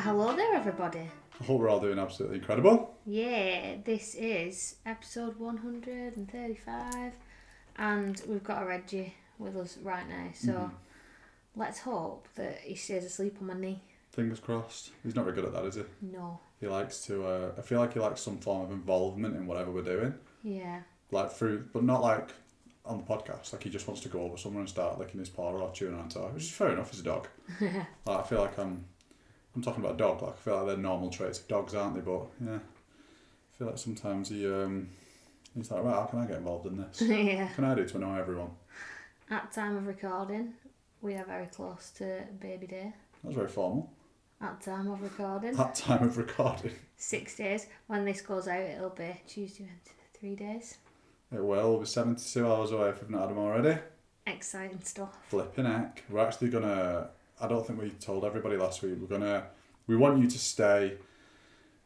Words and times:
Hello 0.00 0.34
there, 0.36 0.54
everybody. 0.54 1.10
I 1.40 1.44
hope 1.44 1.60
we're 1.60 1.68
all 1.68 1.80
doing 1.80 1.98
absolutely 1.98 2.38
incredible. 2.38 2.94
Yeah, 3.06 3.76
this 3.84 4.14
is 4.14 4.76
episode 4.86 5.36
135, 5.38 7.12
and 7.76 8.22
we've 8.28 8.44
got 8.44 8.62
a 8.62 8.66
Reggie 8.66 9.14
with 9.38 9.56
us 9.56 9.76
right 9.78 10.08
now, 10.08 10.28
so 10.34 10.52
Mhm. 10.52 10.70
let's 11.56 11.80
hope 11.80 12.28
that 12.36 12.58
he 12.60 12.74
stays 12.74 13.04
asleep 13.04 13.36
on 13.40 13.46
my 13.48 13.54
knee. 13.54 13.82
Fingers 14.12 14.40
crossed. 14.40 14.92
He's 15.02 15.14
not 15.14 15.24
very 15.24 15.34
good 15.34 15.44
at 15.46 15.52
that, 15.52 15.64
is 15.64 15.74
he? 15.76 15.84
No. 16.02 16.40
He 16.60 16.66
likes 16.66 17.04
to. 17.06 17.24
Uh, 17.26 17.52
I 17.56 17.62
feel 17.62 17.78
like 17.80 17.92
he 17.92 18.00
likes 18.00 18.20
some 18.20 18.38
form 18.38 18.62
of 18.62 18.70
involvement 18.72 19.36
in 19.36 19.46
whatever 19.46 19.70
we're 19.70 19.82
doing, 19.82 20.14
Yeah. 20.42 20.82
like 21.10 21.30
through, 21.32 21.68
but 21.72 21.84
not 21.84 22.02
like 22.02 22.30
on 22.84 22.98
the 22.98 23.04
podcast. 23.04 23.52
Like 23.52 23.62
he 23.64 23.70
just 23.70 23.86
wants 23.86 24.00
to 24.02 24.08
go 24.08 24.22
over 24.22 24.36
somewhere 24.36 24.60
and 24.60 24.68
start 24.68 24.98
licking 24.98 25.20
his 25.20 25.28
paw 25.28 25.50
or 25.52 25.70
chewing 25.72 25.94
on 25.94 26.08
toy, 26.08 26.28
which 26.30 26.44
is 26.44 26.50
fair 26.52 26.70
enough. 26.72 26.90
He's 26.90 27.00
a 27.00 27.04
dog. 27.04 27.28
like, 27.60 27.86
I 28.06 28.22
feel 28.22 28.40
like 28.40 28.58
I'm. 28.58 28.86
I'm 29.58 29.64
talking 29.64 29.82
about 29.82 29.96
a 29.96 29.98
dog. 29.98 30.22
Like 30.22 30.34
I 30.34 30.36
feel 30.36 30.56
like 30.58 30.66
they're 30.66 30.76
normal 30.76 31.10
traits 31.10 31.40
of 31.40 31.48
dogs, 31.48 31.74
aren't 31.74 31.96
they? 31.96 32.00
But 32.00 32.26
yeah, 32.40 32.58
I 32.58 33.58
feel 33.58 33.66
like 33.66 33.78
sometimes 33.78 34.28
he 34.28 34.46
um, 34.46 34.88
he's 35.52 35.68
like, 35.68 35.82
right, 35.82 35.94
how 35.94 36.04
can 36.04 36.20
I 36.20 36.26
get 36.26 36.36
involved 36.36 36.66
in 36.66 36.76
this? 36.76 37.02
yeah. 37.02 37.46
What 37.46 37.54
can 37.56 37.64
I 37.64 37.74
do 37.74 37.84
to 37.84 37.96
annoy 37.96 38.20
everyone? 38.20 38.50
At 39.28 39.50
time 39.50 39.76
of 39.76 39.88
recording, 39.88 40.54
we 41.02 41.14
are 41.14 41.24
very 41.24 41.46
close 41.46 41.90
to 41.98 42.22
baby 42.40 42.68
day. 42.68 42.92
That's 43.24 43.34
very 43.34 43.48
formal. 43.48 43.92
At 44.40 44.60
time 44.60 44.88
of 44.92 45.02
recording, 45.02 45.54
That 45.54 45.74
time 45.74 46.04
of 46.04 46.16
recording. 46.16 46.70
six 46.96 47.34
days. 47.34 47.66
When 47.88 48.04
this 48.04 48.20
goes 48.20 48.46
out, 48.46 48.60
it'll 48.60 48.90
be 48.90 49.20
Tuesday, 49.26 49.64
Wednesday, 49.64 49.92
three 50.14 50.36
days. 50.36 50.76
It 51.32 51.42
will. 51.44 51.78
We're 51.78 51.84
72 51.84 52.46
hours 52.46 52.70
away 52.70 52.90
if 52.90 53.00
we've 53.00 53.10
not 53.10 53.22
had 53.22 53.30
them 53.30 53.38
already. 53.38 53.80
Exciting 54.24 54.82
stuff. 54.84 55.18
Flipping 55.26 55.64
heck. 55.64 56.04
We're 56.08 56.24
actually 56.24 56.50
gonna. 56.50 57.08
I 57.40 57.48
don't 57.48 57.66
think 57.66 57.80
we 57.80 57.90
told 57.90 58.24
everybody 58.24 58.56
last 58.56 58.82
week. 58.82 58.94
We're 59.00 59.06
gonna. 59.06 59.46
We 59.86 59.96
want 59.96 60.18
you 60.18 60.28
to 60.28 60.38
stay 60.38 60.98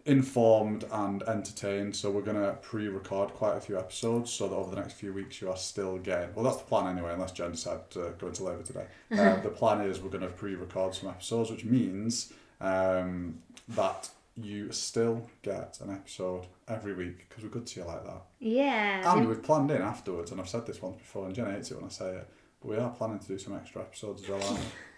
informed 0.05 0.85
and 0.91 1.23
entertained, 1.25 1.95
so 1.95 2.11
we're 2.11 2.23
gonna 2.23 2.57
pre-record 2.63 3.31
quite 3.35 3.57
a 3.57 3.61
few 3.61 3.79
episodes 3.79 4.33
so 4.33 4.49
that 4.49 4.55
over 4.55 4.75
the 4.75 4.81
next 4.81 4.95
few 4.95 5.13
weeks 5.13 5.41
you 5.41 5.49
are 5.49 5.57
still 5.57 5.99
getting. 5.99 6.35
Well, 6.35 6.45
that's 6.45 6.57
the 6.57 6.65
plan 6.65 6.89
anyway, 6.89 7.13
unless 7.13 7.33
Jen 7.33 7.53
decided 7.53 7.89
to 7.91 8.15
go 8.19 8.27
into 8.29 8.45
labour 8.45 8.63
today. 8.63 8.87
Uh, 9.13 9.41
the 9.41 9.51
plan 9.51 9.83
is 9.83 10.01
we're 10.01 10.11
gonna 10.11 10.27
pre-record 10.27 10.95
some 10.95 11.11
episodes, 11.11 11.51
which 11.51 11.65
means 11.65 12.33
um, 12.61 13.39
that 13.69 14.09
you 14.37 14.73
still 14.73 15.29
get 15.43 15.79
an 15.83 15.91
episode 15.91 16.47
every 16.67 16.95
week 16.95 17.29
because 17.29 17.45
we're 17.45 17.51
good 17.51 17.67
to 17.67 17.81
you 17.81 17.87
like 17.87 18.05
that. 18.05 18.23
Yeah. 18.41 19.15
And 19.15 19.29
we've 19.29 19.43
planned 19.43 19.71
in 19.71 19.83
afterwards, 19.83 20.31
and 20.33 20.41
I've 20.41 20.49
said 20.49 20.67
this 20.67 20.81
once 20.81 20.97
before, 20.97 21.27
and 21.27 21.35
Jen 21.35 21.53
hates 21.53 21.71
it 21.71 21.77
when 21.77 21.85
I 21.85 21.89
say 21.89 22.17
it, 22.17 22.29
but 22.61 22.69
we 22.69 22.77
are 22.77 22.91
planning 22.91 23.19
to 23.19 23.29
do 23.29 23.39
some 23.39 23.55
extra 23.55 23.83
episodes 23.83 24.23
as 24.23 24.29
well, 24.29 24.43
aren't 24.43 24.59
we? 24.59 24.65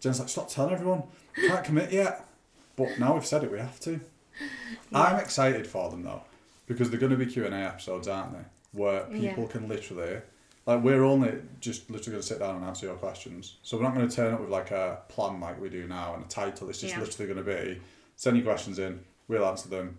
Jen's 0.00 0.18
like, 0.18 0.28
stop 0.28 0.48
telling 0.48 0.72
everyone, 0.72 1.02
can't 1.36 1.64
commit 1.64 1.92
yet. 1.92 2.26
But 2.76 2.98
now 2.98 3.14
we've 3.14 3.26
said 3.26 3.44
it, 3.44 3.52
we 3.52 3.58
have 3.58 3.78
to. 3.80 4.00
I'm 4.92 5.16
excited 5.20 5.66
for 5.66 5.90
them 5.90 6.02
though, 6.02 6.22
because 6.66 6.90
they're 6.90 6.98
going 7.00 7.10
to 7.12 7.18
be 7.18 7.26
Q&A 7.26 7.50
episodes, 7.50 8.08
aren't 8.08 8.32
they? 8.32 8.44
Where 8.72 9.06
Yeah. 9.12 9.30
people 9.30 9.46
can 9.46 9.68
literally, 9.68 10.20
like 10.66 10.82
we're 10.82 11.04
only 11.04 11.34
just 11.60 11.90
literally 11.90 12.12
going 12.12 12.22
to 12.22 12.26
sit 12.26 12.38
down 12.38 12.56
and 12.56 12.64
answer 12.64 12.86
your 12.86 12.94
questions. 12.96 13.58
So 13.62 13.76
we're 13.76 13.82
not 13.82 13.94
going 13.94 14.08
to 14.08 14.14
turn 14.16 14.32
up 14.32 14.40
with 14.40 14.48
like 14.50 14.70
a 14.70 15.00
plan 15.08 15.38
like 15.40 15.60
we 15.60 15.68
do 15.68 15.86
now 15.86 16.14
and 16.14 16.24
a 16.24 16.28
title. 16.28 16.70
It's 16.70 16.80
just 16.80 16.94
Yeah. 16.94 17.00
literally 17.00 17.32
going 17.34 17.44
to 17.44 17.52
be, 17.74 17.80
send 18.16 18.36
your 18.36 18.46
questions 18.46 18.78
in, 18.78 19.00
we'll 19.28 19.44
answer 19.44 19.68
them, 19.68 19.98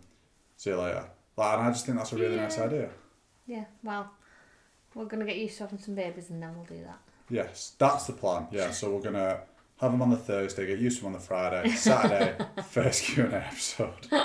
see 0.57 0.71
you 0.71 0.77
later. 0.77 1.05
Like, 1.37 1.57
and 1.59 1.67
I 1.67 1.71
just 1.71 1.85
think 1.85 1.97
that's 1.97 2.11
a 2.13 2.17
really 2.17 2.35
nice 2.37 2.57
idea. 2.57 2.89
Yeah, 3.45 3.65
well, 3.83 4.09
we're 4.95 5.05
going 5.05 5.19
to 5.19 5.25
get 5.25 5.37
used 5.37 5.57
to 5.57 5.63
having 5.63 5.79
some 5.79 5.93
babies 5.95 6.29
and 6.31 6.41
then 6.41 6.55
we'll 6.55 6.65
do 6.65 6.83
that. 6.85 6.99
Yes, 7.29 7.73
that's 7.77 8.07
the 8.07 8.13
plan. 8.13 8.47
Yeah, 8.51 8.71
so 8.71 8.91
we're 8.93 9.01
gonna 9.01 9.39
have 9.81 9.91
them 9.91 10.01
on 10.01 10.09
the 10.11 10.17
Thursday, 10.17 10.67
get 10.67 10.79
used 10.79 10.97
to 10.97 11.03
them 11.03 11.13
on 11.15 11.19
the 11.19 11.25
Friday, 11.25 11.69
Saturday, 11.71 12.35
first 12.69 13.03
Q 13.03 13.25
and 13.25 13.33
A 13.33 13.45
episode. 13.45 14.07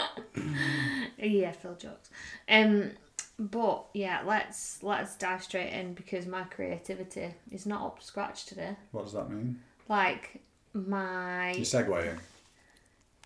Yeah, 1.18 1.52
Phil 1.52 1.74
jokes. 1.74 2.10
Um, 2.48 2.90
but 3.38 3.86
yeah, 3.94 4.20
let's 4.26 4.82
let's 4.82 5.16
dive 5.16 5.42
straight 5.42 5.72
in 5.72 5.94
because 5.94 6.26
my 6.26 6.42
creativity 6.44 7.34
is 7.50 7.66
not 7.66 7.84
up 7.84 7.98
to 8.00 8.06
scratch 8.06 8.44
today. 8.44 8.76
What 8.92 9.04
does 9.04 9.14
that 9.14 9.30
mean? 9.30 9.60
Like 9.88 10.42
my 10.74 11.52
You 11.52 11.62
segue 11.62 12.10
in. 12.10 12.18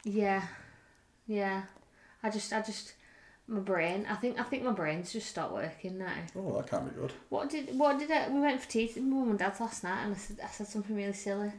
yeah, 0.04 0.44
yeah. 1.26 1.62
I 2.22 2.30
just 2.30 2.52
I 2.52 2.60
just 2.62 2.94
my 3.48 3.58
brain. 3.60 4.06
I 4.08 4.14
think 4.14 4.38
I 4.38 4.44
think 4.44 4.62
my 4.62 4.72
brain's 4.72 5.12
just 5.12 5.28
stopped 5.30 5.52
working 5.52 5.98
now. 5.98 6.12
Oh, 6.36 6.56
that 6.56 6.70
can't 6.70 6.88
be 6.94 7.00
good. 7.00 7.12
What 7.28 7.50
did 7.50 7.76
what 7.76 7.98
did 7.98 8.10
I, 8.12 8.28
we 8.28 8.40
went 8.40 8.60
for 8.62 8.70
tea 8.70 8.86
with 8.86 9.02
mum 9.02 9.30
and 9.30 9.38
dad's 9.38 9.60
last 9.60 9.82
night 9.82 10.04
and 10.04 10.14
I 10.14 10.18
said 10.18 10.38
I 10.42 10.46
said 10.46 10.68
something 10.68 10.94
really 10.94 11.12
silly. 11.12 11.52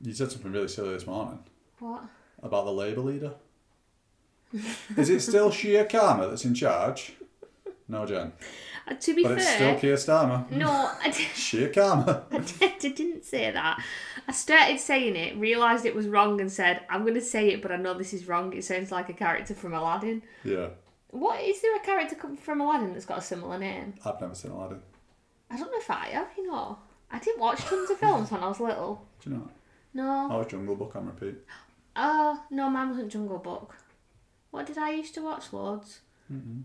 You 0.00 0.12
said 0.12 0.30
something 0.30 0.52
really 0.52 0.68
silly 0.68 0.90
this 0.90 1.06
morning 1.06 1.38
What? 1.78 2.02
about 2.42 2.64
the 2.66 2.72
Labour 2.72 3.00
leader. 3.00 3.34
Is 4.96 5.10
it 5.10 5.20
still 5.20 5.50
Shia 5.50 5.88
Karma 5.88 6.28
that's 6.28 6.44
in 6.44 6.54
charge? 6.54 7.14
No, 7.88 8.04
Jen. 8.06 8.32
Uh, 8.88 8.94
to 8.94 9.14
be 9.14 9.22
But 9.22 9.30
fair, 9.30 9.38
it's 9.38 9.48
still 9.50 9.78
Keir 9.78 9.94
Starmer. 9.94 10.50
no, 10.50 10.68
I 11.02 11.04
did. 11.06 11.14
Shia 11.34 11.72
Karma. 11.74 12.24
I 12.30 12.38
did- 12.38 12.62
I 12.84 12.88
didn't 12.88 13.24
say 13.24 13.50
that. 13.50 13.82
I 14.28 14.32
started 14.32 14.78
saying 14.78 15.16
it, 15.16 15.36
realised 15.36 15.84
it 15.84 15.94
was 15.94 16.06
wrong, 16.06 16.40
and 16.40 16.50
said, 16.52 16.82
I'm 16.88 17.02
going 17.02 17.14
to 17.14 17.20
say 17.20 17.48
it, 17.52 17.62
but 17.62 17.72
I 17.72 17.76
know 17.76 17.94
this 17.94 18.12
is 18.14 18.28
wrong. 18.28 18.52
It 18.52 18.64
sounds 18.64 18.92
like 18.92 19.08
a 19.08 19.12
character 19.12 19.54
from 19.54 19.72
Aladdin. 19.74 20.22
Yeah, 20.44 20.68
What 21.10 21.40
is 21.42 21.60
there 21.62 21.74
a 21.76 21.80
character 21.80 22.16
from 22.40 22.60
Aladdin 22.60 22.92
that's 22.92 23.06
got 23.06 23.18
a 23.18 23.22
similar 23.22 23.58
name? 23.58 23.94
I've 24.04 24.20
never 24.20 24.34
seen 24.36 24.52
Aladdin. 24.52 24.82
I 25.50 25.56
don't 25.56 25.70
know 25.72 25.78
if 25.78 25.90
I 25.90 26.06
have, 26.10 26.28
you 26.36 26.46
know. 26.50 26.78
I 27.10 27.18
didn't 27.18 27.40
watch 27.40 27.60
tons 27.60 27.90
of 27.90 27.98
films 27.98 28.30
when 28.30 28.42
I 28.42 28.48
was 28.48 28.60
little. 28.60 29.04
Do 29.22 29.30
you 29.30 29.36
know? 29.36 29.48
No. 29.96 30.28
I 30.30 30.36
was 30.36 30.46
Jungle 30.48 30.76
Book 30.76 30.94
on 30.96 31.06
repeat. 31.06 31.36
Oh, 31.96 32.42
no, 32.50 32.68
mine 32.68 32.90
wasn't 32.90 33.10
Jungle 33.12 33.38
Book. 33.38 33.74
What 34.50 34.66
did 34.66 34.76
I 34.78 34.90
used 34.90 35.14
to 35.14 35.22
watch 35.22 35.52
loads? 35.52 36.00
Mm-hmm. 36.32 36.60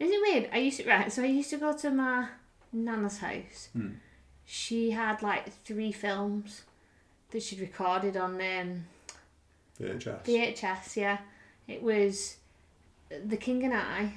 Is 0.00 0.10
it 0.10 0.20
weird? 0.20 0.50
I 0.52 0.58
used 0.58 0.78
to, 0.80 0.88
right, 0.88 1.12
so 1.12 1.22
I 1.22 1.26
used 1.26 1.50
to 1.50 1.58
go 1.58 1.76
to 1.76 1.90
my 1.90 2.26
nana's 2.72 3.18
house. 3.18 3.68
Mm. 3.76 3.94
She 4.44 4.90
had 4.90 5.22
like 5.22 5.52
three 5.64 5.92
films 5.92 6.62
that 7.30 7.42
she'd 7.42 7.60
recorded 7.60 8.16
on 8.16 8.34
um, 8.34 8.84
VHS. 9.80 10.24
VHS, 10.24 10.96
yeah. 10.96 11.18
It 11.68 11.82
was 11.82 12.36
The 13.24 13.36
King 13.36 13.62
and 13.64 13.74
I, 13.74 14.14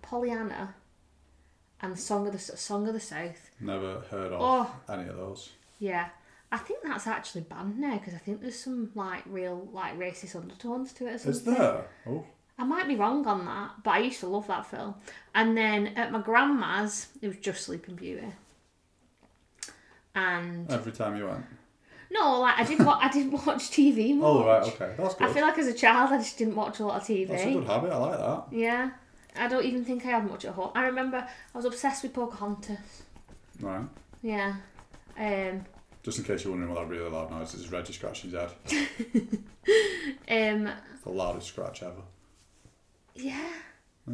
Pollyanna, 0.00 0.74
and 1.82 1.98
Song 1.98 2.26
of 2.26 2.32
the 2.32 2.38
Song 2.38 2.88
of 2.88 2.94
the 2.94 3.00
South. 3.00 3.50
Never 3.60 4.00
heard 4.10 4.32
of 4.32 4.40
Oh, 4.40 4.70
any 4.90 5.08
of 5.10 5.16
those. 5.16 5.50
yeah. 5.78 6.08
I 6.56 6.58
think 6.58 6.80
that's 6.82 7.06
actually 7.06 7.42
banned 7.42 7.78
now 7.78 7.98
because 7.98 8.14
I 8.14 8.18
think 8.18 8.40
there's 8.40 8.58
some 8.58 8.90
like 8.94 9.22
real 9.26 9.68
like 9.72 9.98
racist 9.98 10.34
undertones 10.36 10.92
to 10.94 11.06
it 11.06 11.14
or 11.14 11.18
something. 11.18 11.32
Is 11.32 11.42
there? 11.58 11.84
Oh, 12.06 12.24
I 12.58 12.64
might 12.64 12.88
be 12.88 12.96
wrong 12.96 13.26
on 13.26 13.44
that, 13.44 13.70
but 13.84 13.90
I 13.90 13.98
used 13.98 14.20
to 14.20 14.26
love 14.28 14.46
that 14.46 14.64
film. 14.66 14.94
And 15.34 15.56
then 15.56 15.88
at 15.88 16.10
my 16.12 16.20
grandma's, 16.20 17.08
it 17.20 17.28
was 17.28 17.36
just 17.36 17.64
Sleeping 17.64 17.94
Beauty. 17.96 18.28
And 20.14 20.70
every 20.70 20.92
time 20.92 21.16
you 21.16 21.26
went. 21.26 21.44
no, 22.10 22.40
like 22.40 22.58
I 22.58 22.64
did, 22.64 22.78
wa- 22.84 22.98
I 23.00 23.08
did 23.10 23.30
watch 23.30 23.70
TV 23.70 24.14
much. 24.16 24.24
Oh, 24.26 24.46
right, 24.46 24.62
okay. 24.62 24.94
That's 24.96 25.14
good. 25.14 25.28
I 25.28 25.32
feel 25.32 25.42
like 25.42 25.58
as 25.58 25.66
a 25.66 25.74
child, 25.74 26.12
I 26.12 26.18
just 26.18 26.38
didn't 26.38 26.54
watch 26.56 26.80
a 26.80 26.86
lot 26.86 27.00
of 27.02 27.06
TV. 27.06 27.28
That's 27.28 27.42
a 27.44 27.52
good 27.52 27.64
habit. 27.66 27.92
I 27.92 27.96
like 27.98 28.18
that. 28.18 28.44
Yeah. 28.56 28.90
I 29.38 29.48
don't 29.48 29.64
even 29.66 29.84
think 29.84 30.06
I 30.06 30.10
had 30.10 30.26
much 30.26 30.46
at 30.46 30.54
home. 30.54 30.70
I 30.74 30.86
remember 30.86 31.18
I 31.18 31.56
was 31.58 31.66
obsessed 31.66 32.02
with 32.02 32.14
Pocahontas. 32.14 33.02
Right. 33.60 33.84
Yeah. 34.22 34.54
Um, 35.18 35.66
Just 36.06 36.18
in 36.18 36.24
case 36.24 36.44
you're 36.44 36.52
wondering 36.52 36.72
what 36.72 36.80
that 36.80 36.88
really 36.88 37.10
loud 37.10 37.32
noise 37.32 37.52
is, 37.54 37.68
Reggie 37.72 37.92
scratching 37.92 38.30
his 38.30 38.38
head. 38.38 38.50
um, 40.28 40.72
It's 40.94 41.02
the 41.02 41.10
loudest 41.10 41.48
scratch 41.48 41.82
ever. 41.82 42.02
yeah. 43.16 43.48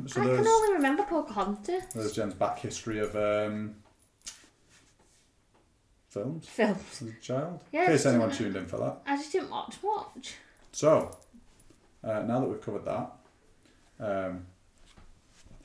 So 0.06 0.22
I 0.22 0.24
can 0.24 0.46
only 0.46 0.72
remember 0.72 1.02
Pocahontas 1.02 1.84
there's 1.94 2.12
Jen's 2.12 2.32
back 2.32 2.58
history 2.60 2.98
of 2.98 3.14
um, 3.14 3.74
films 6.08 6.48
films. 6.48 7.02
as 7.02 7.08
a 7.08 7.20
child. 7.20 7.60
Yeah, 7.72 7.82
in 7.82 7.86
case 7.88 8.06
anyone 8.06 8.30
tuned 8.30 8.56
in 8.56 8.64
for 8.64 8.78
that. 8.78 9.02
I 9.04 9.18
just 9.18 9.30
didn't 9.30 9.50
watch 9.50 9.76
much. 9.84 10.36
So, 10.72 11.14
uh, 12.02 12.22
now 12.22 12.40
that 12.40 12.48
we've 12.48 12.62
covered 12.62 12.86
that, 12.86 13.12
um, 14.00 14.46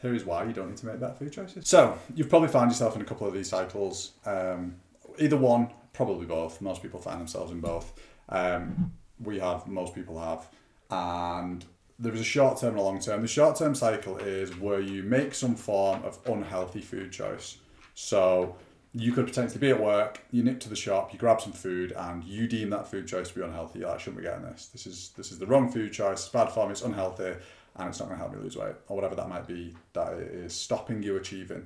here 0.02 0.14
is 0.14 0.26
why 0.26 0.44
you 0.44 0.52
don't 0.52 0.68
need 0.68 0.78
to 0.80 0.88
make 0.88 1.00
better 1.00 1.14
food 1.16 1.32
choices. 1.32 1.66
So, 1.66 1.98
you've 2.14 2.28
probably 2.28 2.50
found 2.50 2.70
yourself 2.70 2.98
in 2.98 3.02
a 3.02 3.06
couple 3.06 3.28
of 3.28 3.34
these 3.34 3.48
cycles. 3.48 4.12
Um, 4.26 4.76
either 5.20 5.38
one, 5.38 5.70
probably 5.98 6.28
both. 6.28 6.62
Most 6.62 6.82
people 6.82 7.02
find 7.02 7.20
themselves 7.20 7.52
in 7.52 7.60
both. 7.60 7.92
Um, 8.30 8.94
we 9.22 9.40
have, 9.40 9.68
most 9.68 9.94
people 9.96 10.20
have. 10.20 10.48
And 10.90 11.66
there 12.00 12.14
is 12.14 12.22
a 12.22 12.32
short 12.36 12.60
term 12.60 12.70
and 12.70 12.80
a 12.80 12.84
long 12.84 13.00
term. 13.00 13.22
The 13.22 13.28
short 13.28 13.58
term 13.58 13.76
cycle 13.76 14.18
is 14.18 14.58
where 14.58 14.80
you 14.80 15.04
make 15.04 15.34
some 15.34 15.56
form 15.56 16.04
of 16.04 16.20
unhealthy 16.26 16.82
food 16.82 17.12
choice. 17.12 17.58
So, 17.96 18.56
you 18.94 19.12
could 19.12 19.26
potentially 19.26 19.60
be 19.60 19.70
at 19.70 19.82
work, 19.82 20.24
you 20.32 20.44
nip 20.44 20.60
to 20.62 20.70
the 20.70 20.76
shop, 20.76 21.14
you 21.14 21.20
grab 21.20 21.42
some 21.42 21.52
food, 21.52 21.92
and 21.92 22.24
you 22.24 22.48
deem 22.48 22.70
that 22.70 22.90
food 22.90 23.08
choice 23.08 23.30
to 23.30 23.36
be 23.36 23.42
unhealthy. 23.42 23.80
You're 23.80 23.90
like, 23.90 24.00
shouldn't 24.00 24.18
be 24.18 24.24
getting 24.24 24.44
this. 24.46 24.68
This 24.68 24.88
is 24.88 25.12
this 25.18 25.32
is 25.32 25.40
the 25.40 25.46
wrong 25.46 25.70
food 25.72 25.92
choice. 25.92 26.20
It's 26.20 26.30
bad 26.30 26.50
for 26.50 26.66
me. 26.66 26.72
It's 26.72 26.82
unhealthy, 26.82 27.34
and 27.76 27.90
it's 27.90 28.00
not 28.00 28.08
going 28.08 28.20
to 28.20 28.24
help 28.24 28.34
me 28.34 28.42
lose 28.42 28.56
weight, 28.56 28.76
or 28.88 28.96
whatever 28.96 29.16
that 29.16 29.30
might 29.30 29.48
be 29.48 29.76
that 29.94 30.14
is 30.14 30.54
stopping 30.54 31.04
you 31.04 31.18
achieving. 31.18 31.66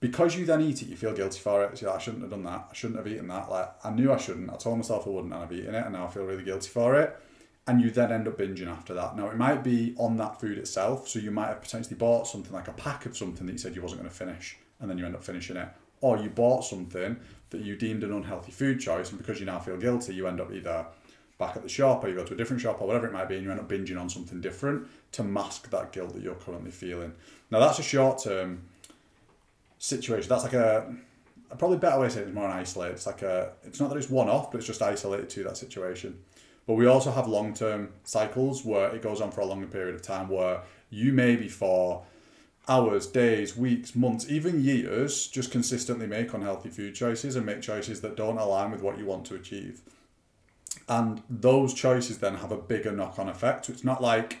Because 0.00 0.34
you 0.34 0.46
then 0.46 0.62
eat 0.62 0.80
it, 0.82 0.88
you 0.88 0.96
feel 0.96 1.12
guilty 1.12 1.38
for 1.38 1.62
it. 1.62 1.76
So 1.78 1.86
like, 1.86 1.96
I 1.96 1.98
shouldn't 1.98 2.22
have 2.22 2.30
done 2.30 2.44
that. 2.44 2.68
I 2.70 2.74
shouldn't 2.74 2.98
have 2.98 3.06
eaten 3.06 3.28
that. 3.28 3.50
Like 3.50 3.68
I 3.84 3.90
knew 3.90 4.12
I 4.12 4.16
shouldn't. 4.16 4.50
I 4.50 4.56
told 4.56 4.78
myself 4.78 5.06
I 5.06 5.10
wouldn't, 5.10 5.32
and 5.32 5.42
I've 5.42 5.52
eaten 5.52 5.74
it, 5.74 5.84
and 5.84 5.92
now 5.92 6.06
I 6.06 6.08
feel 6.08 6.24
really 6.24 6.42
guilty 6.42 6.68
for 6.68 6.98
it. 6.98 7.16
and 7.66 7.80
you 7.80 7.90
then 7.90 8.10
end 8.10 8.26
up 8.26 8.38
binging 8.38 8.66
after 8.66 8.94
that. 8.94 9.16
Now, 9.16 9.28
it 9.28 9.36
might 9.36 9.62
be 9.62 9.94
on 9.96 10.16
that 10.16 10.40
food 10.40 10.58
itself, 10.58 11.08
so 11.08 11.18
you 11.18 11.30
might 11.30 11.48
have 11.48 11.62
potentially 11.62 11.96
bought 11.96 12.26
something 12.26 12.52
like 12.52 12.68
a 12.68 12.72
pack 12.72 13.06
of 13.06 13.16
something 13.16 13.46
that 13.46 13.52
you 13.52 13.58
said 13.58 13.76
you 13.76 13.82
wasn't 13.82 14.00
going 14.00 14.10
to 14.10 14.16
finish, 14.16 14.56
and 14.80 14.90
then 14.90 14.98
you 14.98 15.06
end 15.06 15.14
up 15.14 15.22
finishing 15.22 15.56
it. 15.56 15.68
Or 16.00 16.16
you 16.18 16.30
bought 16.30 16.64
something 16.64 17.18
that 17.50 17.60
you 17.60 17.76
deemed 17.76 18.02
an 18.02 18.12
unhealthy 18.12 18.50
food 18.50 18.80
choice, 18.80 19.10
and 19.10 19.18
because 19.18 19.38
you 19.38 19.46
now 19.46 19.58
feel 19.58 19.76
guilty, 19.76 20.14
you 20.14 20.26
end 20.26 20.40
up 20.40 20.52
either 20.52 20.86
back 21.38 21.56
at 21.56 21.62
the 21.62 21.68
shop 21.68 22.04
or 22.04 22.08
you 22.08 22.16
go 22.16 22.24
to 22.24 22.34
a 22.34 22.36
different 22.36 22.60
shop 22.60 22.80
or 22.80 22.88
whatever 22.88 23.06
it 23.06 23.12
might 23.12 23.28
be, 23.28 23.36
and 23.36 23.44
you 23.44 23.50
end 23.50 23.60
up 23.60 23.68
binging 23.68 24.00
on 24.00 24.10
something 24.10 24.40
different 24.40 24.88
to 25.12 25.22
mask 25.22 25.70
that 25.70 25.92
guilt 25.92 26.12
that 26.14 26.22
you're 26.22 26.34
currently 26.34 26.70
feeling. 26.70 27.12
Now, 27.50 27.60
that's 27.60 27.78
a 27.78 27.82
short 27.84 28.22
term 28.24 28.62
situation. 29.80 30.28
That's 30.28 30.44
like 30.44 30.52
a, 30.52 30.94
a 31.50 31.56
probably 31.56 31.78
better 31.78 31.98
way 31.98 32.06
to 32.06 32.12
say 32.12 32.20
it 32.20 32.28
is 32.28 32.34
more 32.34 32.44
an 32.44 32.52
isolated. 32.52 32.94
It's 32.94 33.06
like 33.06 33.22
a, 33.22 33.52
it's 33.64 33.80
not 33.80 33.88
that 33.90 33.96
it's 33.96 34.08
one 34.08 34.28
off, 34.28 34.52
but 34.52 34.58
it's 34.58 34.66
just 34.66 34.80
isolated 34.80 35.28
to 35.30 35.44
that 35.44 35.56
situation. 35.56 36.20
But 36.66 36.74
we 36.74 36.86
also 36.86 37.10
have 37.10 37.26
long 37.26 37.52
term 37.52 37.88
cycles 38.04 38.64
where 38.64 38.94
it 38.94 39.02
goes 39.02 39.20
on 39.20 39.32
for 39.32 39.40
a 39.40 39.46
longer 39.46 39.66
period 39.66 39.96
of 39.96 40.02
time 40.02 40.28
where 40.28 40.60
you 40.90 41.12
maybe 41.12 41.48
for 41.48 42.04
hours, 42.68 43.06
days, 43.06 43.56
weeks, 43.56 43.96
months, 43.96 44.30
even 44.30 44.62
years 44.62 45.26
just 45.26 45.50
consistently 45.50 46.06
make 46.06 46.32
unhealthy 46.32 46.68
food 46.68 46.94
choices 46.94 47.34
and 47.34 47.44
make 47.44 47.62
choices 47.62 48.02
that 48.02 48.16
don't 48.16 48.38
align 48.38 48.70
with 48.70 48.82
what 48.82 48.98
you 48.98 49.06
want 49.06 49.24
to 49.24 49.34
achieve. 49.34 49.80
And 50.88 51.22
those 51.28 51.74
choices 51.74 52.18
then 52.18 52.36
have 52.36 52.52
a 52.52 52.56
bigger 52.56 52.92
knock 52.92 53.18
on 53.18 53.28
effect. 53.28 53.66
So 53.66 53.72
it's 53.72 53.82
not 53.82 54.00
like 54.02 54.38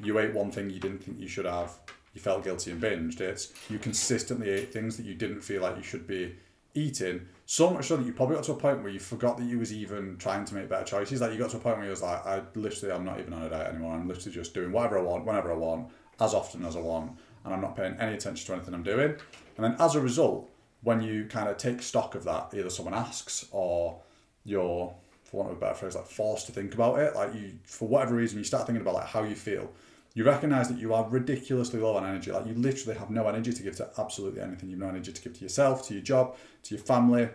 you 0.00 0.18
ate 0.18 0.34
one 0.34 0.50
thing 0.50 0.70
you 0.70 0.80
didn't 0.80 1.04
think 1.04 1.20
you 1.20 1.28
should 1.28 1.44
have, 1.44 1.78
you 2.18 2.22
felt 2.22 2.42
guilty 2.42 2.72
and 2.72 2.82
binged. 2.82 3.20
It's 3.20 3.52
you 3.70 3.78
consistently 3.78 4.50
ate 4.50 4.72
things 4.72 4.96
that 4.96 5.06
you 5.06 5.14
didn't 5.14 5.40
feel 5.40 5.62
like 5.62 5.76
you 5.76 5.84
should 5.84 6.06
be 6.06 6.34
eating 6.74 7.26
so 7.46 7.70
much 7.70 7.86
so 7.86 7.96
that 7.96 8.04
you 8.04 8.12
probably 8.12 8.34
got 8.34 8.44
to 8.44 8.52
a 8.52 8.56
point 8.56 8.82
where 8.82 8.92
you 8.92 8.98
forgot 8.98 9.38
that 9.38 9.44
you 9.44 9.58
was 9.58 9.72
even 9.72 10.16
trying 10.18 10.44
to 10.44 10.54
make 10.54 10.68
better 10.68 10.84
choices. 10.84 11.20
Like 11.20 11.32
you 11.32 11.38
got 11.38 11.50
to 11.50 11.56
a 11.56 11.60
point 11.60 11.76
where 11.76 11.84
you 11.84 11.90
was 11.90 12.02
like, 12.02 12.26
I 12.26 12.42
literally, 12.54 12.92
I'm 12.92 13.04
not 13.04 13.20
even 13.20 13.32
on 13.32 13.42
a 13.42 13.48
diet 13.48 13.68
anymore. 13.68 13.94
I'm 13.94 14.08
literally 14.08 14.32
just 14.32 14.52
doing 14.52 14.72
whatever 14.72 14.98
I 14.98 15.02
want, 15.02 15.24
whenever 15.24 15.52
I 15.52 15.56
want, 15.56 15.90
as 16.20 16.34
often 16.34 16.64
as 16.64 16.76
I 16.76 16.80
want, 16.80 17.12
and 17.44 17.54
I'm 17.54 17.60
not 17.60 17.76
paying 17.76 17.94
any 18.00 18.14
attention 18.14 18.46
to 18.46 18.54
anything 18.54 18.74
I'm 18.74 18.82
doing. 18.82 19.14
And 19.56 19.64
then 19.64 19.76
as 19.78 19.94
a 19.94 20.00
result, 20.00 20.50
when 20.82 21.00
you 21.00 21.26
kind 21.26 21.48
of 21.48 21.56
take 21.56 21.82
stock 21.82 22.14
of 22.16 22.24
that, 22.24 22.50
either 22.52 22.70
someone 22.70 22.94
asks 22.94 23.46
or 23.52 24.00
you're, 24.44 24.92
for 25.22 25.36
want 25.38 25.50
of 25.50 25.56
a 25.56 25.60
better 25.60 25.74
phrase, 25.74 25.94
like 25.94 26.06
forced 26.06 26.46
to 26.46 26.52
think 26.52 26.74
about 26.74 26.98
it. 26.98 27.14
Like 27.14 27.34
you, 27.34 27.52
for 27.64 27.86
whatever 27.88 28.14
reason, 28.16 28.38
you 28.38 28.44
start 28.44 28.66
thinking 28.66 28.82
about 28.82 28.94
like 28.94 29.06
how 29.06 29.22
you 29.22 29.36
feel 29.36 29.70
you 30.18 30.24
recognize 30.24 30.68
that 30.68 30.78
you 30.78 30.92
are 30.92 31.08
ridiculously 31.08 31.78
low 31.78 31.94
on 31.94 32.04
energy. 32.04 32.32
Like 32.32 32.44
you 32.44 32.54
literally 32.54 32.98
have 32.98 33.08
no 33.08 33.28
energy 33.28 33.52
to 33.52 33.62
give 33.62 33.76
to 33.76 33.88
absolutely 33.98 34.40
anything. 34.40 34.68
You've 34.68 34.80
no 34.80 34.88
energy 34.88 35.12
to 35.12 35.22
give 35.22 35.34
to 35.34 35.42
yourself, 35.42 35.86
to 35.86 35.94
your 35.94 36.02
job, 36.02 36.36
to 36.64 36.74
your 36.74 36.82
family, 36.82 37.28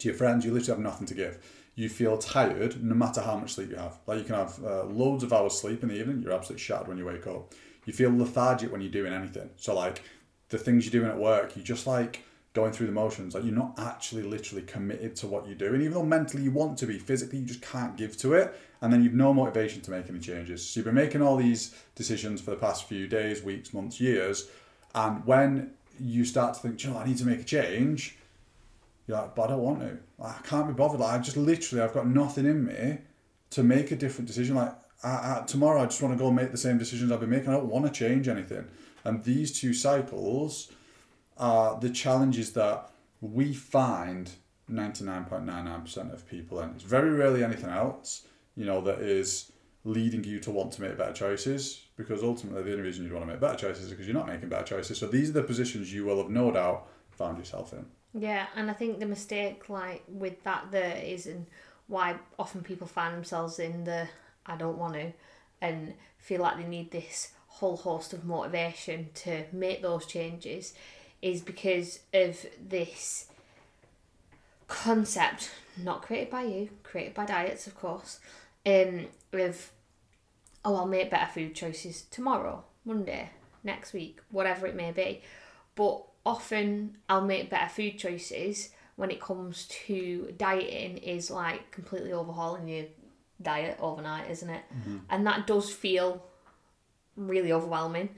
to 0.00 0.08
your 0.08 0.14
friends. 0.14 0.44
You 0.44 0.52
literally 0.52 0.76
have 0.76 0.84
nothing 0.84 1.06
to 1.06 1.14
give. 1.14 1.42
You 1.76 1.88
feel 1.88 2.18
tired 2.18 2.84
no 2.84 2.94
matter 2.94 3.22
how 3.22 3.38
much 3.38 3.54
sleep 3.54 3.70
you 3.70 3.76
have. 3.76 4.00
Like 4.06 4.18
you 4.18 4.24
can 4.24 4.34
have 4.34 4.62
uh, 4.62 4.84
loads 4.84 5.24
of 5.24 5.32
hours 5.32 5.58
sleep 5.58 5.82
in 5.82 5.88
the 5.88 5.98
evening. 5.98 6.20
You're 6.20 6.34
absolutely 6.34 6.62
shattered 6.62 6.88
when 6.88 6.98
you 6.98 7.06
wake 7.06 7.26
up. 7.26 7.54
You 7.86 7.94
feel 7.94 8.14
lethargic 8.14 8.70
when 8.70 8.82
you're 8.82 8.92
doing 8.92 9.14
anything. 9.14 9.48
So 9.56 9.74
like 9.74 10.02
the 10.50 10.58
things 10.58 10.84
you're 10.84 11.00
doing 11.00 11.10
at 11.10 11.18
work, 11.18 11.56
you 11.56 11.62
just 11.62 11.86
like 11.86 12.22
going 12.54 12.72
through 12.72 12.86
the 12.86 12.92
motions. 12.92 13.34
Like 13.34 13.44
you're 13.44 13.52
not 13.52 13.78
actually 13.78 14.22
literally 14.22 14.62
committed 14.62 15.16
to 15.16 15.26
what 15.26 15.46
you 15.46 15.54
do. 15.54 15.74
And 15.74 15.82
even 15.82 15.94
though 15.94 16.04
mentally 16.04 16.44
you 16.44 16.52
want 16.52 16.78
to 16.78 16.86
be, 16.86 16.98
physically 16.98 17.40
you 17.40 17.44
just 17.44 17.60
can't 17.60 17.96
give 17.96 18.16
to 18.18 18.34
it. 18.34 18.58
And 18.80 18.92
then 18.92 19.02
you've 19.02 19.14
no 19.14 19.34
motivation 19.34 19.82
to 19.82 19.90
make 19.90 20.08
any 20.08 20.20
changes. 20.20 20.64
So 20.64 20.78
you've 20.78 20.84
been 20.84 20.94
making 20.94 21.20
all 21.20 21.36
these 21.36 21.74
decisions 21.96 22.40
for 22.40 22.52
the 22.52 22.56
past 22.56 22.88
few 22.88 23.08
days, 23.08 23.42
weeks, 23.42 23.74
months, 23.74 24.00
years. 24.00 24.48
And 24.94 25.26
when 25.26 25.72
you 26.00 26.24
start 26.24 26.54
to 26.54 26.60
think, 26.60 26.82
you 26.84 26.90
know, 26.90 26.98
I 26.98 27.06
need 27.06 27.18
to 27.18 27.26
make 27.26 27.40
a 27.40 27.44
change, 27.44 28.18
you're 29.06 29.18
like, 29.18 29.34
but 29.34 29.44
I 29.44 29.46
don't 29.48 29.62
want 29.62 29.80
to. 29.80 29.98
I 30.22 30.34
can't 30.44 30.68
be 30.68 30.74
bothered. 30.74 31.00
Like 31.00 31.20
I 31.20 31.22
just 31.22 31.36
literally, 31.36 31.82
I've 31.82 31.92
got 31.92 32.06
nothing 32.06 32.46
in 32.46 32.64
me 32.64 32.98
to 33.50 33.62
make 33.64 33.90
a 33.90 33.96
different 33.96 34.28
decision. 34.28 34.54
Like 34.54 34.74
I, 35.02 35.08
I, 35.08 35.44
tomorrow, 35.44 35.82
I 35.82 35.86
just 35.86 36.00
want 36.00 36.14
to 36.14 36.18
go 36.18 36.28
and 36.28 36.36
make 36.36 36.52
the 36.52 36.58
same 36.58 36.78
decisions 36.78 37.10
I've 37.10 37.20
been 37.20 37.30
making. 37.30 37.48
I 37.48 37.54
don't 37.54 37.66
want 37.66 37.84
to 37.86 37.90
change 37.90 38.28
anything. 38.28 38.64
And 39.02 39.24
these 39.24 39.58
two 39.58 39.74
cycles 39.74 40.70
are 41.36 41.78
the 41.80 41.90
challenges 41.90 42.52
that 42.52 42.90
we 43.20 43.54
find 43.54 44.30
99.99% 44.70 46.12
of 46.12 46.28
people 46.28 46.58
and 46.60 46.74
It's 46.74 46.84
very 46.84 47.10
rarely 47.10 47.44
anything 47.44 47.70
else, 47.70 48.26
you 48.56 48.64
know, 48.64 48.80
that 48.82 49.00
is 49.00 49.52
leading 49.84 50.24
you 50.24 50.40
to 50.40 50.50
want 50.50 50.72
to 50.72 50.82
make 50.82 50.96
better 50.96 51.12
choices 51.12 51.82
because 51.96 52.22
ultimately 52.22 52.62
the 52.62 52.72
only 52.72 52.82
reason 52.82 53.04
you'd 53.04 53.12
want 53.12 53.26
to 53.26 53.30
make 53.30 53.40
better 53.40 53.56
choices 53.56 53.84
is 53.84 53.90
because 53.90 54.06
you're 54.06 54.16
not 54.16 54.26
making 54.26 54.48
better 54.48 54.64
choices. 54.64 54.98
So 54.98 55.06
these 55.06 55.30
are 55.30 55.34
the 55.34 55.42
positions 55.42 55.92
you 55.92 56.04
will 56.04 56.18
have 56.18 56.30
no 56.30 56.50
doubt 56.50 56.88
found 57.10 57.38
yourself 57.38 57.72
in. 57.72 57.84
Yeah, 58.14 58.46
and 58.56 58.70
I 58.70 58.74
think 58.74 58.98
the 58.98 59.06
mistake 59.06 59.68
like 59.68 60.02
with 60.08 60.42
that 60.44 60.70
there 60.70 60.96
is 60.96 61.26
and 61.26 61.46
why 61.86 62.16
often 62.38 62.62
people 62.62 62.86
find 62.86 63.14
themselves 63.14 63.58
in 63.58 63.84
the 63.84 64.08
I 64.46 64.56
don't 64.56 64.78
want 64.78 64.94
to 64.94 65.12
and 65.60 65.94
feel 66.18 66.40
like 66.40 66.56
they 66.56 66.66
need 66.66 66.90
this 66.90 67.32
whole 67.46 67.76
host 67.76 68.12
of 68.12 68.24
motivation 68.24 69.10
to 69.14 69.44
make 69.52 69.82
those 69.82 70.06
changes 70.06 70.74
is 71.24 71.40
because 71.40 72.00
of 72.12 72.44
this 72.68 73.28
concept, 74.68 75.52
not 75.82 76.02
created 76.02 76.28
by 76.28 76.42
you, 76.42 76.68
created 76.82 77.14
by 77.14 77.24
diets, 77.24 77.66
of 77.66 77.74
course, 77.74 78.20
um, 78.66 79.06
of, 79.32 79.72
oh, 80.66 80.76
I'll 80.76 80.86
make 80.86 81.10
better 81.10 81.32
food 81.32 81.54
choices 81.54 82.02
tomorrow, 82.10 82.62
Monday, 82.84 83.30
next 83.64 83.94
week, 83.94 84.20
whatever 84.30 84.66
it 84.66 84.76
may 84.76 84.92
be. 84.92 85.22
But 85.74 86.02
often 86.26 86.98
I'll 87.08 87.24
make 87.24 87.48
better 87.48 87.70
food 87.70 87.98
choices 87.98 88.68
when 88.96 89.10
it 89.10 89.18
comes 89.18 89.66
to 89.86 90.34
dieting 90.36 90.98
is 90.98 91.30
like 91.30 91.70
completely 91.70 92.12
overhauling 92.12 92.68
your 92.68 92.84
diet 93.40 93.78
overnight, 93.80 94.30
isn't 94.30 94.50
it? 94.50 94.62
Mm-hmm. 94.76 94.98
And 95.08 95.26
that 95.26 95.46
does 95.46 95.72
feel 95.72 96.22
really 97.16 97.50
overwhelming. 97.50 98.10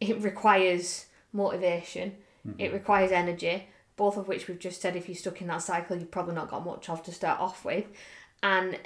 It 0.00 0.22
requires 0.22 1.06
motivation 1.32 2.14
Mm-hmm. 2.46 2.60
It 2.60 2.72
requires 2.72 3.12
energy, 3.12 3.66
both 3.96 4.16
of 4.16 4.28
which 4.28 4.48
we've 4.48 4.58
just 4.58 4.80
said 4.80 4.96
if 4.96 5.08
you're 5.08 5.16
stuck 5.16 5.40
in 5.40 5.48
that 5.48 5.62
cycle, 5.62 5.96
you've 5.96 6.10
probably 6.10 6.34
not 6.34 6.50
got 6.50 6.64
much 6.64 6.88
of 6.88 7.02
to 7.04 7.12
start 7.12 7.40
off 7.40 7.64
with. 7.64 7.86
And 8.42 8.78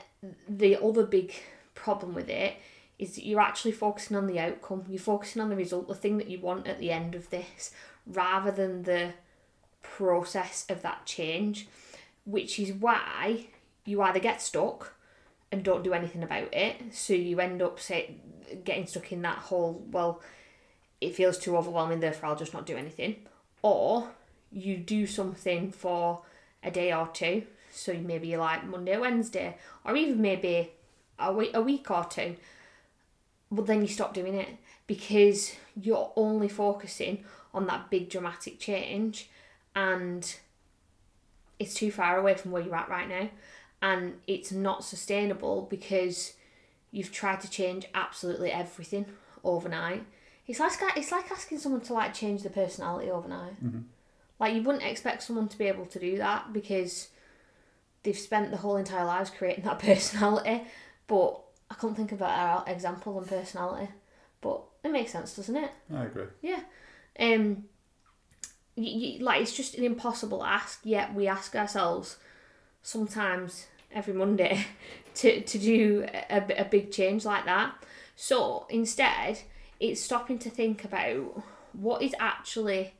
the 0.49 0.77
other 0.83 1.05
big 1.05 1.33
problem 1.75 2.15
with 2.15 2.29
it 2.29 2.55
is 2.99 3.15
that 3.15 3.27
you're 3.27 3.41
actually 3.41 3.73
focusing 3.73 4.17
on 4.17 4.27
the 4.27 4.39
outcome, 4.39 4.85
you're 4.89 4.99
focusing 4.99 5.43
on 5.43 5.49
the 5.49 5.57
result, 5.57 5.89
the 5.89 5.95
thing 5.95 6.19
that 6.19 6.29
you 6.29 6.41
want 6.41 6.67
at 6.67 6.79
the 6.79 6.91
end 6.91 7.15
of 7.15 7.31
this, 7.31 7.71
rather 8.07 8.51
than 8.51 8.83
the 8.83 9.13
process 9.83 10.67
of 10.69 10.83
that 10.83 11.05
change, 11.07 11.69
which 12.25 12.59
is 12.59 12.73
why 12.73 13.47
you 13.85 14.03
either 14.03 14.19
get 14.19 14.43
stuck 14.43 14.95
and 15.53 15.63
don't 15.63 15.85
do 15.85 15.93
anything 15.93 16.23
about 16.23 16.53
it, 16.53 16.77
so 16.93 17.13
you 17.13 17.39
end 17.39 17.63
up 17.63 17.79
say, 17.79 18.17
getting 18.65 18.87
stuck 18.87 19.13
in 19.13 19.23
that 19.23 19.39
whole, 19.39 19.85
well, 19.91 20.21
it 21.01 21.15
feels 21.15 21.39
too 21.39 21.57
overwhelming, 21.57 22.01
therefore 22.01 22.31
I'll 22.31 22.37
just 22.37 22.55
not 22.55 22.67
do 22.67 22.77
anything 22.77 23.17
or 23.67 24.09
you 24.53 24.77
do 24.77 25.07
something 25.09 25.73
for 25.73 26.23
a 26.63 26.71
day 26.71 26.93
or 26.93 27.09
two. 27.09 27.43
So 27.73 27.95
maybe 27.95 28.37
like 28.37 28.65
Monday, 28.65 28.97
Wednesday, 28.97 29.57
or 29.85 29.97
even 29.97 30.23
maybe 30.23 30.71
a 31.19 31.33
week, 31.33 31.51
a 31.53 31.61
week 31.61 31.91
or 31.91 32.05
two. 32.05 32.37
But 33.51 33.67
then 33.67 33.83
you 33.83 33.89
stop 33.89 34.15
doing 34.15 34.35
it 34.35 34.49
because 34.87 35.57
you're 35.75 36.13
only 36.15 36.49
focusing 36.49 37.25
on 37.53 37.67
that 37.67 37.91
big 37.91 38.09
dramatic 38.09 38.61
change 38.61 39.29
and 39.75 40.37
it's 41.59 41.75
too 41.75 41.91
far 41.91 42.19
away 42.19 42.35
from 42.35 42.53
where 42.53 42.63
you're 42.63 42.77
at 42.77 42.89
right 42.89 43.09
now 43.09 43.29
and 43.83 44.15
it's 44.27 44.53
not 44.53 44.85
sustainable 44.85 45.67
because 45.69 46.35
you've 46.93 47.13
tried 47.13 47.41
to 47.41 47.51
change 47.51 47.87
absolutely 47.95 48.51
everything 48.53 49.07
overnight 49.43 50.05
it's 50.47 50.61
like 50.61 50.73
it's 50.97 51.11
like 51.11 51.31
asking 51.31 51.59
someone 51.59 51.81
to 51.83 51.93
like 51.93 52.15
change 52.15 52.43
their 52.43 52.53
personality 52.53 53.11
overnight. 53.11 53.63
Mm-hmm. 53.65 53.81
Like 54.39 54.55
you 54.55 54.63
wouldn't 54.63 54.85
expect 54.85 55.23
someone 55.23 55.49
to 55.49 55.59
be 55.59 55.67
able 55.67 55.87
to 55.87 55.99
do 55.99 56.19
that 56.19 56.53
because 56.53 57.09
they've 58.03 58.19
spent 58.19 58.51
the 58.51 58.59
whole 58.59 58.77
entire 58.77 59.05
lives 59.05 59.31
creating 59.31 59.65
that 59.65 59.79
personality. 59.81 60.63
But 61.07 61.41
I 61.71 61.75
can't 61.75 61.97
think 61.97 62.13
of 62.13 62.23
an 62.23 62.63
example 62.69 63.17
on 63.19 63.25
personality. 63.25 63.91
But 64.41 64.63
it 64.85 64.93
makes 64.93 65.13
sense, 65.13 65.35
doesn't 65.35 65.57
it? 65.57 65.71
I 65.93 66.05
agree. 66.05 66.27
Yeah. 66.43 66.61
Um. 67.19 67.65
You, 68.77 68.85
you, 68.85 69.25
like 69.25 69.41
it's 69.41 69.57
just 69.57 69.77
an 69.77 69.85
impossible 69.85 70.45
ask. 70.45 70.81
Yet 70.85 71.15
we 71.15 71.27
ask 71.27 71.57
ourselves 71.57 72.19
sometimes 72.83 73.67
every 73.91 74.15
Monday 74.15 74.65
to 75.17 75.41
to 75.41 75.59
do 75.59 76.07
a, 76.31 76.61
a 76.61 76.65
big 76.65 76.93
change 76.93 77.25
like 77.25 77.47
that. 77.47 77.75
So 78.15 78.67
instead 78.71 79.41
it's 79.81 80.01
stopping 80.01 80.39
to 80.41 80.51
think 80.51 80.85
about 80.85 81.43
what 81.73 82.03
is 82.03 82.15
actually 82.19 82.95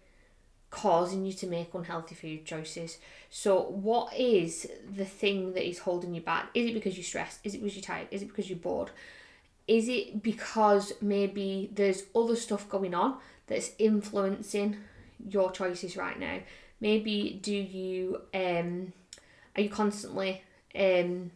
causing 0.71 1.25
you 1.25 1.33
to 1.33 1.47
make 1.47 1.73
unhealthy 1.75 2.15
food 2.15 2.45
choices. 2.45 2.99
So, 3.31 3.63
what 3.63 4.15
is 4.15 4.69
the 4.95 5.05
thing 5.05 5.55
that 5.55 5.67
is 5.67 5.81
holding 5.81 6.15
you 6.15 6.21
back? 6.21 6.51
Is 6.55 6.67
it 6.71 6.75
because 6.75 6.97
you're 6.97 7.05
stressed? 7.05 7.41
Is 7.45 7.55
it 7.55 7.59
because 7.59 7.77
you're 7.77 7.83
tired? 7.83 8.09
Is 8.11 8.23
it 8.23 8.29
because 8.29 8.51
you're 8.51 8.59
bored? 8.59 8.91
Is 9.67 9.89
it 9.89 10.23
because 10.23 10.93
maybe 11.01 11.71
there's 11.73 12.05
other 12.15 12.37
stuff 12.37 12.69
going 12.69 12.95
on 12.95 13.17
that's 13.47 13.73
influencing 13.79 14.77
your 15.29 15.51
choices 15.51 15.97
right 15.97 16.19
now? 16.19 16.41
Maybe 16.81 17.39
do 17.43 17.55
you 17.55 18.21
um 18.35 18.93
are 19.57 19.63
you 19.63 19.71
constantly 19.71 20.43
um 20.79 21.31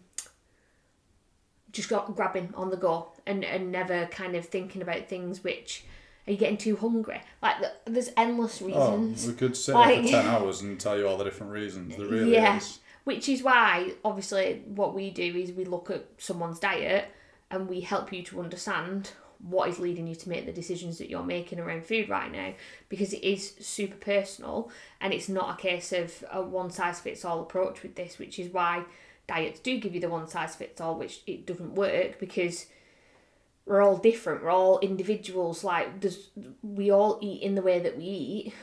just 1.72 1.88
got 1.88 2.14
grabbing 2.16 2.52
on 2.56 2.70
the 2.70 2.76
go 2.76 3.12
and, 3.26 3.44
and 3.44 3.70
never 3.70 4.06
kind 4.06 4.34
of 4.36 4.44
thinking 4.46 4.82
about 4.82 5.08
things 5.08 5.44
which 5.44 5.84
are 6.26 6.32
you 6.32 6.38
getting 6.38 6.58
too 6.58 6.76
hungry? 6.76 7.20
Like 7.42 7.56
there's 7.86 8.10
endless 8.16 8.60
Oh, 8.62 8.66
reasons. 8.66 9.26
we 9.26 9.32
could 9.34 9.56
sit 9.56 9.74
Like- 9.74 10.04
for 10.04 10.10
10 10.10 10.26
hours 10.34 10.60
and 10.60 10.78
tell 10.78 10.98
you 10.98 11.06
all 11.08 11.16
the 11.16 11.24
different 11.24 11.52
reasons. 11.52 11.96
There 11.96 12.06
really 12.06 12.32
Yeah. 12.34 12.56
is. 12.56 12.78
Which 13.04 13.28
is 13.28 13.42
why, 13.42 13.92
obviously, 14.04 14.62
what 14.66 14.94
we 14.94 15.10
do 15.10 15.22
is 15.24 15.52
we 15.52 15.64
look 15.64 15.90
at 15.90 16.04
someone's 16.18 16.60
diet 16.60 17.06
and 17.50 17.68
we 17.68 17.80
help 17.80 18.12
you 18.12 18.22
to 18.24 18.40
understand 18.40 19.10
what 19.42 19.70
is 19.70 19.78
leading 19.78 20.06
you 20.06 20.14
to 20.14 20.28
make 20.28 20.44
the 20.44 20.52
decisions 20.52 20.98
that 20.98 21.08
you're 21.08 21.22
making 21.22 21.58
around 21.58 21.82
food 21.86 22.10
right 22.10 22.30
now 22.30 22.52
because 22.90 23.14
it 23.14 23.24
is 23.26 23.54
super 23.58 23.96
personal 23.96 24.70
and 25.00 25.14
it's 25.14 25.30
not 25.30 25.58
a 25.58 25.62
case 25.62 25.92
of 25.94 26.22
a 26.30 26.42
one 26.42 26.70
size 26.70 27.00
fits 27.00 27.24
all 27.24 27.40
approach 27.40 27.82
with 27.82 27.94
this, 27.94 28.18
which 28.18 28.38
is 28.38 28.52
why 28.52 28.84
diets 29.30 29.60
do 29.60 29.78
give 29.78 29.94
you 29.94 30.00
the 30.00 30.08
one 30.08 30.28
size 30.28 30.56
fits 30.56 30.80
all, 30.80 30.96
which 30.96 31.22
it 31.26 31.46
doesn't 31.46 31.74
work 31.74 32.18
because 32.18 32.66
we're 33.64 33.80
all 33.80 33.96
different, 33.96 34.42
we're 34.42 34.50
all 34.50 34.80
individuals. 34.80 35.62
Like, 35.62 35.88
we 36.62 36.90
all 36.90 37.18
eat 37.20 37.42
in 37.42 37.54
the 37.54 37.62
way 37.62 37.78
that 37.78 37.96
we 37.96 38.04
eat 38.04 38.54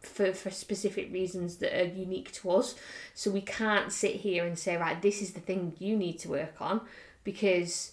for, 0.00 0.32
for 0.32 0.50
specific 0.50 1.12
reasons 1.12 1.56
that 1.56 1.78
are 1.78 1.84
unique 1.84 2.32
to 2.32 2.50
us. 2.52 2.74
So 3.12 3.30
we 3.30 3.42
can't 3.42 3.92
sit 3.92 4.16
here 4.16 4.46
and 4.46 4.58
say, 4.58 4.76
right, 4.76 5.00
this 5.02 5.20
is 5.20 5.32
the 5.32 5.40
thing 5.40 5.74
you 5.78 5.96
need 5.96 6.18
to 6.20 6.30
work 6.30 6.54
on 6.60 6.80
because 7.22 7.92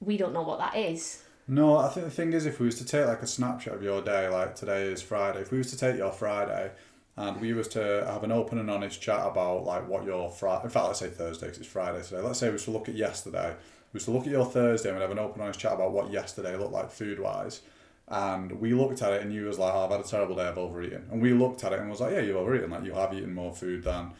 we 0.00 0.16
don't 0.16 0.32
know 0.32 0.42
what 0.42 0.58
that 0.58 0.76
is. 0.76 1.22
No, 1.46 1.76
I 1.76 1.88
think 1.88 2.06
the 2.06 2.12
thing 2.12 2.32
is, 2.32 2.46
if 2.46 2.60
we 2.60 2.66
was 2.66 2.76
to 2.76 2.84
take 2.84 3.06
like 3.06 3.22
a 3.22 3.26
snapshot 3.26 3.74
of 3.74 3.82
your 3.82 4.00
day, 4.02 4.28
like 4.28 4.54
today 4.54 4.84
is 4.84 5.02
Friday, 5.02 5.40
if 5.40 5.50
we 5.50 5.58
was 5.58 5.70
to 5.70 5.78
take 5.78 5.96
your 5.96 6.12
Friday 6.12 6.70
and 7.18 7.40
we 7.40 7.52
was 7.52 7.66
to 7.66 8.04
have 8.06 8.22
an 8.22 8.30
open 8.30 8.58
and 8.58 8.70
honest 8.70 9.02
chat 9.02 9.26
about 9.26 9.64
like 9.64 9.88
what 9.88 10.04
your 10.04 10.30
Friday, 10.30 10.62
in 10.62 10.70
fact, 10.70 10.86
let's 10.86 11.00
say 11.00 11.08
Thursday 11.08 11.46
because 11.46 11.58
it's 11.58 11.68
Friday 11.68 12.00
today. 12.00 12.20
Let's 12.20 12.38
say 12.38 12.46
we 12.46 12.52
was 12.52 12.64
to 12.66 12.70
look 12.70 12.88
at 12.88 12.94
yesterday, 12.94 13.56
we 13.92 13.96
was 13.96 14.04
to 14.04 14.12
look 14.12 14.22
at 14.22 14.30
your 14.30 14.46
Thursday 14.46 14.88
and 14.88 14.96
we'd 14.96 15.02
have 15.02 15.10
an 15.10 15.18
open 15.18 15.42
honest 15.42 15.58
chat 15.58 15.72
about 15.72 15.90
what 15.90 16.12
yesterday 16.12 16.56
looked 16.56 16.72
like 16.72 16.92
food 16.92 17.18
wise. 17.18 17.62
And 18.06 18.52
we 18.60 18.72
looked 18.72 19.02
at 19.02 19.12
it 19.14 19.22
and 19.22 19.34
you 19.34 19.46
was 19.46 19.58
like, 19.58 19.74
oh, 19.74 19.84
I've 19.84 19.90
had 19.90 20.00
a 20.00 20.04
terrible 20.04 20.36
day 20.36 20.46
of 20.46 20.58
overeating. 20.58 21.06
And 21.10 21.20
we 21.20 21.32
looked 21.32 21.64
at 21.64 21.72
it 21.72 21.80
and 21.80 21.90
was 21.90 22.00
like, 22.00 22.12
yeah, 22.12 22.20
you've 22.20 22.36
overeaten. 22.36 22.70
Like 22.70 22.84
you 22.84 22.92
have 22.92 23.12
eaten 23.12 23.34
more 23.34 23.52
food 23.52 23.82
than 23.82 24.12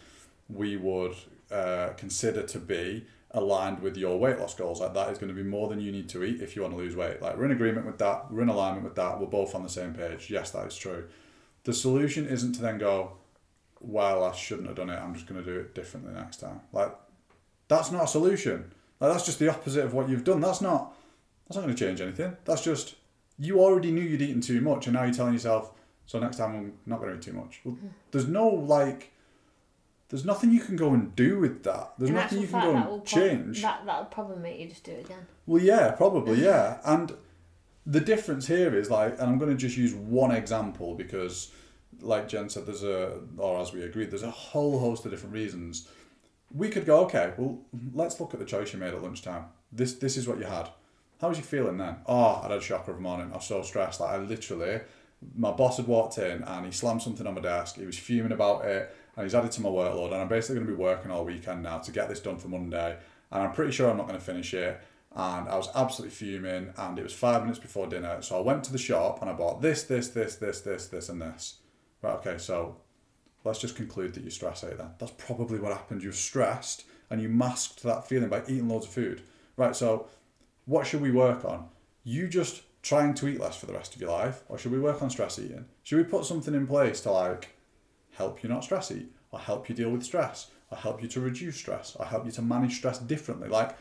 we 0.48 0.76
would 0.76 1.14
uh, 1.52 1.90
consider 1.96 2.42
to 2.42 2.58
be 2.58 3.06
aligned 3.30 3.78
with 3.78 3.96
your 3.96 4.18
weight 4.18 4.40
loss 4.40 4.56
goals. 4.56 4.80
Like 4.80 4.94
that 4.94 5.08
is 5.10 5.18
going 5.18 5.28
to 5.28 5.40
be 5.40 5.48
more 5.48 5.68
than 5.68 5.80
you 5.80 5.92
need 5.92 6.08
to 6.08 6.24
eat 6.24 6.42
if 6.42 6.56
you 6.56 6.62
want 6.62 6.74
to 6.74 6.78
lose 6.78 6.96
weight. 6.96 7.22
Like 7.22 7.36
we're 7.36 7.44
in 7.44 7.52
agreement 7.52 7.86
with 7.86 7.98
that. 7.98 8.32
We're 8.32 8.42
in 8.42 8.48
alignment 8.48 8.82
with 8.82 8.96
that. 8.96 9.20
We're 9.20 9.26
both 9.26 9.54
on 9.54 9.62
the 9.62 9.68
same 9.68 9.94
page. 9.94 10.30
Yes, 10.30 10.50
that 10.50 10.66
is 10.66 10.76
true. 10.76 11.04
The 11.64 11.72
solution 11.72 12.26
isn't 12.26 12.54
to 12.54 12.62
then 12.62 12.78
go, 12.78 13.18
well, 13.80 14.24
I 14.24 14.32
shouldn't 14.32 14.66
have 14.66 14.76
done 14.76 14.90
it. 14.90 14.98
I'm 14.98 15.14
just 15.14 15.26
going 15.26 15.42
to 15.42 15.50
do 15.50 15.58
it 15.60 15.74
differently 15.74 16.12
next 16.12 16.38
time. 16.38 16.60
Like 16.72 16.94
that's 17.68 17.90
not 17.90 18.04
a 18.04 18.08
solution. 18.08 18.72
Like 19.00 19.12
that's 19.12 19.26
just 19.26 19.38
the 19.38 19.48
opposite 19.50 19.84
of 19.84 19.94
what 19.94 20.08
you've 20.08 20.24
done. 20.24 20.40
That's 20.40 20.60
not. 20.60 20.94
That's 21.46 21.56
not 21.56 21.64
going 21.64 21.74
to 21.74 21.86
change 21.86 22.00
anything. 22.00 22.36
That's 22.44 22.62
just 22.62 22.96
you 23.38 23.60
already 23.60 23.90
knew 23.90 24.02
you'd 24.02 24.22
eaten 24.22 24.40
too 24.40 24.60
much, 24.60 24.86
and 24.86 24.94
now 24.94 25.04
you're 25.04 25.14
telling 25.14 25.32
yourself, 25.32 25.72
so 26.06 26.18
next 26.18 26.36
time 26.36 26.54
I'm 26.54 26.72
not 26.86 27.00
going 27.00 27.12
to 27.12 27.16
eat 27.16 27.22
too 27.22 27.32
much. 27.32 27.60
Well, 27.64 27.74
hmm. 27.74 27.88
there's 28.10 28.26
no 28.26 28.48
like. 28.48 29.12
There's 30.08 30.24
nothing 30.24 30.50
you 30.52 30.60
can 30.60 30.76
go 30.76 30.94
and 30.94 31.14
do 31.14 31.38
with 31.38 31.64
that. 31.64 31.92
There's 31.98 32.08
In 32.08 32.16
nothing 32.16 32.40
you 32.40 32.46
can 32.46 32.52
fact, 32.52 32.64
go 32.64 32.76
and 32.76 32.84
prob- 32.84 33.04
change. 33.04 33.60
That 33.60 33.84
that'll 33.84 34.06
probably 34.06 34.38
make 34.38 34.58
you 34.58 34.66
just 34.68 34.82
do 34.82 34.92
it 34.92 35.04
again. 35.04 35.26
Well, 35.46 35.62
yeah, 35.62 35.90
probably, 35.90 36.42
yeah. 36.44 36.78
And 36.84 37.12
the 37.88 38.00
difference 38.00 38.46
here 38.46 38.76
is 38.76 38.90
like, 38.90 39.14
and 39.14 39.22
I'm 39.22 39.38
going 39.38 39.50
to 39.50 39.56
just 39.56 39.76
use 39.76 39.94
one 39.94 40.30
example 40.30 40.94
because, 40.94 41.50
like 42.00 42.28
Jen 42.28 42.50
said, 42.50 42.66
there's 42.66 42.84
a, 42.84 43.18
or 43.38 43.58
as 43.60 43.72
we 43.72 43.82
agreed, 43.82 44.10
there's 44.10 44.22
a 44.22 44.30
whole 44.30 44.78
host 44.78 45.06
of 45.06 45.10
different 45.10 45.34
reasons. 45.34 45.88
We 46.54 46.68
could 46.68 46.84
go, 46.84 47.00
okay, 47.06 47.32
well, 47.38 47.58
let's 47.94 48.20
look 48.20 48.34
at 48.34 48.40
the 48.40 48.46
choice 48.46 48.74
you 48.74 48.78
made 48.78 48.92
at 48.92 49.02
lunchtime. 49.02 49.46
This, 49.72 49.94
this 49.94 50.18
is 50.18 50.28
what 50.28 50.38
you 50.38 50.44
had. 50.44 50.68
How 51.18 51.30
was 51.30 51.38
you 51.38 51.44
feeling 51.44 51.78
then? 51.78 51.96
Ah, 52.06 52.40
oh, 52.42 52.46
I 52.46 52.48
had 52.48 52.58
a 52.58 52.60
shocker 52.60 52.90
of 52.90 52.98
a 52.98 53.00
morning. 53.00 53.30
I 53.32 53.36
was 53.36 53.46
so 53.46 53.62
stressed. 53.62 54.00
Like 54.00 54.10
I 54.10 54.16
literally, 54.18 54.80
my 55.34 55.50
boss 55.50 55.78
had 55.78 55.86
walked 55.86 56.18
in 56.18 56.44
and 56.44 56.66
he 56.66 56.72
slammed 56.72 57.02
something 57.02 57.26
on 57.26 57.34
my 57.34 57.40
desk. 57.40 57.76
He 57.76 57.86
was 57.86 57.98
fuming 57.98 58.32
about 58.32 58.66
it 58.66 58.94
and 59.16 59.24
he's 59.24 59.34
added 59.34 59.50
to 59.52 59.62
my 59.62 59.70
workload. 59.70 60.12
And 60.12 60.20
I'm 60.20 60.28
basically 60.28 60.56
going 60.56 60.66
to 60.66 60.72
be 60.74 60.80
working 60.80 61.10
all 61.10 61.24
weekend 61.24 61.62
now 61.62 61.78
to 61.78 61.90
get 61.90 62.10
this 62.10 62.20
done 62.20 62.36
for 62.36 62.48
Monday. 62.48 62.98
And 63.32 63.42
I'm 63.42 63.52
pretty 63.52 63.72
sure 63.72 63.90
I'm 63.90 63.96
not 63.96 64.06
going 64.06 64.18
to 64.18 64.24
finish 64.24 64.52
it. 64.52 64.78
And 65.18 65.48
I 65.48 65.56
was 65.56 65.68
absolutely 65.74 66.14
fuming. 66.14 66.72
And 66.78 66.98
it 66.98 67.02
was 67.02 67.12
five 67.12 67.42
minutes 67.42 67.58
before 67.58 67.88
dinner. 67.88 68.22
So 68.22 68.38
I 68.38 68.40
went 68.40 68.62
to 68.64 68.72
the 68.72 68.78
shop 68.78 69.20
and 69.20 69.28
I 69.28 69.34
bought 69.34 69.60
this, 69.60 69.82
this, 69.82 70.08
this, 70.08 70.36
this, 70.36 70.60
this, 70.60 70.86
this, 70.86 71.08
and 71.08 71.20
this. 71.20 71.56
Right, 72.00 72.14
okay, 72.14 72.38
so 72.38 72.76
let's 73.42 73.58
just 73.58 73.74
conclude 73.74 74.14
that 74.14 74.22
you 74.22 74.30
stress 74.30 74.62
ate 74.62 74.78
then. 74.78 74.90
That's 74.98 75.12
probably 75.18 75.58
what 75.58 75.72
happened. 75.72 76.04
You 76.04 76.12
stressed 76.12 76.84
and 77.10 77.20
you 77.20 77.28
masked 77.28 77.82
that 77.82 78.06
feeling 78.06 78.28
by 78.28 78.42
eating 78.44 78.68
loads 78.68 78.86
of 78.86 78.92
food. 78.92 79.22
Right, 79.56 79.74
so 79.74 80.06
what 80.66 80.86
should 80.86 81.00
we 81.00 81.10
work 81.10 81.44
on? 81.44 81.68
You 82.04 82.28
just 82.28 82.62
trying 82.82 83.14
to 83.14 83.26
eat 83.26 83.40
less 83.40 83.56
for 83.56 83.66
the 83.66 83.72
rest 83.72 83.96
of 83.96 84.00
your 84.00 84.10
life, 84.10 84.44
or 84.48 84.56
should 84.56 84.70
we 84.70 84.78
work 84.78 85.02
on 85.02 85.10
stress 85.10 85.38
eating? 85.40 85.64
Should 85.82 85.98
we 85.98 86.04
put 86.04 86.26
something 86.26 86.54
in 86.54 86.66
place 86.66 87.00
to 87.00 87.10
like 87.10 87.56
help 88.12 88.42
you 88.42 88.48
not 88.48 88.62
stress 88.62 88.92
eat, 88.92 89.10
or 89.32 89.40
help 89.40 89.68
you 89.68 89.74
deal 89.74 89.90
with 89.90 90.04
stress, 90.04 90.46
or 90.70 90.78
help 90.78 91.02
you 91.02 91.08
to 91.08 91.20
reduce 91.20 91.56
stress, 91.56 91.96
or 91.96 92.06
help 92.06 92.24
you 92.24 92.30
to 92.32 92.42
manage 92.42 92.76
stress 92.76 92.98
differently? 92.98 93.48
Like, 93.48 93.76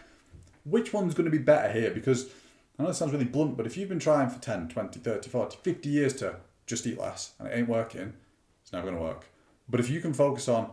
which 0.69 0.93
one's 0.93 1.13
going 1.13 1.25
to 1.25 1.31
be 1.31 1.38
better 1.38 1.71
here? 1.71 1.91
Because 1.91 2.29
I 2.77 2.83
know 2.83 2.89
it 2.89 2.95
sounds 2.95 3.12
really 3.12 3.25
blunt, 3.25 3.57
but 3.57 3.65
if 3.65 3.77
you've 3.77 3.89
been 3.89 4.00
trying 4.00 4.29
for 4.29 4.39
10, 4.39 4.69
20, 4.69 5.00
30, 5.00 5.29
40, 5.29 5.57
50 5.62 5.89
years 5.89 6.13
to 6.17 6.36
just 6.65 6.86
eat 6.86 7.00
less 7.00 7.33
and 7.39 7.47
it 7.47 7.57
ain't 7.57 7.69
working, 7.69 8.13
it's 8.62 8.74
never 8.74 8.86
going 8.86 8.97
to 8.97 9.03
work. 9.03 9.25
But 9.69 9.79
if 9.79 9.89
you 9.89 10.00
can 10.01 10.13
focus 10.13 10.47
on, 10.47 10.71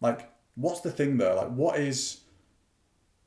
like, 0.00 0.30
what's 0.54 0.80
the 0.80 0.90
thing 0.90 1.18
there? 1.18 1.34
Like, 1.34 1.48
what 1.48 1.78
is 1.78 2.20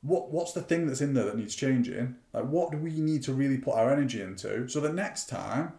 what 0.04 0.30
what's 0.30 0.52
the 0.52 0.60
thing 0.60 0.86
that's 0.86 1.00
in 1.00 1.14
there 1.14 1.24
that 1.24 1.36
needs 1.36 1.54
changing? 1.54 2.14
Like 2.32 2.44
what 2.44 2.70
do 2.70 2.78
we 2.78 3.00
need 3.00 3.22
to 3.24 3.32
really 3.32 3.56
put 3.56 3.74
our 3.74 3.90
energy 3.90 4.20
into 4.20 4.68
so 4.68 4.80
that 4.80 4.94
next 4.94 5.28
time 5.28 5.72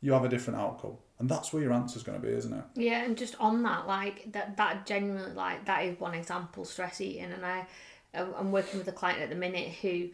you 0.00 0.12
have 0.12 0.24
a 0.24 0.28
different 0.28 0.60
outcome? 0.60 0.96
And 1.18 1.28
that's 1.28 1.52
where 1.52 1.62
your 1.62 1.72
answer's 1.72 2.02
going 2.02 2.20
to 2.20 2.26
be, 2.26 2.32
isn't 2.32 2.52
it? 2.52 2.64
Yeah, 2.74 3.04
and 3.04 3.16
just 3.16 3.36
on 3.38 3.62
that, 3.62 3.86
like 3.86 4.32
that, 4.32 4.56
that 4.56 4.84
genuinely, 4.84 5.32
like 5.32 5.64
that 5.66 5.84
is 5.84 5.98
one 6.00 6.14
example. 6.14 6.64
Stress 6.64 7.00
eating, 7.00 7.30
and 7.32 7.46
I, 7.46 7.66
I'm 8.14 8.52
working 8.52 8.78
with 8.78 8.88
a 8.88 8.92
client 8.92 9.20
at 9.20 9.30
the 9.30 9.34
minute 9.34 9.68
who, 9.82 10.08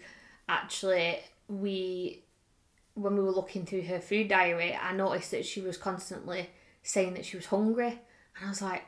actually, 0.48 1.18
we, 1.48 2.22
when 2.94 3.16
we 3.16 3.22
were 3.22 3.30
looking 3.30 3.66
through 3.66 3.82
her 3.82 4.00
food 4.00 4.28
diary, 4.28 4.74
I 4.74 4.92
noticed 4.92 5.30
that 5.32 5.44
she 5.44 5.60
was 5.60 5.76
constantly 5.76 6.50
saying 6.82 7.14
that 7.14 7.24
she 7.24 7.36
was 7.36 7.46
hungry, 7.46 8.00
and 8.36 8.46
I 8.46 8.48
was 8.48 8.62
like, 8.62 8.84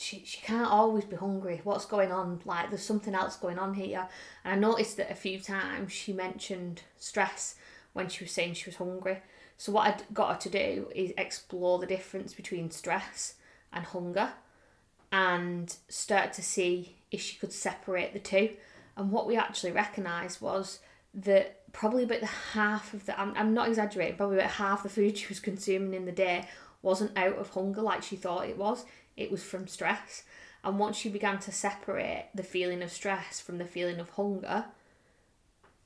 she 0.00 0.22
she 0.24 0.40
can't 0.40 0.70
always 0.70 1.04
be 1.04 1.16
hungry. 1.16 1.60
What's 1.62 1.84
going 1.84 2.10
on? 2.10 2.40
Like 2.46 2.70
there's 2.70 2.82
something 2.82 3.14
else 3.14 3.36
going 3.36 3.58
on 3.58 3.74
here. 3.74 4.08
And 4.44 4.54
I 4.54 4.58
noticed 4.58 4.96
that 4.96 5.10
a 5.10 5.14
few 5.14 5.38
times 5.38 5.92
she 5.92 6.14
mentioned 6.14 6.82
stress 6.96 7.56
when 7.92 8.08
she 8.08 8.24
was 8.24 8.32
saying 8.32 8.54
she 8.54 8.70
was 8.70 8.76
hungry. 8.76 9.18
So 9.58 9.72
what 9.72 9.86
I 9.86 10.14
got 10.14 10.32
her 10.32 10.40
to 10.40 10.48
do 10.48 10.88
is 10.94 11.12
explore 11.18 11.78
the 11.78 11.86
difference 11.86 12.32
between 12.32 12.70
stress 12.70 13.34
and 13.74 13.84
hunger 13.84 14.32
and 15.12 15.74
start 15.88 16.32
to 16.34 16.42
see 16.42 16.96
if 17.10 17.20
she 17.20 17.36
could 17.36 17.52
separate 17.52 18.12
the 18.12 18.18
two. 18.18 18.50
And 18.96 19.10
what 19.10 19.26
we 19.26 19.36
actually 19.36 19.72
recognised 19.72 20.40
was 20.40 20.80
that 21.14 21.72
probably 21.72 22.04
about 22.04 22.20
the 22.20 22.26
half 22.26 22.94
of 22.94 23.06
the 23.06 23.18
I'm, 23.18 23.32
I'm 23.36 23.54
not 23.54 23.68
exaggerating, 23.68 24.16
probably 24.16 24.38
about 24.38 24.52
half 24.52 24.82
the 24.82 24.88
food 24.88 25.18
she 25.18 25.28
was 25.28 25.40
consuming 25.40 25.94
in 25.94 26.06
the 26.06 26.12
day 26.12 26.46
wasn't 26.82 27.16
out 27.16 27.36
of 27.36 27.50
hunger 27.50 27.82
like 27.82 28.02
she 28.02 28.16
thought 28.16 28.48
it 28.48 28.56
was. 28.56 28.84
It 29.16 29.30
was 29.30 29.42
from 29.42 29.66
stress. 29.66 30.22
And 30.64 30.78
once 30.78 30.96
she 30.96 31.08
began 31.08 31.38
to 31.40 31.52
separate 31.52 32.28
the 32.34 32.42
feeling 32.42 32.82
of 32.82 32.90
stress 32.90 33.40
from 33.40 33.58
the 33.58 33.66
feeling 33.66 33.98
of 33.98 34.10
hunger, 34.10 34.66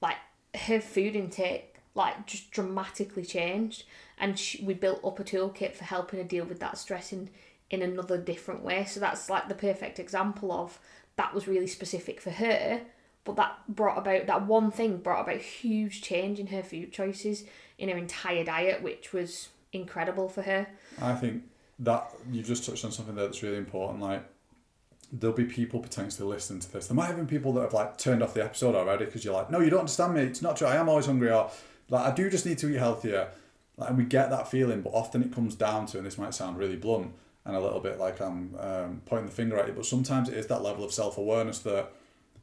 like 0.00 0.16
her 0.54 0.80
food 0.80 1.16
intake 1.16 1.74
like 1.94 2.26
just 2.26 2.50
dramatically 2.50 3.24
changed 3.24 3.84
and 4.18 4.38
she, 4.38 4.62
we 4.64 4.74
built 4.74 5.04
up 5.04 5.20
a 5.20 5.24
toolkit 5.24 5.74
for 5.74 5.84
helping 5.84 6.18
her 6.18 6.24
deal 6.24 6.44
with 6.44 6.60
that 6.60 6.76
stress 6.76 7.12
in 7.12 7.30
in 7.70 7.82
another 7.82 8.18
different 8.18 8.62
way 8.62 8.84
so 8.84 9.00
that's 9.00 9.28
like 9.28 9.48
the 9.48 9.54
perfect 9.54 9.98
example 9.98 10.52
of 10.52 10.78
that 11.16 11.34
was 11.34 11.48
really 11.48 11.66
specific 11.66 12.20
for 12.20 12.30
her 12.30 12.80
but 13.24 13.36
that 13.36 13.58
brought 13.68 13.98
about 13.98 14.26
that 14.26 14.46
one 14.46 14.70
thing 14.70 14.98
brought 14.98 15.22
about 15.22 15.40
huge 15.40 16.02
change 16.02 16.38
in 16.38 16.48
her 16.48 16.62
food 16.62 16.92
choices 16.92 17.44
in 17.78 17.88
her 17.88 17.96
entire 17.96 18.44
diet 18.44 18.82
which 18.82 19.12
was 19.12 19.48
incredible 19.72 20.28
for 20.28 20.42
her 20.42 20.66
I 21.00 21.14
think 21.14 21.44
that 21.80 22.10
you've 22.30 22.46
just 22.46 22.64
touched 22.64 22.84
on 22.84 22.92
something 22.92 23.14
that's 23.14 23.42
really 23.42 23.56
important. 23.56 24.00
Like, 24.00 24.24
there'll 25.12 25.36
be 25.36 25.44
people 25.44 25.80
potentially 25.80 26.28
listening 26.28 26.60
to 26.60 26.72
this. 26.72 26.86
There 26.86 26.94
might 26.94 27.06
have 27.06 27.16
been 27.16 27.26
people 27.26 27.52
that 27.54 27.62
have 27.62 27.74
like 27.74 27.98
turned 27.98 28.22
off 28.22 28.34
the 28.34 28.44
episode 28.44 28.74
already 28.74 29.04
because 29.04 29.24
you're 29.24 29.34
like, 29.34 29.50
no, 29.50 29.60
you 29.60 29.70
don't 29.70 29.80
understand 29.80 30.14
me. 30.14 30.22
It's 30.22 30.42
not 30.42 30.56
true. 30.56 30.66
I 30.66 30.76
am 30.76 30.88
always 30.88 31.06
hungry. 31.06 31.30
Or 31.30 31.50
like, 31.88 32.12
I 32.12 32.14
do 32.14 32.30
just 32.30 32.46
need 32.46 32.58
to 32.58 32.68
eat 32.68 32.78
healthier. 32.78 33.28
Like, 33.76 33.90
and 33.90 33.98
we 33.98 34.04
get 34.04 34.30
that 34.30 34.48
feeling, 34.48 34.82
but 34.82 34.90
often 34.90 35.22
it 35.22 35.32
comes 35.32 35.54
down 35.54 35.86
to, 35.86 35.98
and 35.98 36.06
this 36.06 36.16
might 36.16 36.34
sound 36.34 36.58
really 36.58 36.76
blunt 36.76 37.12
and 37.44 37.56
a 37.56 37.60
little 37.60 37.80
bit 37.80 37.98
like 37.98 38.20
I'm 38.20 38.54
um, 38.58 39.02
pointing 39.04 39.26
the 39.26 39.32
finger 39.32 39.58
at 39.58 39.68
you, 39.68 39.74
but 39.74 39.86
sometimes 39.86 40.28
it 40.28 40.34
is 40.34 40.46
that 40.46 40.62
level 40.62 40.84
of 40.84 40.92
self 40.92 41.18
awareness 41.18 41.58
that 41.60 41.92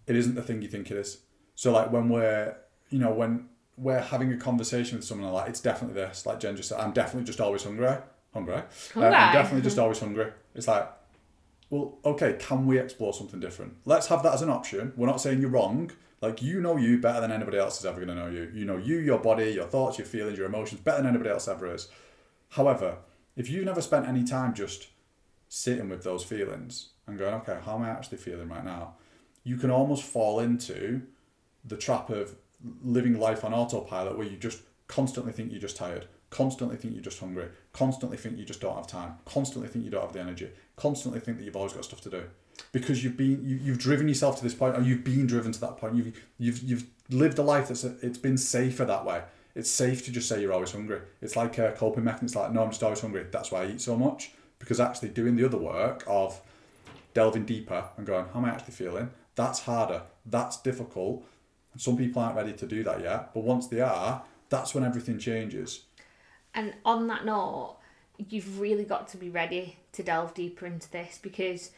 it 0.08 0.16
isn't 0.16 0.36
the 0.36 0.42
thing 0.42 0.62
you 0.62 0.68
think 0.68 0.92
it 0.92 0.98
is. 0.98 1.20
So 1.56 1.72
like 1.72 1.92
when 1.92 2.10
we're, 2.10 2.56
you 2.90 3.00
know, 3.00 3.12
when 3.12 3.50
we're 3.78 4.02
having 4.02 4.32
a 4.32 4.38
conversation 4.38 4.98
with 4.98 5.06
someone 5.06 5.32
like, 5.32 5.50
it's 5.50 5.62
definitely 5.62 6.00
this. 6.00 6.26
Like 6.26 6.40
Jen 6.40 6.56
just 6.56 6.70
said, 6.70 6.80
I'm 6.80 6.92
definitely 6.92 7.26
just 7.26 7.42
always 7.42 7.64
hungry. 7.64 7.96
Hungry. 8.34 8.62
Uh, 8.96 9.06
I'm 9.06 9.34
definitely 9.34 9.62
just 9.62 9.80
always 9.80 10.00
hungry. 10.00 10.32
It's 10.54 10.68
like, 10.68 10.90
well, 11.70 11.98
okay, 12.06 12.36
can 12.40 12.68
we 12.68 12.78
explore 12.78 13.14
something 13.14 13.40
different? 13.40 13.78
Let's 13.86 14.08
have 14.08 14.24
that 14.24 14.34
as 14.34 14.42
an 14.42 14.50
option. 14.50 14.94
We're 14.96 15.08
not 15.08 15.22
saying 15.22 15.42
you're 15.42 15.50
wrong. 15.50 15.92
Like 16.22 16.42
you 16.42 16.62
know 16.62 16.78
you 16.78 17.00
better 17.00 17.22
than 17.22 17.32
anybody 17.32 17.58
else 17.58 17.80
is 17.80 17.86
ever 17.86 17.96
going 18.06 18.10
to 18.10 18.16
know 18.16 18.28
you. 18.28 18.52
You 18.54 18.66
know 18.66 18.78
you, 18.78 18.98
your 18.98 19.18
body, 19.18 19.52
your 19.52 19.66
thoughts, 19.66 19.98
your 19.98 20.06
feelings, 20.06 20.38
your 20.38 20.46
emotions 20.46 20.82
better 20.82 20.98
than 20.98 21.08
anybody 21.08 21.32
else 21.32 21.48
ever 21.48 21.74
is. 21.74 21.88
However, 22.50 22.98
if 23.36 23.50
you've 23.50 23.66
never 23.66 23.82
spent 23.82 24.08
any 24.08 24.24
time 24.24 24.54
just 24.54 24.88
sitting 25.50 25.90
with 25.90 26.04
those 26.04 26.24
feelings 26.24 26.90
and 27.08 27.18
going, 27.18 27.34
okay, 27.34 27.60
how 27.66 27.76
am 27.76 27.84
I 27.84 27.90
actually 27.90 28.18
feeling 28.18 28.50
right 28.50 28.64
now? 28.64 28.94
You 29.44 29.58
can 29.58 29.72
almost 29.72 30.04
fall 30.04 30.40
into 30.40 31.02
the 31.66 31.78
trap 31.78 32.10
of 32.10 32.36
living 32.84 33.20
life 33.20 33.44
on 33.44 33.54
autopilot 33.54 34.18
where 34.18 34.28
you 34.28 34.38
just 34.38 34.62
constantly 34.88 35.32
think 35.32 35.52
you're 35.52 35.62
just 35.62 35.78
tired, 35.78 36.06
constantly 36.30 36.78
think 36.78 36.94
you're 36.94 37.04
just 37.04 37.20
hungry, 37.20 37.48
constantly 37.74 38.18
think 38.18 38.38
you 38.38 38.46
just 38.46 38.62
don't 38.62 38.76
have 38.76 38.88
time, 38.88 39.16
constantly 39.26 39.68
think 39.70 39.86
you 39.86 39.92
don't 39.92 40.02
have 40.02 40.14
the 40.14 40.20
energy, 40.20 40.50
constantly 40.76 41.20
think 41.20 41.38
that 41.38 41.44
you've 41.44 41.56
always 41.56 41.74
got 41.74 41.86
stuff 41.86 42.02
to 42.02 42.10
do. 42.10 42.24
Because 42.72 43.04
you've 43.04 43.18
been 43.18 43.44
you, 43.44 43.58
you've 43.58 43.80
driven 43.80 44.08
yourself 44.08 44.38
to 44.38 44.44
this 44.44 44.54
point 44.54 44.78
or 44.78 44.82
you've 44.82 45.04
been 45.04 45.26
driven 45.26 45.52
to 45.52 45.60
that 45.62 45.78
point. 45.78 45.96
You've 45.96 46.22
you've 46.38 46.62
you've 46.64 46.86
lived 47.10 47.40
a 47.40 47.42
life 47.42 47.70
that's 47.70 47.84
it's 47.84 48.18
been 48.18 48.38
safer 48.38 48.86
that 48.86 49.06
way. 49.06 49.24
It's 49.56 49.70
safe 49.70 50.06
to 50.06 50.12
just 50.12 50.30
say 50.30 50.42
you're 50.42 50.54
always 50.54 50.72
hungry. 50.72 51.02
It's 51.22 51.36
like 51.36 51.58
a 51.58 51.74
coping 51.74 52.04
mechanism. 52.04 52.26
It's 52.26 52.36
like, 52.36 52.54
no, 52.54 52.64
I'm 52.64 52.70
just 52.70 52.84
always 52.84 53.02
hungry. 53.02 53.26
That's 53.32 53.52
why 53.52 53.64
I 53.64 53.68
eat 53.68 53.82
so 53.82 53.98
much. 53.98 54.32
Because 54.60 54.80
actually 54.80 55.10
doing 55.10 55.36
the 55.36 55.46
other 55.46 55.58
work 55.58 56.04
of 56.08 56.40
delving 57.14 57.46
deeper 57.46 57.86
and 57.98 58.06
going, 58.06 58.26
how 58.34 58.40
am 58.40 58.46
I 58.46 58.50
actually 58.50 58.74
feeling? 58.74 59.10
That's 59.36 59.62
harder. 59.62 60.04
That's 60.26 60.62
difficult. 60.62 61.26
Some 61.78 61.98
people 61.98 62.22
aren't 62.22 62.36
ready 62.36 62.54
to 62.54 62.66
do 62.66 62.84
that 62.84 63.02
yet. 63.02 63.34
But 63.34 63.44
once 63.44 63.68
they 63.68 63.82
are, 63.82 64.24
that's 64.50 64.74
when 64.74 64.84
everything 64.84 65.20
changes. 65.20 65.84
And 66.54 66.74
on 66.86 67.08
that 67.08 67.26
note, 67.26 67.78
you've 68.18 68.60
really 68.60 68.84
got 68.84 69.08
to 69.10 69.18
be 69.18 69.30
ready 69.30 69.78
to 69.94 70.04
delve 70.04 70.34
deeper 70.34 70.66
into 70.66 70.90
this 70.92 71.20
because 71.22 71.72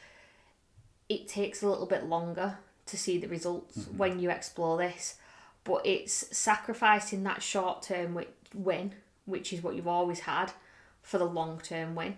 it 1.10 1.28
takes 1.28 1.62
a 1.62 1.70
little 1.70 1.86
bit 1.86 2.06
longer 2.06 2.58
to 2.88 2.98
see 2.98 3.18
the 3.18 3.28
results 3.28 3.78
mm-hmm. 3.78 3.98
when 3.98 4.20
you 4.20 4.30
explore 4.30 4.78
this. 4.78 5.16
But 5.64 5.86
it's 5.86 6.38
sacrificing 6.38 7.24
that 7.24 7.42
short 7.42 7.84
term 7.84 8.20
win, 8.54 8.94
which 9.26 9.54
is 9.54 9.64
what 9.64 9.76
you've 9.76 9.88
always 9.88 10.22
had, 10.22 10.52
for 11.02 11.18
the 11.18 11.26
long 11.26 11.60
term 11.60 11.96
win, 11.96 12.18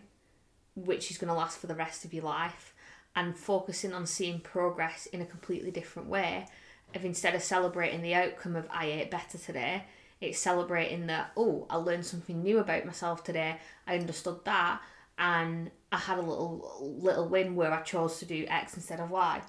which 0.76 1.12
is 1.12 1.18
going 1.18 1.28
to 1.30 1.34
last 1.34 1.60
for 1.60 1.68
the 1.68 1.76
rest 1.76 2.06
of 2.06 2.14
your 2.14 2.24
life, 2.24 2.74
and 3.16 3.38
focusing 3.38 3.94
on 3.94 4.06
seeing 4.08 4.40
progress 4.40 5.06
in 5.08 5.22
a 5.22 5.26
completely 5.26 5.72
different 5.72 6.10
way. 6.10 6.48
If 6.94 7.04
instead 7.04 7.36
of 7.36 7.44
celebrating 7.44 8.02
the 8.02 8.16
outcome 8.16 8.56
of 8.56 8.68
I 8.72 8.86
ate 8.86 9.12
better 9.12 9.38
today, 9.38 9.84
it's 10.22 10.40
celebrating 10.40 11.08
that 11.08 11.32
oh 11.36 11.68
I 11.70 11.76
learned 11.76 12.06
something 12.06 12.42
new 12.42 12.60
about 12.60 12.86
myself 12.86 13.24
today. 13.24 13.58
I 13.86 13.98
understood 13.98 14.44
that, 14.46 14.82
and 15.18 15.72
I 15.92 15.98
had 15.98 16.18
a 16.18 16.22
little 16.22 17.00
little 17.04 17.28
win 17.28 17.56
where 17.56 17.72
I 17.72 17.82
chose 17.82 18.20
to 18.20 18.26
do 18.26 18.46
X 18.48 18.76
instead 18.76 19.00
of 19.00 19.12
Y, 19.12 19.42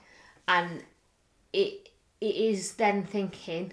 and 0.48 0.82
it 1.52 1.90
it 2.20 2.34
is 2.34 2.74
then 2.74 3.04
thinking 3.04 3.72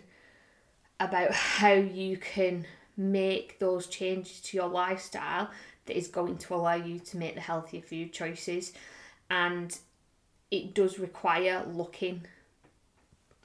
about 1.08 1.32
how 1.32 1.74
you 1.74 2.18
can 2.18 2.66
make 2.96 3.60
those 3.60 3.88
changes 3.88 4.40
to 4.42 4.58
your 4.58 4.68
lifestyle 4.68 5.50
that 5.86 5.98
is 5.98 6.08
going 6.08 6.38
to 6.38 6.56
allow 6.56 6.76
you 6.76 7.00
to 7.00 7.18
make 7.18 7.36
the 7.36 7.42
healthier 7.42 7.82
food 7.82 8.14
choices. 8.14 8.74
And 9.30 9.78
it 10.52 10.74
does 10.74 11.00
require 11.00 11.66
looking 11.72 12.26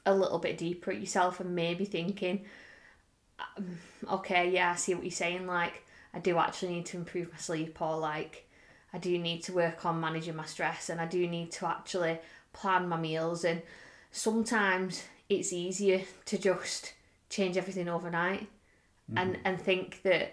a 0.07 0.15
little 0.15 0.39
bit 0.39 0.59
deeper 0.59 0.93
at 0.93 1.01
yourself 1.01 1.41
and 1.41 1.55
maybe 1.55 1.85
thinking 1.85 2.45
um, 3.57 3.79
okay 4.11 4.51
yeah 4.51 4.73
i 4.73 4.75
see 4.75 4.95
what 4.95 5.05
you're 5.05 5.11
saying 5.11 5.47
like 5.47 5.85
i 6.15 6.19
do 6.19 6.39
actually 6.39 6.73
need 6.73 6.87
to 6.87 6.97
improve 6.97 7.31
my 7.31 7.37
sleep 7.37 7.81
or 7.83 7.99
like 7.99 8.49
i 8.95 8.99
do 8.99 9.19
need 9.19 9.43
to 9.43 9.53
work 9.53 9.85
on 9.85 10.01
managing 10.01 10.35
my 10.35 10.47
stress 10.47 10.89
and 10.89 10.99
i 10.99 11.05
do 11.05 11.27
need 11.27 11.53
to 11.53 11.67
actually 11.67 12.19
plan 12.53 12.89
my 12.89 12.97
meals. 12.97 13.45
And 13.45 13.63
sometimes 14.11 15.05
it's 15.29 15.53
easier 15.53 16.03
to 16.27 16.39
just 16.39 16.95
change 17.31 17.57
everything 17.57 17.89
overnight 17.89 18.43
mm-hmm. 19.11 19.19
and 19.19 19.39
and 19.45 19.61
think 19.61 20.03
that 20.03 20.33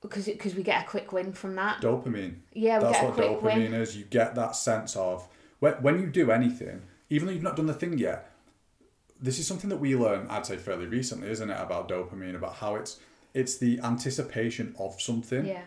because 0.00 0.26
because 0.26 0.54
we 0.54 0.62
get 0.62 0.84
a 0.84 0.88
quick 0.88 1.12
win 1.12 1.32
from 1.32 1.54
that 1.54 1.80
dopamine 1.80 2.36
yeah 2.52 2.78
that's 2.78 3.02
what 3.02 3.16
dopamine 3.16 3.70
win. 3.70 3.74
is 3.74 3.96
you 3.96 4.04
get 4.04 4.34
that 4.34 4.56
sense 4.56 4.96
of 4.96 5.26
when, 5.60 5.74
when 5.74 6.00
you 6.00 6.06
do 6.06 6.30
anything 6.30 6.82
even 7.08 7.26
though 7.26 7.32
you've 7.32 7.42
not 7.42 7.56
done 7.56 7.66
the 7.66 7.74
thing 7.74 7.98
yet 7.98 8.30
this 9.20 9.38
is 9.38 9.46
something 9.46 9.70
that 9.70 9.76
we 9.78 9.94
learned 9.94 10.30
i'd 10.30 10.46
say 10.46 10.56
fairly 10.56 10.86
recently 10.86 11.28
isn't 11.28 11.50
it 11.50 11.60
about 11.60 11.88
dopamine 11.88 12.34
about 12.34 12.54
how 12.56 12.74
it's 12.74 12.98
it's 13.34 13.58
the 13.58 13.78
anticipation 13.80 14.74
of 14.78 15.00
something 15.00 15.46
yeah. 15.46 15.62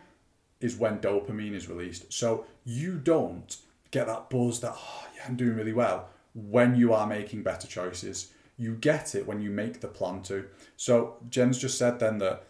is 0.59 0.75
when 0.75 0.99
dopamine 0.99 1.53
is 1.53 1.69
released 1.69 2.11
so 2.11 2.45
you 2.65 2.95
don't 2.95 3.57
get 3.91 4.07
that 4.07 4.29
buzz 4.29 4.59
that 4.59 4.73
oh 4.75 5.07
yeah 5.15 5.21
i'm 5.27 5.35
doing 5.35 5.55
really 5.55 5.73
well 5.73 6.09
when 6.33 6.75
you 6.75 6.93
are 6.93 7.05
making 7.05 7.43
better 7.43 7.67
choices 7.67 8.33
you 8.57 8.75
get 8.75 9.15
it 9.15 9.27
when 9.27 9.41
you 9.41 9.49
make 9.49 9.81
the 9.81 9.87
plan 9.87 10.21
to. 10.23 10.45
So 10.77 11.17
Jen's 11.29 11.57
just 11.57 11.77
said 11.77 11.99
then 11.99 12.19
that 12.19 12.43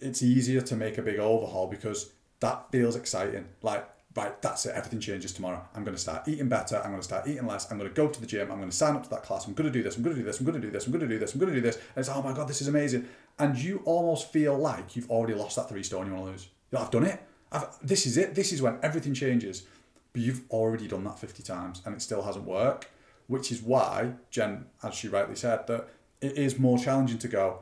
it's 0.00 0.22
easier 0.22 0.60
to 0.62 0.76
make 0.76 0.98
a 0.98 1.02
big 1.02 1.18
overhaul 1.18 1.66
because 1.66 2.12
that 2.40 2.70
feels 2.70 2.96
exciting. 2.96 3.46
Like, 3.62 3.88
right, 4.16 4.40
that's 4.40 4.66
it, 4.66 4.74
everything 4.74 5.00
changes 5.00 5.32
tomorrow. 5.32 5.62
I'm 5.74 5.84
going 5.84 5.96
to 5.96 6.00
start 6.00 6.26
eating 6.28 6.48
better, 6.48 6.76
I'm 6.76 6.90
going 6.90 7.00
to 7.00 7.04
start 7.04 7.28
eating 7.28 7.46
less, 7.46 7.70
I'm 7.70 7.78
going 7.78 7.90
to 7.90 7.94
go 7.94 8.08
to 8.08 8.20
the 8.20 8.26
gym, 8.26 8.50
I'm 8.50 8.58
going 8.58 8.70
to 8.70 8.76
sign 8.76 8.94
up 8.94 9.04
to 9.04 9.10
that 9.10 9.22
class, 9.22 9.46
I'm 9.46 9.54
going 9.54 9.70
to 9.70 9.72
do 9.72 9.82
this, 9.82 9.96
I'm 9.96 10.02
going 10.02 10.16
to 10.16 10.22
do 10.22 10.26
this, 10.26 10.38
I'm 10.38 10.46
going 10.46 10.60
to 10.60 10.66
do 10.66 10.70
this, 10.70 10.86
I'm 10.86 10.92
going 10.92 11.06
to 11.06 11.08
do 11.08 11.18
this, 11.18 11.34
I'm 11.34 11.40
going 11.40 11.52
to 11.52 11.60
do 11.60 11.66
this. 11.66 11.76
And 11.76 11.98
it's, 11.98 12.08
oh 12.08 12.22
my 12.22 12.32
God, 12.32 12.48
this 12.48 12.62
is 12.62 12.68
amazing. 12.68 13.08
And 13.38 13.58
you 13.58 13.82
almost 13.84 14.32
feel 14.32 14.56
like 14.56 14.96
you've 14.96 15.10
already 15.10 15.34
lost 15.34 15.56
that 15.56 15.68
three 15.68 15.82
stone 15.82 16.06
you 16.06 16.14
want 16.14 16.26
to 16.26 16.30
lose. 16.32 16.48
Like, 16.72 16.84
I've 16.84 16.90
done 16.90 17.04
it. 17.04 17.22
I've, 17.52 17.66
this 17.82 18.06
is 18.06 18.16
it. 18.16 18.34
This 18.34 18.52
is 18.52 18.62
when 18.62 18.78
everything 18.82 19.14
changes. 19.14 19.64
But 20.12 20.22
you've 20.22 20.42
already 20.50 20.88
done 20.88 21.04
that 21.04 21.18
50 21.18 21.42
times 21.42 21.82
and 21.84 21.94
it 21.94 22.02
still 22.02 22.22
hasn't 22.22 22.44
worked 22.44 22.88
which 23.30 23.52
is 23.52 23.62
why 23.62 24.12
Jen, 24.32 24.64
as 24.82 24.92
she 24.92 25.06
rightly 25.06 25.36
said, 25.36 25.68
that 25.68 25.88
it 26.20 26.36
is 26.36 26.58
more 26.58 26.76
challenging 26.76 27.18
to 27.18 27.28
go. 27.28 27.60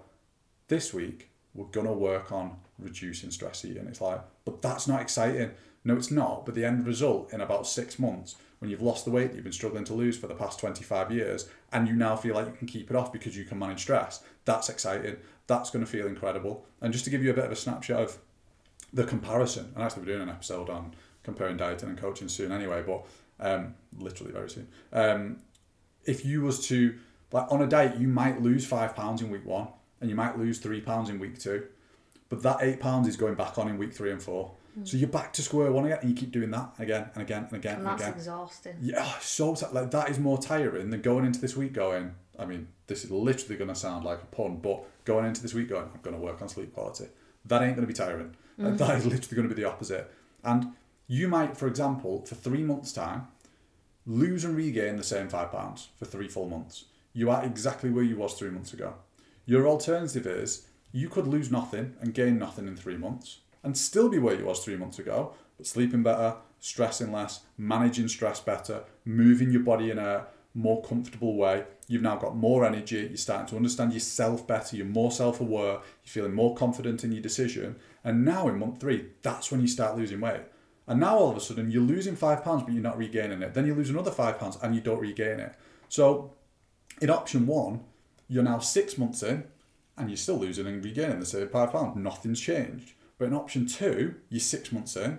This 0.68 0.94
week 0.94 1.28
we're 1.52 1.66
gonna 1.66 1.92
work 1.92 2.32
on 2.32 2.56
reducing 2.78 3.30
stress 3.30 3.66
eating. 3.66 3.86
It's 3.86 4.00
like, 4.00 4.22
but 4.46 4.62
that's 4.62 4.88
not 4.88 5.02
exciting. 5.02 5.50
No, 5.84 5.94
it's 5.94 6.10
not. 6.10 6.46
But 6.46 6.54
the 6.54 6.64
end 6.64 6.86
result 6.86 7.34
in 7.34 7.42
about 7.42 7.66
six 7.66 7.98
months, 7.98 8.36
when 8.60 8.70
you've 8.70 8.80
lost 8.80 9.04
the 9.04 9.10
weight 9.10 9.28
that 9.28 9.34
you've 9.34 9.44
been 9.44 9.52
struggling 9.52 9.84
to 9.84 9.92
lose 9.92 10.16
for 10.16 10.26
the 10.26 10.34
past 10.34 10.58
25 10.58 11.12
years, 11.12 11.50
and 11.70 11.86
you 11.86 11.94
now 11.94 12.16
feel 12.16 12.34
like 12.34 12.46
you 12.46 12.52
can 12.52 12.66
keep 12.66 12.88
it 12.88 12.96
off 12.96 13.12
because 13.12 13.36
you 13.36 13.44
can 13.44 13.58
manage 13.58 13.80
stress, 13.80 14.24
that's 14.46 14.70
exciting. 14.70 15.18
That's 15.48 15.68
going 15.68 15.84
to 15.84 15.90
feel 15.90 16.06
incredible. 16.06 16.64
And 16.80 16.94
just 16.94 17.04
to 17.04 17.10
give 17.10 17.22
you 17.22 17.30
a 17.30 17.34
bit 17.34 17.44
of 17.44 17.52
a 17.52 17.56
snapshot 17.56 18.00
of 18.00 18.18
the 18.90 19.04
comparison, 19.04 19.70
and 19.74 19.84
actually, 19.84 20.04
we're 20.04 20.14
doing 20.14 20.22
an 20.22 20.30
episode 20.30 20.70
on 20.70 20.94
comparing 21.24 21.58
dieting 21.58 21.90
and 21.90 21.98
coaching 21.98 22.28
soon 22.28 22.52
anyway, 22.52 22.82
but 22.86 23.04
um, 23.40 23.74
literally 23.98 24.32
very 24.32 24.48
soon. 24.48 24.68
Um, 24.92 25.38
if 26.08 26.24
you 26.24 26.40
was 26.40 26.66
to 26.68 26.94
like 27.30 27.50
on 27.52 27.60
a 27.62 27.66
diet, 27.66 27.98
you 27.98 28.08
might 28.08 28.40
lose 28.40 28.66
five 28.66 28.96
pounds 28.96 29.20
in 29.20 29.30
week 29.30 29.44
one, 29.44 29.68
and 30.00 30.08
you 30.08 30.16
might 30.16 30.38
lose 30.38 30.58
three 30.58 30.80
pounds 30.80 31.10
in 31.10 31.18
week 31.18 31.38
two, 31.38 31.66
but 32.28 32.42
that 32.42 32.58
eight 32.62 32.80
pounds 32.80 33.06
is 33.06 33.16
going 33.16 33.34
back 33.34 33.58
on 33.58 33.68
in 33.68 33.78
week 33.78 33.92
three 33.92 34.10
and 34.10 34.22
four. 34.22 34.52
Mm. 34.78 34.88
So 34.88 34.96
you're 34.96 35.08
back 35.08 35.32
to 35.34 35.42
square 35.42 35.70
one 35.70 35.84
again, 35.84 35.98
and 36.00 36.10
you 36.10 36.16
keep 36.16 36.32
doing 36.32 36.50
that 36.52 36.72
again 36.78 37.10
and 37.14 37.22
again 37.22 37.44
and 37.44 37.52
again 37.52 37.76
and, 37.76 37.80
and 37.80 37.86
that's 37.86 38.02
again. 38.02 38.14
exhausting. 38.14 38.76
Yeah, 38.80 39.06
so 39.20 39.54
like 39.72 39.90
that 39.90 40.08
is 40.08 40.18
more 40.18 40.38
tiring 40.38 40.90
than 40.90 41.02
going 41.02 41.24
into 41.26 41.40
this 41.40 41.56
week 41.56 41.74
going. 41.74 42.14
I 42.38 42.46
mean, 42.46 42.68
this 42.86 43.04
is 43.04 43.10
literally 43.10 43.56
going 43.56 43.68
to 43.68 43.74
sound 43.74 44.04
like 44.04 44.22
a 44.22 44.26
pun, 44.26 44.56
but 44.56 44.84
going 45.04 45.26
into 45.26 45.42
this 45.42 45.54
week 45.54 45.68
going, 45.68 45.90
I'm 45.92 46.00
going 46.02 46.16
to 46.16 46.22
work 46.22 46.40
on 46.40 46.48
sleep 46.48 46.72
quality. 46.72 47.06
That 47.44 47.62
ain't 47.62 47.74
going 47.74 47.86
to 47.86 47.92
be 47.92 47.94
tiring. 47.94 48.36
Mm. 48.58 48.78
That 48.78 48.96
is 48.96 49.04
literally 49.06 49.36
going 49.36 49.48
to 49.48 49.54
be 49.54 49.60
the 49.60 49.68
opposite. 49.68 50.10
And 50.44 50.72
you 51.08 51.26
might, 51.26 51.56
for 51.56 51.66
example, 51.66 52.24
for 52.24 52.36
three 52.36 52.62
months' 52.62 52.92
time, 52.92 53.26
lose 54.08 54.42
and 54.42 54.56
regain 54.56 54.96
the 54.96 55.04
same 55.04 55.28
five 55.28 55.52
pounds 55.52 55.90
for 55.98 56.06
three 56.06 56.28
full 56.28 56.48
months. 56.48 56.86
You 57.12 57.28
are 57.30 57.44
exactly 57.44 57.90
where 57.90 58.02
you 58.02 58.16
was 58.16 58.32
three 58.32 58.48
months 58.48 58.72
ago. 58.72 58.94
Your 59.44 59.68
alternative 59.68 60.26
is 60.26 60.66
you 60.92 61.10
could 61.10 61.26
lose 61.26 61.50
nothing 61.50 61.94
and 62.00 62.14
gain 62.14 62.38
nothing 62.38 62.66
in 62.66 62.74
three 62.74 62.96
months 62.96 63.40
and 63.62 63.76
still 63.76 64.08
be 64.08 64.18
where 64.18 64.34
you 64.34 64.46
was 64.46 64.64
three 64.64 64.76
months 64.76 64.98
ago, 64.98 65.34
but 65.58 65.66
sleeping 65.66 66.02
better, 66.02 66.36
stressing 66.58 67.12
less, 67.12 67.40
managing 67.58 68.08
stress 68.08 68.40
better, 68.40 68.84
moving 69.04 69.50
your 69.50 69.62
body 69.62 69.90
in 69.90 69.98
a 69.98 70.26
more 70.54 70.82
comfortable 70.82 71.36
way. 71.36 71.64
You've 71.86 72.00
now 72.00 72.16
got 72.16 72.34
more 72.34 72.64
energy, 72.64 73.06
you're 73.08 73.16
starting 73.18 73.48
to 73.48 73.56
understand 73.56 73.92
yourself 73.92 74.46
better, 74.46 74.74
you're 74.74 74.86
more 74.86 75.12
self 75.12 75.38
aware, 75.38 75.72
you're 75.72 75.82
feeling 76.04 76.32
more 76.32 76.54
confident 76.54 77.04
in 77.04 77.12
your 77.12 77.22
decision. 77.22 77.76
And 78.02 78.24
now 78.24 78.48
in 78.48 78.58
month 78.58 78.80
three, 78.80 79.08
that's 79.20 79.50
when 79.50 79.60
you 79.60 79.68
start 79.68 79.98
losing 79.98 80.20
weight. 80.20 80.42
And 80.88 80.98
now 80.98 81.16
all 81.18 81.30
of 81.30 81.36
a 81.36 81.40
sudden 81.40 81.70
you're 81.70 81.82
losing 81.82 82.16
five 82.16 82.42
pounds, 82.42 82.62
but 82.64 82.72
you're 82.72 82.82
not 82.82 82.98
regaining 82.98 83.42
it. 83.42 83.54
Then 83.54 83.66
you 83.66 83.74
lose 83.74 83.90
another 83.90 84.10
five 84.10 84.38
pounds 84.40 84.58
and 84.62 84.74
you 84.74 84.80
don't 84.80 84.98
regain 84.98 85.38
it. 85.38 85.54
So 85.88 86.32
in 87.00 87.10
option 87.10 87.46
one, 87.46 87.84
you're 88.26 88.42
now 88.42 88.58
six 88.58 88.98
months 88.98 89.22
in 89.22 89.44
and 89.96 90.08
you're 90.08 90.16
still 90.16 90.38
losing 90.38 90.66
and 90.66 90.82
regaining 90.84 91.20
the 91.20 91.26
same 91.26 91.48
five 91.48 91.72
pounds. 91.72 91.96
Nothing's 91.96 92.40
changed. 92.40 92.94
But 93.18 93.26
in 93.26 93.34
option 93.34 93.66
two, 93.66 94.14
you're 94.30 94.40
six 94.40 94.72
months 94.72 94.96
in 94.96 95.18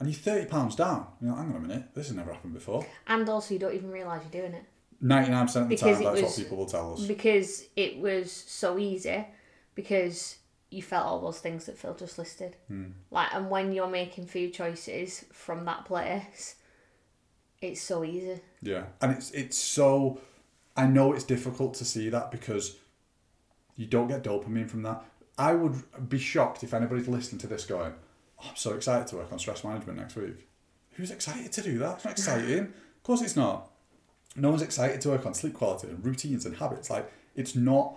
and 0.00 0.08
you're 0.08 0.18
thirty 0.18 0.46
pounds 0.46 0.74
down. 0.74 1.06
You're 1.20 1.32
like, 1.32 1.40
hang 1.40 1.50
on 1.50 1.56
a 1.56 1.60
minute, 1.68 1.94
this 1.94 2.06
has 2.08 2.16
never 2.16 2.32
happened 2.32 2.54
before. 2.54 2.86
And 3.06 3.28
also 3.28 3.54
you 3.54 3.60
don't 3.60 3.74
even 3.74 3.90
realise 3.90 4.22
you're 4.22 4.42
doing 4.42 4.54
it. 4.54 4.64
Ninety 5.00 5.30
nine 5.30 5.46
percent 5.46 5.64
of 5.64 5.68
the 5.68 5.76
because 5.76 5.96
time 5.96 6.04
that's 6.04 6.22
was, 6.22 6.30
what 6.30 6.42
people 6.42 6.56
will 6.56 6.66
tell 6.66 6.94
us. 6.94 7.02
Because 7.02 7.66
it 7.76 7.98
was 7.98 8.32
so 8.32 8.78
easy. 8.78 9.26
Because 9.74 10.37
you 10.70 10.82
felt 10.82 11.06
all 11.06 11.20
those 11.20 11.40
things 11.40 11.66
that 11.66 11.78
Phil 11.78 11.94
just 11.94 12.18
listed. 12.18 12.56
Mm. 12.70 12.92
Like, 13.10 13.34
and 13.34 13.48
when 13.48 13.72
you're 13.72 13.88
making 13.88 14.26
food 14.26 14.52
choices 14.52 15.24
from 15.32 15.64
that 15.64 15.84
place, 15.84 16.56
it's 17.60 17.80
so 17.80 18.04
easy. 18.04 18.40
Yeah, 18.62 18.84
and 19.00 19.12
it's 19.12 19.30
it's 19.30 19.56
so 19.56 20.20
I 20.76 20.86
know 20.86 21.12
it's 21.12 21.24
difficult 21.24 21.74
to 21.74 21.84
see 21.84 22.08
that 22.10 22.30
because 22.30 22.76
you 23.76 23.86
don't 23.86 24.08
get 24.08 24.22
dopamine 24.22 24.68
from 24.68 24.82
that. 24.82 25.02
I 25.36 25.54
would 25.54 26.08
be 26.08 26.18
shocked 26.18 26.62
if 26.62 26.74
anybody's 26.74 27.08
listening 27.08 27.38
to 27.40 27.46
this 27.46 27.64
going, 27.64 27.94
oh, 28.40 28.46
I'm 28.50 28.56
so 28.56 28.74
excited 28.74 29.06
to 29.08 29.16
work 29.16 29.32
on 29.32 29.38
stress 29.38 29.64
management 29.64 29.98
next 29.98 30.16
week. 30.16 30.48
Who's 30.92 31.10
excited 31.10 31.52
to 31.52 31.62
do 31.62 31.78
that? 31.78 31.96
It's 31.96 32.04
not 32.04 32.10
exciting. 32.12 32.58
of 32.58 33.02
course 33.02 33.22
it's 33.22 33.36
not. 33.36 33.70
No 34.36 34.50
one's 34.50 34.62
excited 34.62 35.00
to 35.02 35.10
work 35.10 35.26
on 35.26 35.34
sleep 35.34 35.54
quality 35.54 35.88
and 35.88 36.04
routines 36.04 36.44
and 36.44 36.56
habits. 36.56 36.90
Like, 36.90 37.10
it's 37.34 37.54
not 37.54 37.96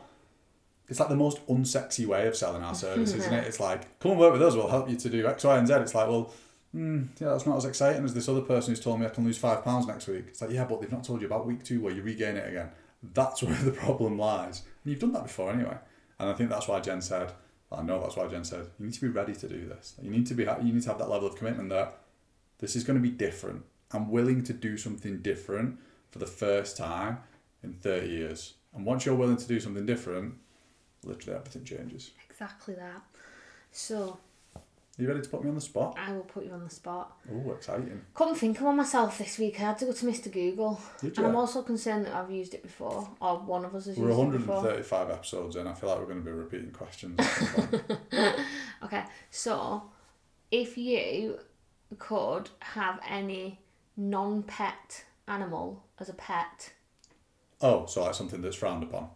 it's 0.91 0.99
like 0.99 1.07
the 1.07 1.15
most 1.15 1.47
unsexy 1.47 2.05
way 2.05 2.27
of 2.27 2.35
selling 2.35 2.61
our 2.61 2.75
service, 2.75 3.13
isn't 3.13 3.33
it? 3.33 3.43
It's 3.47 3.61
like, 3.61 3.97
come 3.99 4.11
and 4.11 4.19
work 4.19 4.33
with 4.33 4.41
us, 4.41 4.55
we'll 4.55 4.67
help 4.67 4.89
you 4.89 4.97
to 4.97 5.09
do 5.09 5.25
X, 5.25 5.45
Y, 5.45 5.57
and 5.57 5.65
Z. 5.65 5.75
It's 5.75 5.95
like, 5.95 6.09
well, 6.09 6.33
mm, 6.75 7.07
yeah, 7.17 7.29
that's 7.29 7.45
not 7.45 7.55
as 7.55 7.63
exciting 7.63 8.03
as 8.03 8.13
this 8.13 8.27
other 8.27 8.41
person 8.41 8.73
who's 8.73 8.83
told 8.83 8.99
me 8.99 9.05
I 9.05 9.09
can 9.09 9.23
lose 9.23 9.37
five 9.37 9.63
pounds 9.63 9.87
next 9.87 10.07
week. 10.07 10.25
It's 10.27 10.41
like, 10.41 10.51
yeah, 10.51 10.65
but 10.65 10.81
they've 10.81 10.91
not 10.91 11.05
told 11.05 11.21
you 11.21 11.27
about 11.27 11.47
week 11.47 11.63
two 11.63 11.79
where 11.79 11.93
you 11.93 12.01
regain 12.01 12.35
it 12.35 12.45
again. 12.45 12.71
That's 13.01 13.41
where 13.43 13.55
the 13.55 13.71
problem 13.71 14.19
lies. 14.19 14.63
And 14.83 14.91
you've 14.91 14.99
done 14.99 15.13
that 15.13 15.23
before 15.23 15.53
anyway. 15.53 15.77
And 16.19 16.29
I 16.29 16.33
think 16.33 16.49
that's 16.49 16.67
why 16.67 16.81
Jen 16.81 17.01
said, 17.01 17.31
I 17.71 17.81
know 17.83 18.01
that's 18.01 18.17
why 18.17 18.27
Jen 18.27 18.43
said, 18.43 18.67
you 18.77 18.85
need 18.87 18.93
to 18.93 19.01
be 19.01 19.07
ready 19.07 19.33
to 19.33 19.47
do 19.47 19.65
this. 19.69 19.95
You 20.01 20.11
need 20.11 20.27
to 20.27 20.33
be, 20.33 20.43
you 20.43 20.73
need 20.73 20.83
to 20.83 20.89
have 20.89 20.99
that 20.99 21.09
level 21.09 21.29
of 21.29 21.37
commitment 21.37 21.69
that 21.69 21.99
this 22.59 22.75
is 22.75 22.83
going 22.83 23.01
to 23.01 23.01
be 23.01 23.15
different. 23.15 23.63
I'm 23.93 24.11
willing 24.11 24.43
to 24.43 24.51
do 24.51 24.75
something 24.77 25.21
different 25.21 25.79
for 26.09 26.19
the 26.19 26.27
first 26.27 26.75
time 26.75 27.19
in 27.63 27.71
30 27.71 28.07
years. 28.07 28.55
And 28.73 28.85
once 28.85 29.05
you're 29.05 29.15
willing 29.15 29.37
to 29.37 29.47
do 29.47 29.61
something 29.61 29.85
different, 29.85 30.35
literally 31.03 31.37
everything 31.39 31.63
changes. 31.63 32.11
Exactly 32.29 32.73
that. 32.75 33.01
So, 33.71 34.17
Are 34.55 34.61
you 35.01 35.07
ready 35.07 35.21
to 35.21 35.29
put 35.29 35.43
me 35.43 35.49
on 35.49 35.55
the 35.55 35.61
spot? 35.61 35.97
I 35.97 36.11
will 36.11 36.21
put 36.23 36.45
you 36.45 36.51
on 36.51 36.63
the 36.63 36.69
spot. 36.69 37.17
Oh, 37.31 37.51
exciting. 37.51 38.01
Couldn't 38.13 38.35
think 38.35 38.59
of 38.61 38.75
myself 38.75 39.17
this 39.17 39.37
week. 39.39 39.59
I 39.59 39.63
had 39.63 39.77
to 39.79 39.85
go 39.85 39.93
to 39.93 40.05
Mr. 40.05 40.31
Google. 40.31 40.79
Did 40.99 41.17
And 41.17 41.27
I'm 41.27 41.35
also 41.35 41.61
concerned 41.61 42.05
that 42.05 42.13
I've 42.13 42.29
used 42.31 42.53
it 42.53 42.61
before, 42.63 43.09
or 43.21 43.37
one 43.39 43.63
of 43.65 43.73
us 43.73 43.85
has 43.85 43.97
We're 43.97 44.09
used 44.09 44.19
it 44.35 44.39
before. 44.39 44.55
135 44.55 45.09
episodes 45.09 45.55
in. 45.55 45.67
I 45.67 45.73
feel 45.73 45.89
like 45.89 45.99
we're 45.99 46.05
going 46.05 46.19
to 46.19 46.25
be 46.25 46.31
repeating 46.31 46.71
questions. 46.71 47.19
at 47.19 47.25
some 47.25 47.67
point. 47.67 47.83
Okay, 48.83 49.03
so 49.29 49.83
if 50.49 50.77
you 50.77 51.37
could 51.99 52.49
have 52.59 52.99
any 53.07 53.59
non 53.95 54.43
pet 54.43 55.05
animal 55.27 55.83
as 55.99 56.09
a 56.09 56.13
pet, 56.13 56.73
oh, 57.61 57.85
so 57.85 58.03
like 58.03 58.15
something 58.15 58.41
that's 58.41 58.55
frowned 58.55 58.83
upon. 58.83 59.09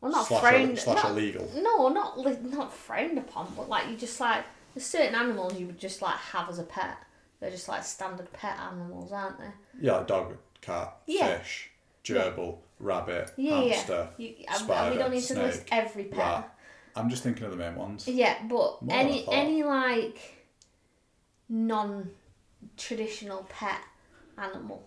Well, 0.00 0.12
not 0.12 0.26
slash, 0.26 0.40
frowned, 0.40 0.78
slash 0.78 1.02
not, 1.02 1.10
illegal. 1.12 1.50
no, 1.56 1.88
not 1.88 2.18
li- 2.18 2.36
not 2.42 2.72
frowned 2.72 3.18
upon, 3.18 3.52
but 3.56 3.68
like 3.68 3.88
you 3.88 3.96
just 3.96 4.20
like 4.20 4.44
there's 4.74 4.86
certain 4.86 5.14
animals 5.14 5.58
you 5.58 5.66
would 5.66 5.78
just 5.78 6.00
like 6.02 6.16
have 6.16 6.48
as 6.48 6.58
a 6.58 6.62
pet. 6.64 6.96
They're 7.40 7.50
just 7.50 7.68
like 7.68 7.84
standard 7.84 8.32
pet 8.32 8.58
animals, 8.58 9.12
aren't 9.12 9.38
they? 9.38 9.50
Yeah, 9.80 9.98
like 9.98 10.06
dog, 10.08 10.36
cat, 10.60 10.96
Yeah. 11.06 11.38
fish, 11.38 11.70
gerbil, 12.04 12.58
rabbit, 12.80 13.32
Yeah, 13.36 13.60
hamster. 13.62 14.08
yeah. 14.18 14.26
You, 14.28 14.34
spider, 14.54 14.92
we 14.92 14.98
don't 14.98 15.10
need 15.12 15.20
to 15.20 15.26
snake, 15.26 15.42
list 15.46 15.64
every 15.70 16.04
pet. 16.04 16.18
rat. 16.18 16.54
I'm 16.96 17.08
just 17.10 17.22
thinking 17.22 17.44
of 17.44 17.50
the 17.52 17.56
main 17.56 17.76
ones. 17.76 18.08
Yeah, 18.08 18.36
but 18.48 18.82
More 18.82 18.96
any 18.96 19.10
than 19.10 19.20
I 19.20 19.24
thought. 19.24 19.34
any 19.34 19.62
like 19.62 20.20
non 21.48 22.10
traditional 22.76 23.46
pet 23.48 23.80
animal. 24.36 24.82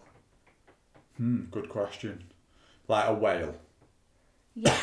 Hmm, 1.18 1.44
good 1.52 1.70
question. 1.70 2.26
Like 2.88 3.08
a 3.08 3.14
whale. 3.14 3.56
Yeah, 4.56 4.78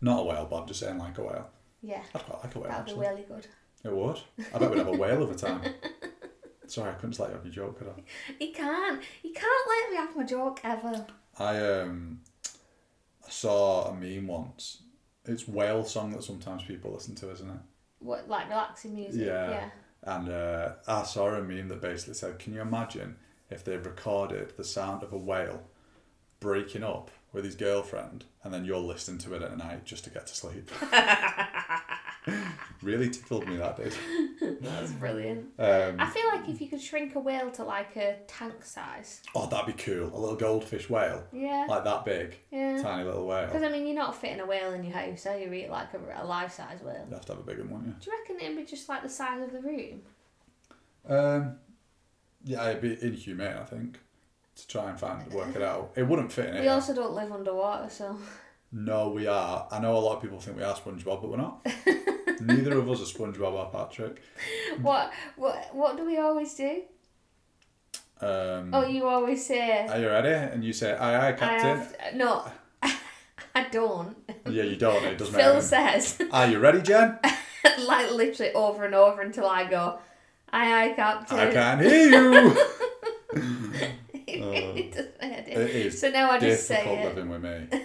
Not 0.00 0.20
a 0.20 0.22
whale, 0.24 0.46
but 0.48 0.56
I'm 0.62 0.66
just 0.68 0.80
saying 0.80 0.98
like 0.98 1.18
a 1.18 1.22
whale. 1.22 1.50
yeah. 1.82 2.02
I'd 2.14 2.24
quite 2.24 2.44
like 2.44 2.54
a 2.54 2.58
whale. 2.58 2.68
That 2.70 2.78
would 2.78 2.86
be 2.86 2.92
actually. 2.92 3.08
really 3.08 3.22
good. 3.22 3.46
It 3.84 3.92
would. 3.92 4.20
I 4.54 4.58
bet 4.58 4.70
we'd 4.70 4.78
have 4.78 4.88
a 4.88 4.92
whale 4.92 5.22
of 5.22 5.30
a 5.30 5.34
time. 5.34 5.60
Sorry, 6.66 6.90
I 6.90 6.94
couldn't 6.94 7.10
just 7.10 7.20
let 7.20 7.30
you 7.30 7.36
have 7.36 7.44
your 7.44 7.52
joke, 7.52 7.78
could 7.78 7.88
I? 7.88 8.02
He 8.38 8.50
can't. 8.52 9.02
He 9.22 9.30
can't 9.30 9.68
let 9.68 9.90
me 9.90 9.96
have 9.96 10.16
my 10.16 10.22
joke 10.24 10.60
ever. 10.64 11.06
I 11.38 11.58
um 11.80 12.20
I 13.26 13.30
saw 13.30 13.88
a 13.88 13.94
meme 13.94 14.26
once. 14.26 14.82
It's 15.26 15.46
whale 15.48 15.84
song 15.84 16.12
that 16.12 16.24
sometimes 16.24 16.62
people 16.64 16.92
listen 16.92 17.14
to, 17.16 17.30
isn't 17.32 17.48
it? 17.50 17.56
What 17.98 18.28
like 18.28 18.48
relaxing 18.48 18.94
music? 18.94 19.26
Yeah. 19.26 19.50
Yeah. 19.50 19.70
And 20.04 20.28
uh, 20.28 20.72
I 20.86 21.02
saw 21.04 21.28
a 21.34 21.42
meme 21.42 21.68
that 21.68 21.80
basically 21.80 22.14
said, 22.14 22.38
"Can 22.38 22.54
you 22.54 22.60
imagine 22.60 23.16
if 23.50 23.64
they 23.64 23.76
recorded 23.76 24.54
the 24.56 24.64
sound 24.64 25.02
of 25.02 25.12
a 25.12 25.18
whale 25.18 25.62
breaking 26.40 26.82
up 26.84 27.10
with 27.34 27.44
his 27.44 27.54
girlfriend, 27.56 28.24
and 28.42 28.54
then 28.54 28.64
you're 28.64 28.78
listening 28.78 29.18
to 29.18 29.34
it 29.34 29.42
at 29.42 29.56
night 29.58 29.84
just 29.84 30.04
to 30.04 30.10
get 30.10 30.26
to 30.28 30.34
sleep?" 30.34 30.70
really 32.82 33.10
tickled 33.10 33.46
me 33.46 33.56
that 33.56 33.76
did. 33.76 33.94
That's 34.62 34.92
brilliant. 34.92 35.46
Um, 35.58 35.96
I 35.98 36.08
feel 36.10 36.26
like 36.32 36.48
if 36.48 36.60
you 36.60 36.68
could 36.68 36.80
shrink 36.80 37.14
a 37.14 37.20
whale 37.20 37.50
to 37.52 37.64
like 37.64 37.96
a 37.96 38.16
tank 38.26 38.64
size. 38.64 39.20
oh, 39.34 39.46
that'd 39.46 39.66
be 39.76 39.82
cool. 39.82 40.06
A 40.14 40.18
little 40.18 40.36
goldfish 40.36 40.88
whale, 40.88 41.24
Yeah. 41.32 41.66
like 41.68 41.84
that 41.84 42.04
big, 42.04 42.36
yeah. 42.50 42.80
tiny 42.80 43.04
little 43.04 43.26
whale. 43.26 43.46
Because. 43.46 43.62
I 43.62 43.68
mean, 43.68 43.86
you're 43.86 43.94
not 43.96 44.16
fitting 44.16 44.40
a 44.40 44.46
whale 44.46 44.72
in 44.72 44.84
your 44.84 44.94
house, 44.96 45.26
are 45.26 45.38
you? 45.38 45.52
Eat 45.52 45.70
like 45.70 45.88
a, 45.94 46.22
a 46.22 46.24
life 46.24 46.52
size 46.52 46.80
whale. 46.82 47.04
You 47.08 47.14
have 47.14 47.24
to 47.26 47.32
have 47.32 47.40
a 47.40 47.44
big 47.44 47.58
one, 47.58 47.70
wouldn't 47.70 48.00
Do 48.00 48.10
you 48.10 48.16
reckon 48.18 48.36
it'd 48.44 48.56
be 48.56 48.64
just 48.64 48.88
like 48.88 49.02
the 49.02 49.08
size 49.08 49.42
of 49.42 49.52
the 49.52 49.60
room? 49.60 50.02
Um, 51.06 51.56
yeah, 52.44 52.68
it'd 52.70 52.82
be 52.82 53.06
inhumane, 53.06 53.56
I 53.58 53.64
think, 53.64 53.98
to 54.56 54.66
try 54.68 54.90
and 54.90 54.98
find 54.98 55.30
work 55.32 55.54
it 55.56 55.62
out. 55.62 55.92
It 55.96 56.06
wouldn't 56.06 56.32
fit 56.32 56.48
in 56.50 56.56
it. 56.56 56.60
We 56.62 56.68
also 56.68 56.94
don't 56.94 57.12
live 57.14 57.32
underwater, 57.32 57.88
so 57.90 58.16
No, 58.72 59.10
we 59.10 59.26
are. 59.26 59.66
I 59.70 59.78
know 59.80 59.96
a 59.96 59.98
lot 59.98 60.16
of 60.16 60.22
people 60.22 60.38
think 60.40 60.56
we 60.56 60.62
are 60.62 60.74
SpongeBob, 60.74 61.20
but 61.22 61.28
we're 61.30 61.36
not. 61.36 61.66
Neither 62.40 62.78
of 62.78 62.88
us 62.90 63.00
are 63.00 63.18
SpongeBob 63.18 63.52
or 63.52 63.70
Patrick. 63.70 64.22
what 64.82 65.12
what 65.36 65.74
what 65.74 65.96
do 65.96 66.04
we 66.04 66.18
always 66.18 66.54
do? 66.54 66.82
Um, 68.20 68.70
Oh, 68.72 68.86
you 68.86 69.06
always 69.06 69.44
say 69.44 69.86
Are 69.88 69.98
you 69.98 70.08
ready? 70.08 70.28
And 70.32 70.64
you 70.64 70.72
say, 70.72 70.92
aye, 70.92 71.14
aye, 71.14 71.28
I 71.28 71.32
Captain. 71.32 71.76
have 71.78 72.14
no. 72.14 72.44
I 73.54 73.64
don't. 73.70 74.16
Yeah, 74.48 74.62
you 74.64 74.76
don't. 74.76 75.04
It 75.04 75.18
doesn't 75.18 75.34
Phil 75.34 75.60
says 75.60 76.20
Are 76.32 76.46
you 76.48 76.58
ready, 76.58 76.80
Jen? 76.82 77.18
like 77.86 78.10
literally 78.12 78.52
over 78.52 78.84
and 78.84 78.94
over 78.94 79.20
until 79.22 79.46
I 79.46 79.64
go, 79.68 79.98
aye 80.52 80.90
aye 80.90 80.92
captain. 80.94 81.38
I 81.38 81.52
can't 81.52 81.80
hear 81.80 82.08
you. 82.10 82.56
it 84.26 84.40
really 84.44 84.90
doesn't 84.90 85.22
hurt 85.22 85.48
It 85.48 85.70
is 85.70 85.93
So 86.04 86.10
now 86.10 86.30
I 86.30 86.38
just 86.38 86.66
say 86.66 86.84
it. 86.86 87.02
living 87.06 87.30
with 87.30 87.42
me. 87.42 87.66
Do 87.70 87.78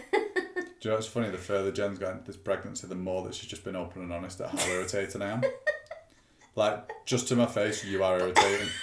you 0.81 0.89
know 0.89 0.95
what's 0.95 1.07
funny? 1.07 1.29
The 1.29 1.37
further 1.37 1.71
Jen's 1.71 1.99
got 1.99 2.11
into 2.11 2.25
this 2.25 2.35
pregnancy, 2.35 2.85
the 2.85 2.95
more 2.95 3.23
that 3.23 3.33
she's 3.33 3.49
just 3.49 3.63
been 3.63 3.77
open 3.77 4.01
and 4.01 4.11
honest 4.11 4.41
at 4.41 4.49
how 4.49 4.67
irritating 4.67 5.21
I 5.21 5.29
am. 5.31 5.43
Like, 6.55 6.91
just 7.05 7.29
to 7.29 7.37
my 7.37 7.45
face, 7.45 7.85
you 7.85 8.03
are 8.03 8.19
irritating. 8.19 8.67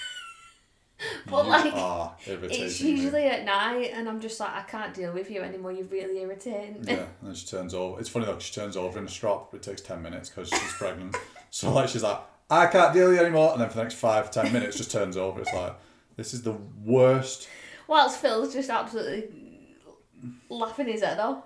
But, 1.29 1.45
you 1.45 1.51
like, 1.51 1.75
are 1.75 2.17
irritating. 2.27 2.65
It's 2.65 2.81
me. 2.81 2.93
usually 2.93 3.25
at 3.25 3.45
night, 3.45 3.91
and 3.93 4.09
I'm 4.09 4.19
just 4.19 4.41
like, 4.41 4.55
I 4.55 4.63
can't 4.63 4.95
deal 4.95 5.13
with 5.13 5.31
you 5.31 5.43
anymore. 5.43 5.73
You're 5.73 5.85
really 5.89 6.23
irritating. 6.23 6.83
Yeah, 6.85 6.95
and 6.95 7.09
then 7.23 7.35
she 7.35 7.47
turns 7.47 7.75
over. 7.75 8.01
It's 8.01 8.09
funny 8.09 8.25
though, 8.25 8.39
she 8.39 8.55
turns 8.55 8.79
over 8.79 8.99
in 8.99 9.05
a 9.05 9.09
strop, 9.09 9.51
but 9.51 9.59
it 9.59 9.63
takes 9.65 9.83
10 9.83 10.01
minutes 10.01 10.31
because 10.31 10.49
she's 10.49 10.73
pregnant. 10.79 11.15
So, 11.51 11.71
like, 11.71 11.91
she's 11.91 12.03
like, 12.03 12.21
I 12.49 12.67
can't 12.69 12.95
deal 12.95 13.09
with 13.09 13.17
you 13.19 13.23
anymore. 13.23 13.53
And 13.53 13.61
then 13.61 13.69
for 13.69 13.77
the 13.77 13.83
next 13.83 13.97
five, 13.97 14.31
10 14.31 14.55
minutes, 14.55 14.79
just 14.79 14.91
turns 14.91 15.19
over. 15.19 15.43
It's 15.43 15.53
like, 15.53 15.75
this 16.17 16.33
is 16.33 16.41
the 16.41 16.57
worst. 16.83 17.47
Whilst 17.89 18.21
Phil's 18.21 18.53
just 18.53 18.71
absolutely 18.71 19.29
laughing 20.49 20.87
his 20.87 21.03
head 21.03 21.19
off 21.19 21.45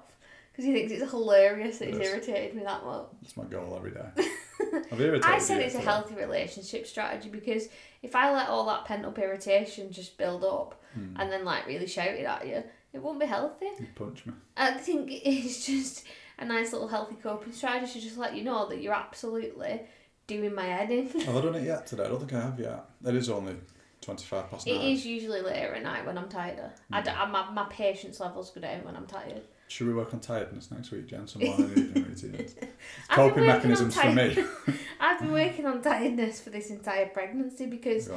because 0.53 0.64
he 0.64 0.72
thinks 0.72 0.92
it's 0.92 1.11
hilarious 1.11 1.79
that 1.79 1.88
he's 1.88 1.98
irritated 1.98 2.55
me 2.57 2.62
that 2.64 2.85
much. 2.85 3.07
It's 3.22 3.37
my 3.37 3.44
goal 3.44 3.74
every 3.76 3.90
day. 3.92 4.07
I've 4.92 5.00
irritated 5.00 5.24
I 5.24 5.38
said 5.38 5.59
you 5.59 5.64
it's 5.64 5.74
a 5.74 5.79
today. 5.79 5.90
healthy 5.90 6.14
relationship 6.14 6.87
strategy 6.87 7.29
because 7.31 7.68
if 8.03 8.14
I 8.14 8.33
let 8.33 8.48
all 8.48 8.66
that 8.66 8.85
pent 8.85 9.05
up 9.07 9.18
irritation 9.18 9.90
just 9.92 10.16
build 10.18 10.44
up 10.44 10.76
Hmm. 10.94 11.14
and 11.20 11.31
then 11.31 11.44
like 11.44 11.68
really 11.68 11.87
shout 11.87 12.09
it 12.09 12.24
at 12.24 12.44
you, 12.48 12.64
it 12.92 12.98
won't 13.00 13.20
be 13.20 13.26
healthy. 13.26 13.66
You 13.79 13.87
punch 13.94 14.26
me. 14.26 14.33
I 14.57 14.72
think 14.72 15.09
it's 15.24 15.64
just 15.64 16.05
a 16.37 16.44
nice 16.44 16.72
little 16.72 16.88
healthy 16.88 17.14
coping 17.22 17.53
strategy 17.53 17.92
to 17.92 18.00
just 18.00 18.18
let 18.18 18.35
you 18.35 18.42
know 18.42 18.68
that 18.68 18.81
you're 18.83 18.92
absolutely 18.92 19.83
doing 20.26 20.53
my 20.53 20.64
head 20.64 20.90
in. 20.90 21.07
Have 21.20 21.37
I 21.37 21.40
done 21.42 21.55
it 21.55 21.62
yet 21.66 21.87
today? 21.87 22.05
I 22.07 22.09
don't 22.09 22.18
think 22.18 22.33
I 22.33 22.40
have 22.40 22.59
yet. 22.59 22.85
It 23.07 23.14
is 23.14 23.31
only 23.31 23.55
25 24.03 24.51
past 24.51 24.67
It 24.67 24.77
nine. 24.77 24.89
is 24.93 25.05
usually 25.05 25.41
later 25.43 25.75
at 25.75 25.83
night 25.83 26.07
when 26.07 26.17
I'm 26.17 26.29
tired. 26.29 26.71
I 26.91 27.03
d- 27.03 27.11
I, 27.11 27.27
my, 27.27 27.51
my 27.51 27.65
patience 27.65 28.21
levels 28.21 28.51
go 28.51 28.61
down 28.61 28.85
when 28.85 28.97
I'm 28.97 29.07
tired. 29.07 29.43
Should 29.69 29.87
we 29.87 29.95
work 29.95 30.13
on 30.15 30.21
tiredness 30.21 30.71
next 30.71 30.91
week, 30.91 31.07
Jen? 31.07 31.29
Some 31.29 31.43
morning 31.45 31.67
and 31.67 31.79
evening 31.79 32.05
routines. 32.09 32.55
Coping 33.11 33.47
mechanisms 33.47 33.95
for 33.95 34.13
me. 34.13 34.37
I've 35.01 35.21
been 35.21 35.33
working 35.33 35.67
on 35.67 35.81
tiredness 35.83 36.41
for 36.41 36.51
this 36.51 36.71
entire 36.71 37.07
pregnancy 37.07 37.67
because. 37.67 38.11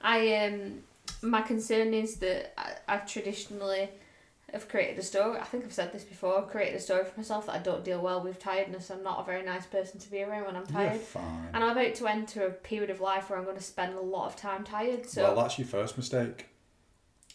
I 0.00 0.34
um 0.44 0.82
my 1.22 1.40
concern 1.42 1.94
is 1.94 2.16
that 2.16 2.52
I, 2.60 2.74
I've 2.86 3.06
traditionally 3.06 3.88
have 4.56 4.68
created 4.68 4.98
a 4.98 5.02
story. 5.02 5.38
I 5.38 5.44
think 5.44 5.64
I've 5.64 5.72
said 5.72 5.92
this 5.92 6.04
before. 6.04 6.38
I've 6.38 6.48
created 6.48 6.74
a 6.76 6.80
story 6.80 7.04
for 7.04 7.18
myself 7.18 7.46
that 7.46 7.54
I 7.54 7.58
don't 7.58 7.84
deal 7.84 8.00
well 8.00 8.22
with 8.22 8.38
tiredness. 8.40 8.90
I'm 8.90 9.02
not 9.02 9.20
a 9.20 9.24
very 9.24 9.42
nice 9.44 9.66
person 9.66 10.00
to 10.00 10.10
be 10.10 10.22
around 10.22 10.46
when 10.46 10.56
I'm 10.56 10.66
tired. 10.66 10.94
You're 10.94 11.00
fine. 11.02 11.48
And 11.54 11.62
I'm 11.64 11.76
about 11.76 11.94
to 11.96 12.06
enter 12.08 12.46
a 12.46 12.50
period 12.50 12.90
of 12.90 13.00
life 13.00 13.30
where 13.30 13.38
I'm 13.38 13.44
going 13.44 13.56
to 13.56 13.62
spend 13.62 13.94
a 13.94 14.00
lot 14.00 14.26
of 14.26 14.36
time 14.36 14.64
tired. 14.64 15.08
So 15.08 15.22
well, 15.22 15.36
that's 15.36 15.58
your 15.58 15.66
first 15.68 15.96
mistake. 15.96 16.46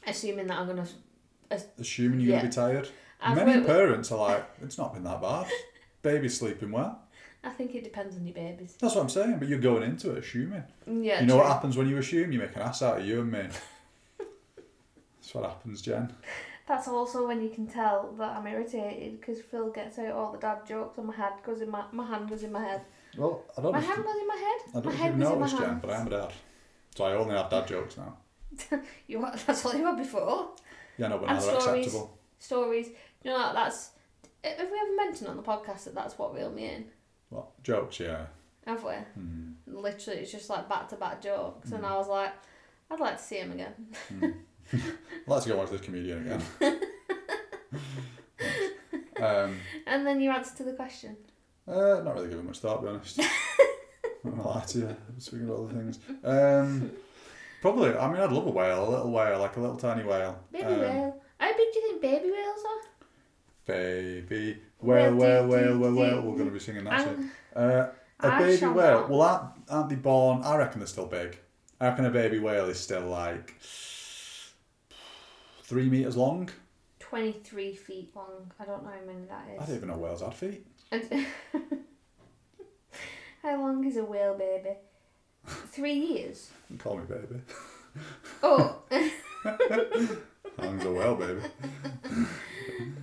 assuming 0.06 0.48
that 0.48 0.58
I'm 0.58 0.68
going 0.68 0.86
to, 0.86 1.62
Assuming 1.80 2.20
you're 2.22 2.32
Yeah. 2.36 2.40
going 2.42 2.52
to 2.52 2.60
be 2.60 2.66
tired. 2.74 2.90
I've 3.22 3.36
Many 3.36 3.58
with- 3.60 3.68
parents 3.68 4.12
are 4.12 4.18
like, 4.18 4.46
it's 4.62 4.78
not 4.78 4.94
been 4.94 5.04
that 5.04 5.22
bad. 5.22 5.48
Baby's 6.02 6.38
sleeping 6.40 6.72
well. 6.72 7.02
I 7.44 7.50
think 7.50 7.74
it 7.76 7.84
depends 7.84 8.16
on 8.16 8.26
your 8.26 8.34
babies. 8.36 8.78
That's 8.80 8.96
what 8.96 9.02
I'm 9.02 9.10
saying, 9.10 9.38
but 9.40 9.48
you're 9.48 9.60
going 9.60 9.84
into 9.84 10.12
it 10.12 10.20
assuming. 10.20 10.64
Yeah. 10.88 11.22
you 11.22 11.26
know 11.28 11.38
what 11.38 11.48
happens 11.48 11.76
when 11.76 11.88
you 11.90 11.98
assume? 11.98 12.32
You 12.32 12.40
make 12.40 12.56
an 12.56 12.62
ass 12.62 12.82
out 12.82 13.00
of 13.00 13.06
you 13.06 13.22
and 13.22 13.32
me. 13.32 13.48
That's 14.20 15.34
what 15.36 15.44
happens, 15.46 15.82
Jen. 15.82 16.14
That's 16.72 16.88
also 16.88 17.28
when 17.28 17.42
you 17.42 17.50
can 17.50 17.68
tell 17.68 18.14
that 18.18 18.38
I'm 18.38 18.48
irritated 18.48 19.20
because 19.20 19.40
Phil 19.42 19.70
gets 19.72 20.00
out 20.00 20.14
all 20.14 20.32
the 20.32 20.38
dad 20.38 20.60
jokes 20.66 20.98
and 20.98 21.08
my 21.08 21.16
head 21.22 21.34
goes 21.46 21.60
in 21.62 21.70
my 21.70 21.84
my 21.92 22.06
hand 22.12 22.30
goes 22.30 22.44
in 22.44 22.52
my 22.54 22.64
head. 22.70 22.82
Well, 23.18 23.44
I 23.58 23.62
don't 23.62 23.74
My 23.74 23.82
know. 23.82 23.88
hand 23.88 24.00
If, 24.00 24.06
goes 24.06 24.22
in 24.24 24.28
my 24.28 24.40
head. 24.48 24.60
I 24.70 24.74
don't 24.74 24.86
my 24.86 24.92
if 24.94 24.98
head 25.00 25.12
you've 25.12 25.20
was 25.20 25.30
in 25.32 25.40
my 25.40 25.46
noticed, 25.48 25.58
Jen, 25.60 25.70
hand. 25.70 25.82
but 25.82 25.90
I 25.92 25.96
am 26.00 26.08
a 26.08 26.10
dad. 26.10 26.34
So 26.96 27.04
I 27.04 27.14
only 27.14 27.36
have 27.36 27.50
dad 27.50 27.68
jokes 27.68 27.98
now. 27.98 28.18
You 29.08 29.20
were- 29.20 29.32
that's 29.46 29.66
all 29.66 29.76
you 29.76 29.86
had 29.86 29.98
before. 29.98 30.52
Yeah, 30.98 31.08
no, 31.10 31.18
but 31.18 31.30
And 31.30 31.40
now 31.40 31.46
they're 31.46 31.60
stories. 31.62 31.86
acceptable. 31.88 32.18
Stories. 32.40 32.88
You 33.24 33.32
know 33.32 33.52
that's. 33.54 33.90
Have 34.44 34.72
we 34.72 34.80
ever 34.80 34.96
mentioned 34.96 35.30
on 35.30 35.36
the 35.38 35.44
podcast 35.44 35.84
that 35.86 35.94
that's 35.96 36.18
what 36.18 36.34
reeled 36.34 36.56
me 36.56 36.66
in? 36.76 36.86
What 37.30 37.48
jokes? 37.64 38.00
Yeah. 38.00 38.26
Have 38.66 38.84
we? 38.84 38.94
Hmm. 39.16 39.52
Literally, 39.68 40.20
it's 40.22 40.32
just 40.32 40.50
like 40.50 40.70
back 40.70 40.88
to 40.90 40.96
back 40.96 41.22
jokes, 41.22 41.72
and 41.72 41.84
Mm. 41.84 41.92
I 41.92 41.98
was 41.98 42.08
like, 42.08 42.32
I'd 42.90 43.00
like 43.02 43.18
to 43.18 43.24
see 43.24 43.38
him 43.44 43.52
again. 43.52 43.74
Let's 45.28 45.46
go 45.46 45.58
watch 45.58 45.70
this 45.70 45.82
comedian 45.82 46.26
again. 46.28 46.42
um, 49.22 49.58
And 49.86 50.06
then 50.06 50.20
you 50.22 50.32
answer 50.32 50.56
to 50.58 50.64
the 50.64 50.74
question. 50.74 51.16
uh, 51.68 52.02
not 52.04 52.16
really 52.16 52.30
giving 52.30 52.46
much 52.46 52.60
thought, 52.60 52.78
to 52.78 52.82
be 52.84 52.88
honest. 52.90 53.20
I'm 54.26 54.38
not 54.38 54.46
lie 54.56 54.62
to 54.66 54.78
you. 54.80 54.96
Speaking 55.18 55.50
of 55.50 55.60
other 55.66 55.74
things, 55.74 56.00
um, 56.24 56.92
probably. 57.62 57.96
I 57.96 58.12
mean, 58.12 58.22
I'd 58.22 58.32
love 58.32 58.46
a 58.46 58.52
whale, 58.52 58.88
a 58.88 58.90
little 58.90 59.12
whale, 59.12 59.40
like 59.40 59.58
a 59.58 59.60
little 59.60 59.78
tiny 59.78 60.04
whale. 60.04 60.40
Baby 60.52 60.66
Um, 60.66 60.80
whale. 60.80 61.22
How 61.40 61.48
big 61.58 61.68
do 61.74 61.80
you 61.80 61.88
think 61.90 62.02
baby 62.02 62.32
whales 62.32 62.60
are? 62.70 62.82
Baby 63.66 64.60
Whale, 64.80 65.16
whale, 65.16 65.48
whale, 65.48 65.78
whale, 65.78 65.94
whale, 65.94 66.22
We're 66.22 66.34
going 66.36 66.46
to 66.48 66.52
be 66.52 66.60
singing 66.60 66.84
that. 66.86 66.94
I'm- 66.94 67.32
Uh, 67.56 67.88
a 68.20 68.40
baby 68.40 68.66
whale. 68.68 69.08
Well, 69.08 69.22
aren't, 69.22 69.50
aren't 69.70 69.90
they 69.90 69.96
born? 69.96 70.42
I 70.44 70.56
reckon 70.58 70.80
they're 70.80 70.88
still 70.88 71.06
big. 71.08 71.40
I 71.80 71.88
reckon 71.90 72.06
a 72.06 72.10
baby 72.12 72.38
whale 72.40 72.66
is 72.70 72.80
still 72.80 73.02
like 73.08 73.56
three 75.72 75.90
meters 75.90 76.18
long. 76.18 76.50
23 77.00 77.74
feet 77.76 78.12
long. 78.14 78.52
I 78.60 78.66
don't 78.66 78.84
know 78.84 78.90
how 78.90 79.06
many 79.08 79.26
that 79.30 79.48
is. 79.56 79.62
I 79.62 79.66
don't 79.68 79.76
even 79.78 79.88
know 79.88 79.96
whales 79.96 80.22
had 80.22 80.34
feet. 80.34 80.68
And 80.92 81.26
how 83.42 83.58
long 83.62 83.86
is 83.86 83.96
a 83.96 84.04
whale 84.04 84.38
baby? 84.38 84.76
Three 85.46 85.94
years. 85.94 86.50
Don't 86.70 86.78
call 86.78 86.98
me 86.98 87.04
baby. 87.06 87.42
Oh, 88.44 88.76
How 89.44 90.64
long's 90.66 90.84
a 90.86 90.92
whale, 90.92 91.16
baby? 91.16 91.40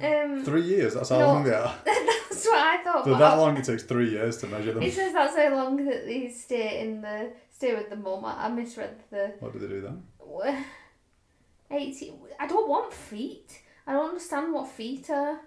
um, 0.04 0.44
Three 0.44 0.62
years. 0.62 0.92
That's 0.94 1.08
how 1.08 1.18
No. 1.20 1.26
long 1.28 1.44
they 1.44 1.54
are. 1.54 1.74
that's 1.86 2.46
what 2.46 2.58
I 2.58 2.82
thought. 2.84 3.04
So 3.04 3.12
but 3.12 3.18
that 3.18 3.32
I- 3.32 3.36
long 3.38 3.56
it 3.56 3.64
takes 3.64 3.82
three 3.84 4.10
years 4.10 4.36
to 4.38 4.46
measure 4.46 4.74
them. 4.74 4.82
It 4.82 4.92
says 4.92 5.14
that's 5.14 5.34
how 5.36 5.54
long 5.54 5.82
that 5.86 6.04
they 6.04 6.28
stay 6.30 6.80
in 6.82 7.00
the 7.00 7.32
stay 7.50 7.74
with 7.74 7.88
the 7.88 7.96
mum. 7.96 8.24
I, 8.26 8.44
I 8.44 8.48
misread 8.50 8.96
the 9.10 9.32
What 9.40 9.54
do 9.54 9.58
they 9.58 9.68
do 9.68 9.80
then? 9.80 10.04
Eighty. 11.70 12.12
I 12.38 12.46
don't 12.46 12.68
want 12.68 12.92
feet. 12.92 13.60
I 13.86 13.92
don't 13.92 14.08
understand 14.10 14.52
what 14.52 14.68
feet 14.68 15.08
are. 15.10 15.40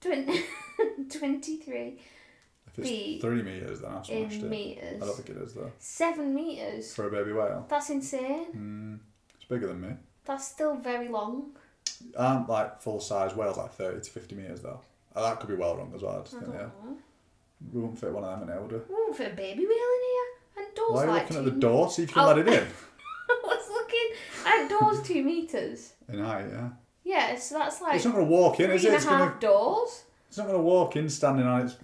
Twen- 0.00 0.28
23 1.10 1.98
If 2.66 2.78
it's 2.78 2.88
Feet 2.88 3.20
three 3.22 3.42
meters, 3.42 3.80
then 3.80 3.92
I've 3.92 4.04
smashed 4.04 4.34
in 4.34 4.44
it. 4.44 4.50
meters. 4.50 5.02
I 5.02 5.06
don't 5.06 5.16
think 5.16 5.30
it 5.30 5.36
is 5.42 5.54
though. 5.54 5.72
Seven 5.78 6.34
meters. 6.34 6.94
For 6.94 7.06
a 7.08 7.10
baby 7.10 7.32
whale, 7.32 7.64
That's 7.68 7.88
insane. 7.90 8.46
mm, 8.54 8.98
it's 9.34 9.44
bigger 9.46 9.66
than 9.68 9.80
me. 9.80 9.94
That's 10.26 10.46
still 10.46 10.74
very 10.76 11.08
long. 11.08 11.56
Aren't 12.16 12.48
like 12.48 12.82
full 12.82 13.00
size 13.00 13.34
whales 13.34 13.56
like 13.56 13.72
thirty 13.72 14.00
to 14.02 14.10
fifty 14.10 14.34
meters 14.34 14.60
though? 14.60 14.80
Uh, 15.14 15.22
that 15.22 15.40
could 15.40 15.48
be 15.48 15.54
well 15.54 15.76
wrong 15.76 15.92
as 15.94 16.02
well. 16.02 16.18
I 16.18 16.22
just 16.22 16.34
I 16.34 16.38
think 16.40 16.52
don't 16.52 16.60
yeah, 16.60 16.66
know. 16.66 16.96
we 17.72 17.80
wouldn't 17.80 17.98
fit 17.98 18.12
one 18.12 18.24
of 18.24 18.38
them 18.40 18.50
in 18.50 18.54
Elder. 18.54 18.82
We 18.88 18.94
won't 18.94 19.16
fit 19.16 19.32
a 19.32 19.34
baby 19.36 19.60
whale 19.64 19.70
in 19.70 20.02
here. 20.10 20.66
And 20.66 20.74
doors 20.74 20.90
Why 20.92 21.02
are 21.02 21.06
you 21.06 21.12
like 21.12 21.22
looking 21.22 21.36
at 21.38 21.44
two 21.44 21.50
the 21.52 21.60
door? 21.60 21.90
See 21.90 22.02
if 22.02 22.10
you 22.10 22.14
can 22.14 22.24
Oh. 22.24 22.26
let 22.28 22.38
it 22.38 22.48
in. 22.48 22.66
I 24.72 24.84
was 24.84 24.98
looking 24.98 24.98
at 24.98 24.98
doors 24.98 25.06
two 25.08 25.22
meters. 25.24 25.92
In 26.08 26.18
height, 26.20 26.46
yeah. 26.50 26.68
Yeah, 27.04 27.36
so 27.38 27.58
that's 27.58 27.80
like 27.80 27.94
it's 27.96 28.04
not 28.04 28.14
going 28.14 28.26
to 28.26 28.30
walk 28.32 28.58
in, 28.60 28.70
is 28.70 28.84
it? 28.84 28.92
a 28.92 28.94
It's 28.96 29.04
half 29.04 29.18
going 29.18 29.32
to. 29.40 29.46
doors. 29.46 30.02
It's 30.28 30.36
not 30.38 30.46
going 30.48 30.58
to 30.58 30.62
walk 30.64 30.96
in 30.96 31.08
standing 31.08 31.46
on 31.46 31.62
its. 31.62 31.76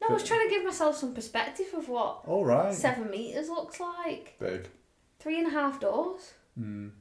No, 0.00 0.08
I 0.08 0.12
was 0.12 0.22
trying 0.24 0.48
to 0.48 0.54
give 0.54 0.64
myself 0.64 0.96
some 0.96 1.12
perspective 1.14 1.66
of 1.76 1.88
what 1.88 2.20
All 2.26 2.44
right. 2.44 2.72
seven 2.72 3.10
meters 3.10 3.48
looks 3.48 3.80
like. 3.80 4.36
Big. 4.38 4.68
Three 5.18 5.38
and 5.38 5.48
a 5.48 5.50
half 5.50 5.80
doors. 5.80 6.32
Mm. 6.58 6.92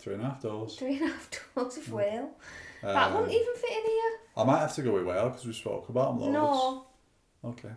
Three 0.00 0.14
and 0.14 0.22
a 0.22 0.26
half 0.26 0.42
doors. 0.42 0.74
Three 0.74 0.96
and 0.96 1.02
a 1.04 1.12
half 1.12 1.30
doors 1.54 1.76
of 1.76 1.92
whale. 1.92 2.30
that 2.82 2.96
Um, 2.96 3.14
wouldn't 3.14 3.32
even 3.32 3.54
fit 3.54 3.70
in 3.70 3.84
here. 3.84 4.10
I 4.36 4.42
might 4.44 4.58
have 4.58 4.74
to 4.74 4.82
go 4.82 4.92
with 4.94 5.04
whale 5.06 5.28
because 5.30 5.46
we 5.46 5.52
spoke 5.52 5.88
about 5.88 6.18
them 6.18 6.32
loads. 6.32 6.32
No, 6.32 6.86
Okay. 7.44 7.70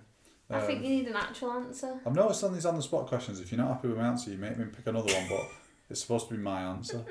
I 0.50 0.60
think 0.62 0.80
Um, 0.80 0.84
you 0.86 0.90
need 0.90 1.08
an 1.08 1.16
actual 1.16 1.52
answer. 1.52 2.00
I've 2.06 2.16
noticed 2.16 2.44
on 2.44 2.54
these 2.54 2.66
on 2.66 2.76
the 2.76 2.82
spot 2.84 3.06
questions, 3.08 3.40
if 3.40 3.52
you're 3.52 3.62
not 3.62 3.68
happy 3.76 3.88
with 3.90 3.98
my 3.98 4.08
answer, 4.08 4.32
you 4.32 4.38
make 4.38 4.58
me 4.58 4.66
pick 4.66 4.88
another 4.88 5.12
one, 5.14 5.26
but 5.30 5.46
it's 5.90 6.02
supposed 6.02 6.28
to 6.30 6.36
be 6.36 6.42
my 6.42 6.62
answer. 6.62 7.04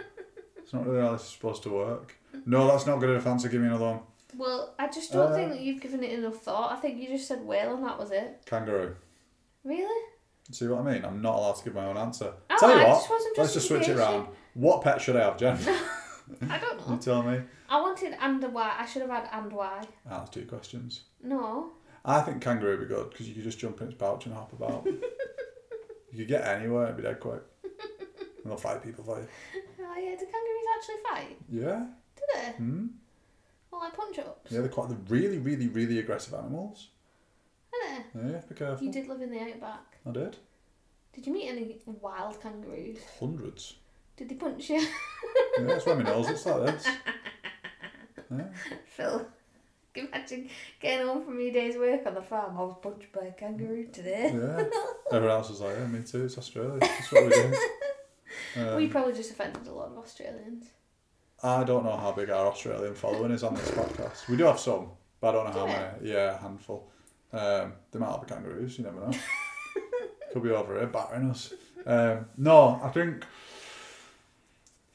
It's 0.57 0.73
not 0.73 0.87
really 0.87 1.01
how 1.03 1.13
this 1.13 1.23
is 1.23 1.29
supposed 1.29 1.63
to 1.65 1.71
work. 1.71 2.17
No, 2.47 2.67
that's 2.67 2.87
not 2.87 2.99
good 3.01 3.11
enough 3.11 3.27
answer. 3.27 3.49
Give 3.49 3.61
me 3.61 3.69
another 3.69 3.85
one. 3.85 4.01
Well, 4.37 4.75
I 4.79 4.89
just 4.89 5.13
don't 5.13 5.31
Uh, 5.33 5.35
think 5.37 5.51
that 5.51 5.61
you've 5.61 5.81
given 5.81 6.03
it 6.03 6.19
enough 6.19 6.37
thought. 6.43 6.73
I 6.73 6.77
think 6.77 6.99
you 7.01 7.09
just 7.09 7.29
said 7.29 7.45
whale 7.45 7.75
and 7.75 7.85
that 7.85 7.99
was 7.99 8.11
it. 8.11 8.43
Kangaroo. 8.47 8.97
Really? 9.63 10.03
See 10.51 10.67
what 10.67 10.81
I 10.87 10.93
mean? 10.93 11.05
I'm 11.05 11.23
not 11.23 11.37
allowed 11.37 11.57
to 11.57 11.65
give 11.65 11.75
my 11.75 11.87
own 11.87 11.97
answer. 11.97 12.33
Oh, 12.51 12.57
Tell 12.59 12.71
you 12.71 12.77
I 12.77 12.89
what, 12.89 12.95
just 12.97 13.11
wasn't 13.11 13.39
let's 13.39 13.55
just 13.55 13.69
switch 13.69 13.83
it 13.83 13.87
justification. 13.97 14.21
around. 14.21 14.29
What 14.55 14.83
pet 14.83 15.01
should 15.01 15.17
I 15.17 15.21
have, 15.25 15.39
Jen? 15.39 15.57
I 16.51 16.59
don't 16.59 16.79
know. 16.79 16.85
you 16.87 16.93
know. 16.93 16.99
tell 16.99 17.23
me. 17.23 17.41
I 17.69 17.81
wanted 17.81 18.15
and 18.21 18.43
why. 18.53 18.75
I 18.79 18.87
should 18.87 19.03
have 19.03 19.11
had 19.11 19.29
and 19.33 19.53
why. 19.53 19.85
Ah, 20.11 20.19
that's 20.19 20.31
two 20.31 20.45
questions. 20.47 21.03
No. 21.23 21.71
I 22.05 22.21
think 22.21 22.43
kangaroo 22.43 22.79
would 22.79 22.89
be 22.89 22.95
good 22.95 23.11
because 23.11 23.29
you 23.29 23.35
could 23.35 23.45
just 23.45 23.59
jump 23.59 23.81
in 23.81 23.89
its 23.89 23.97
pouch 23.97 24.27
and 24.27 24.35
hop 24.35 24.53
about. 24.53 24.85
you 26.13 26.19
could 26.19 26.29
get 26.29 26.47
anywhere 26.47 26.87
and 26.87 26.97
be 26.97 27.03
dead 27.03 27.21
quick. 27.21 27.43
And 28.45 28.51
they'll 28.53 28.59
fight 28.59 28.83
people 28.85 29.03
for 29.05 29.19
you. 29.21 29.27
Oh 29.81 29.97
yeah, 29.99 30.17
do 30.17 30.27
kangaroos 30.27 30.67
actually 30.77 31.03
fight? 31.11 31.37
Yeah. 31.51 31.87
Do 32.17 32.23
they? 32.35 32.51
Hmm. 32.53 32.87
Well, 33.71 33.81
like 33.81 33.97
punch 33.97 34.19
ups. 34.19 34.53
Yeah, 34.53 34.61
they're 34.61 34.69
quite 34.69 34.89
they're 34.89 34.99
really, 35.09 35.39
really, 35.39 35.67
really 35.69 35.99
aggressive 35.99 36.35
animals. 36.35 36.89
Are 37.73 38.21
they? 38.23 38.33
Yeah, 38.33 38.41
be 38.49 38.55
careful. 38.55 38.87
You 38.87 38.93
did 38.93 39.09
live 39.09 39.21
in 39.21 39.31
the 39.31 39.41
outback. 39.41 39.99
I 40.07 40.11
did. 40.13 40.37
Did 41.13 41.27
you 41.27 41.33
meet 41.33 41.49
any 41.49 41.79
wild 42.01 42.41
kangaroos? 42.41 42.99
Hundreds. 43.21 43.75
Did 44.17 44.29
they 44.29 44.35
punch 44.37 44.71
you? 44.71 44.87
Yeah, 45.59 45.67
that's 45.67 45.87
why 45.87 45.95
my 45.95 46.03
nose 46.03 46.27
looks 46.29 46.47
like 46.47 46.67
this. 46.67 46.87
Yeah. 48.31 48.45
Phil, 48.87 49.27
imagine 49.95 50.49
getting 50.81 51.07
home 51.07 51.25
from 51.25 51.39
your 51.41 51.53
day's 51.53 51.77
work 51.77 52.05
on 52.07 52.15
the 52.15 52.23
farm. 52.23 52.57
I 52.59 52.63
was 52.63 52.77
punched 52.83 53.13
by 53.13 53.27
a 53.27 53.33
kangaroo 53.33 53.87
today. 53.93 54.33
yeah. 54.35 54.65
Everyone 55.13 55.37
else 55.37 55.51
was 55.51 55.61
like, 55.61 55.77
yeah, 55.79 55.87
me 55.87 56.03
too, 56.03 56.25
it's 56.25 56.37
Australia. 56.39 56.79
That's 56.81 57.13
what 57.13 57.25
we 57.25 57.31
do. 57.31 57.55
Um, 58.57 58.77
we 58.77 58.87
probably 58.89 59.13
just 59.15 59.31
offended 59.31 59.67
a 59.67 59.73
lot 59.73 59.89
of 59.89 59.99
Australians. 59.99 60.67
I 61.43 61.65
don't 61.65 61.85
know 61.85 61.97
how 61.97 62.13
big 62.13 62.31
our 62.31 62.47
Australian 62.47 62.95
following 62.95 63.31
is 63.33 63.43
on 63.43 63.55
this 63.55 63.71
podcast. 63.71 64.29
We 64.29 64.37
do 64.37 64.45
have 64.45 64.59
some, 64.61 64.89
but 65.21 65.31
I 65.31 65.33
don't 65.33 65.47
know 65.47 65.53
Do 65.53 65.59
how 65.61 65.67
we? 65.67 65.73
many. 65.73 66.11
Yeah, 66.13 66.35
a 66.35 66.39
handful. 66.39 66.89
Um, 67.33 67.73
they 67.91 67.99
might 67.99 68.11
have 68.13 68.27
kangaroos, 68.27 68.79
you 68.79 68.85
never 68.85 69.01
know. 69.01 69.11
Could 70.33 70.43
be 70.43 70.51
over 70.51 70.77
here 70.79 70.87
battering 70.87 71.31
us. 71.31 71.53
Um, 71.85 72.27
no, 72.37 72.81
I 72.83 72.89
think. 72.91 73.25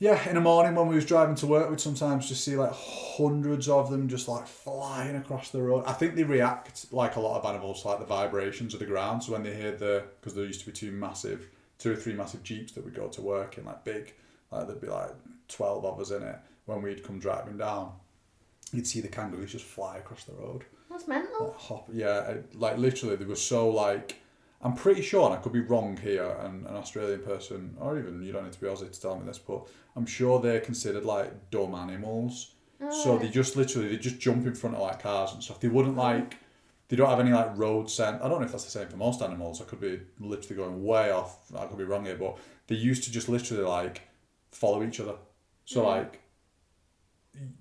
Yeah, 0.02 0.30
in 0.30 0.36
the 0.36 0.41
morning 0.41 0.76
when 0.76 0.88
we 0.88 0.95
was 0.95 1.06
driving 1.06 1.36
to 1.36 1.45
work, 1.48 1.69
we'd 1.69 1.82
sometimes 1.82 2.30
just 2.30 2.45
see 2.45 2.56
like 2.56 2.72
hundreds 2.74 3.67
of 3.67 3.91
them 3.91 4.08
just 4.08 4.30
like 4.30 4.48
flying 4.48 5.17
across 5.17 5.50
the 5.50 5.62
road. 5.62 5.84
I 5.86 5.91
think 5.91 6.15
they 6.15 6.24
react 6.24 6.91
like 6.93 7.17
a 7.17 7.19
lot 7.19 7.38
of 7.38 7.45
animals 7.45 7.84
like 7.84 8.00
the 8.00 8.06
vibrations 8.06 8.74
of 8.74 8.80
the 8.80 8.86
ground. 8.86 9.24
So 9.24 9.34
when 9.34 9.43
they 9.43 9.54
hear 9.54 9.74
the, 9.76 10.06
because 10.22 10.34
there 10.36 10.45
used 10.45 10.62
to 10.62 10.65
be 10.67 10.72
two 10.72 10.93
massive, 10.93 11.50
two 11.79 11.91
or 11.93 11.95
three 11.95 12.13
massive 12.13 12.43
jeeps 12.43 12.73
that 12.73 12.83
would 12.85 12.93
go 12.93 13.07
to 13.07 13.21
work 13.21 13.57
in, 13.57 13.65
like 13.65 13.83
big, 13.83 14.13
like 14.51 14.67
there'd 14.67 14.79
be 14.81 14.87
like 14.87 15.11
twelve 15.47 15.83
of 15.85 15.99
us 15.99 16.11
in 16.11 16.21
it. 16.21 16.35
When 16.65 16.81
we'd 16.83 17.03
come 17.03 17.17
driving 17.19 17.57
down, 17.57 17.93
you'd 18.71 18.85
see 18.85 19.01
the 19.01 19.07
kangaroos 19.07 19.51
just 19.53 19.65
fly 19.65 19.97
across 19.97 20.25
the 20.25 20.33
road. 20.33 20.65
That's 20.91 21.07
mental. 21.07 21.47
Like, 21.47 21.57
hop, 21.57 21.89
yeah, 21.91 22.19
it- 22.29 22.55
like 22.55 22.77
literally, 22.77 23.15
they 23.15 23.25
were 23.25 23.35
so 23.35 23.69
like. 23.69 24.17
I'm 24.61 24.73
pretty 24.73 25.01
sure, 25.01 25.25
and 25.25 25.33
I 25.33 25.37
could 25.37 25.53
be 25.53 25.61
wrong 25.61 25.95
here, 25.95 26.35
and 26.41 26.65
an 26.67 26.75
Australian 26.75 27.21
person, 27.21 27.77
or 27.79 27.97
even 27.97 28.21
you 28.21 28.33
don't 28.33 28.43
need 28.43 28.51
to 28.51 28.59
be 28.59 28.67
Aussie 28.67 28.91
to 28.91 29.01
tell 29.01 29.17
me 29.17 29.25
this, 29.25 29.39
but 29.39 29.65
I'm 29.95 30.05
sure 30.05 30.41
they're 30.41 30.59
considered 30.59 31.05
like 31.05 31.49
dumb 31.49 31.73
animals. 31.75 32.55
So 32.91 33.17
they 33.17 33.29
just 33.29 33.55
literally 33.55 33.87
they 33.87 33.95
just 33.97 34.19
jump 34.19 34.45
in 34.45 34.53
front 34.55 34.75
of 34.75 34.81
like 34.81 35.01
cars 35.01 35.31
and 35.33 35.41
stuff. 35.41 35.61
They 35.61 35.69
wouldn't 35.69 35.95
like 35.95 36.35
they 36.89 36.95
don't 36.97 37.10
have 37.10 37.19
any 37.19 37.32
like 37.32 37.58
road 37.58 37.89
scent. 37.89 38.21
I 38.21 38.28
don't 38.28 38.39
know 38.39 38.45
if 38.45 38.52
that's 38.52 38.65
the 38.65 38.71
same 38.71 38.88
for 38.88 38.97
most 38.97 39.21
animals. 39.21 39.62
I 39.62 39.65
could 39.65 39.80
be 39.80 40.02
literally 40.19 40.56
going 40.56 40.84
way 40.84 41.12
off. 41.12 41.38
I 41.58 41.65
could 41.65 41.78
be 41.78 41.84
wrong 41.86 42.06
here, 42.06 42.17
but 42.17 42.38
they 42.67 42.75
used 42.75 43.04
to 43.06 43.12
just 43.12 43.30
literally 43.30 43.63
like 43.63 44.02
follow 44.52 44.84
each 44.84 44.99
other. 44.99 45.15
So 45.65 45.86
like 45.88 46.21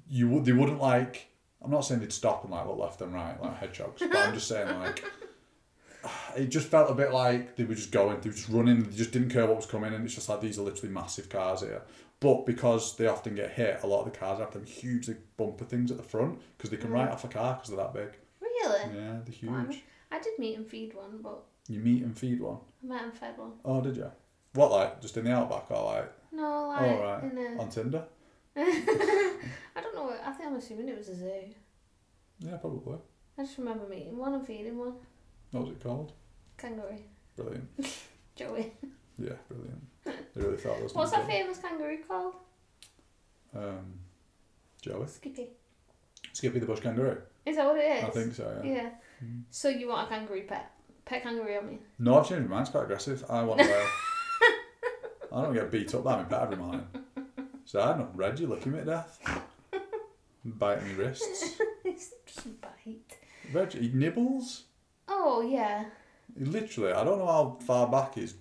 you 0.08 0.28
would 0.28 0.44
they 0.44 0.52
wouldn't 0.52 0.80
like. 0.80 1.26
I'm 1.62 1.70
not 1.70 1.80
saying 1.84 2.00
they'd 2.00 2.12
stop 2.12 2.44
and 2.44 2.52
like 2.52 2.66
look 2.66 2.78
left 2.78 3.00
and 3.00 3.12
right 3.12 3.40
like 3.42 3.58
hedgehogs, 3.58 4.00
but 4.00 4.16
I'm 4.16 4.34
just 4.34 4.48
saying 4.48 4.78
like 4.78 5.04
it 6.36 6.46
just 6.46 6.68
felt 6.68 6.90
a 6.90 6.94
bit 6.94 7.12
like 7.12 7.56
they 7.56 7.64
were 7.64 7.74
just 7.74 7.90
going, 7.90 8.20
they 8.20 8.28
were 8.30 8.34
just 8.36 8.48
running, 8.48 8.84
they 8.84 8.96
just 8.96 9.12
didn't 9.12 9.30
care 9.30 9.46
what 9.46 9.56
was 9.56 9.66
coming, 9.66 9.92
and 9.92 10.04
it's 10.04 10.14
just 10.14 10.28
like 10.28 10.40
these 10.40 10.58
are 10.58 10.62
literally 10.62 10.92
massive 10.94 11.28
cars 11.28 11.60
here. 11.60 11.82
But 12.20 12.46
because 12.46 12.96
they 12.96 13.06
often 13.06 13.34
get 13.34 13.52
hit, 13.52 13.80
a 13.82 13.86
lot 13.86 14.04
of 14.06 14.12
the 14.12 14.18
cars 14.18 14.38
have 14.40 14.52
them 14.52 14.64
huge 14.64 15.06
like 15.08 15.20
bumper 15.36 15.64
things 15.64 15.90
at 15.90 15.96
the 15.96 16.02
front 16.02 16.40
because 16.56 16.70
they 16.70 16.76
can 16.76 16.90
Mm. 16.90 16.94
write 16.94 17.08
off 17.10 17.24
a 17.24 17.28
car 17.28 17.54
because 17.54 17.68
they're 17.68 17.76
that 17.84 17.92
big. 17.94 18.16
Really? 18.62 18.80
Yeah, 18.96 19.18
they're 19.24 19.50
Blimey. 19.50 19.74
huge. 19.74 19.84
I 20.10 20.18
did 20.20 20.38
meet 20.38 20.56
and 20.56 20.66
feed 20.66 20.94
one, 20.94 21.20
but 21.22 21.42
You 21.68 21.80
meet 21.80 22.02
and 22.02 22.16
feed 22.16 22.40
one. 22.40 22.58
I 22.82 22.86
met 22.86 23.02
and 23.04 23.12
fed 23.14 23.36
one. 23.38 23.52
Oh, 23.64 23.80
did 23.80 23.96
you? 23.96 24.10
What 24.54 24.70
like 24.70 25.00
just 25.00 25.16
in 25.16 25.24
the 25.24 25.32
outback 25.34 25.70
or 25.70 25.84
like 25.84 26.12
No, 26.32 26.68
like 26.68 26.80
Oh, 26.82 27.00
right. 27.02 27.22
in 27.24 27.38
a. 27.38 27.60
on 27.62 27.68
Tinder? 27.68 28.04
I 28.56 29.80
don't 29.82 29.94
know. 29.94 30.10
I 30.24 30.32
think 30.32 30.48
I'm 30.48 30.56
assuming 30.56 30.88
it 30.88 30.96
was 30.98 31.08
a 31.10 31.14
zoo. 31.16 31.30
Yeah, 32.40 32.56
probably. 32.56 32.98
I 33.38 33.42
just 33.42 33.58
remember 33.58 33.86
meeting 33.88 34.16
one 34.16 34.34
and 34.34 34.46
feeding 34.46 34.78
one. 34.78 34.94
What 35.52 35.64
was 35.64 35.70
it 35.72 35.82
called? 35.82 36.12
Kangaroo. 36.56 36.98
Brilliant. 37.36 37.68
Joey. 38.36 38.72
Yeah, 39.18 39.34
brilliant. 39.48 39.82
They 40.04 40.12
really 40.42 40.56
thought 40.56 40.80
those 40.80 40.94
What's 40.94 41.10
that 41.12 41.26
famous 41.26 41.58
kangaroo 41.58 41.98
called? 42.08 42.34
Um, 43.54 43.98
Joey. 44.82 45.06
Skippy. 45.06 45.48
Skippy 46.32 46.58
the 46.60 46.66
bush 46.66 46.80
kangaroo. 46.80 47.18
Is 47.46 47.56
that 47.56 47.66
what 47.66 47.78
it 47.78 47.98
is? 47.98 48.04
I 48.04 48.10
think 48.10 48.34
so. 48.34 48.60
Yeah. 48.64 48.70
Yeah. 48.72 48.90
Mm. 49.24 49.42
So 49.50 49.68
you 49.68 49.88
want 49.88 50.06
a 50.06 50.14
kangaroo 50.14 50.44
pet? 50.46 50.70
Pet 51.04 51.22
kangaroo, 51.22 51.58
I 51.58 51.64
mean. 51.64 51.78
No, 51.98 52.18
I've 52.18 52.28
changed 52.28 52.48
my 52.48 52.56
mind. 52.56 52.62
It's 52.62 52.70
quite 52.70 52.84
aggressive. 52.84 53.24
I 53.28 53.42
want 53.42 53.60
a 53.60 53.64
whale. 53.68 53.86
I 55.32 55.42
don't 55.42 55.54
get 55.54 55.70
beat 55.70 55.94
up 55.94 56.04
by 56.04 56.16
my 56.16 56.24
pet 56.24 56.42
every 56.42 56.56
morning. 56.56 56.86
So 57.64 57.80
I 57.80 57.96
don't. 57.96 58.14
Red, 58.14 58.38
you 58.40 58.46
licking 58.46 58.72
me 58.72 58.78
to 58.80 58.84
death. 58.84 59.18
Biting 60.44 60.88
me 60.88 60.94
wrists. 60.94 61.60
it's 61.84 62.12
just 62.26 62.60
bite. 62.60 63.18
Reg, 63.52 63.72
he 63.72 63.90
nibbles. 63.92 64.64
Oh, 65.06 65.42
yeah. 65.42 65.84
Literally, 66.36 66.92
I 66.92 67.04
don't 67.04 67.18
know 67.18 67.26
how 67.26 67.58
far 67.66 67.88
back 67.88 68.14
his 68.14 68.34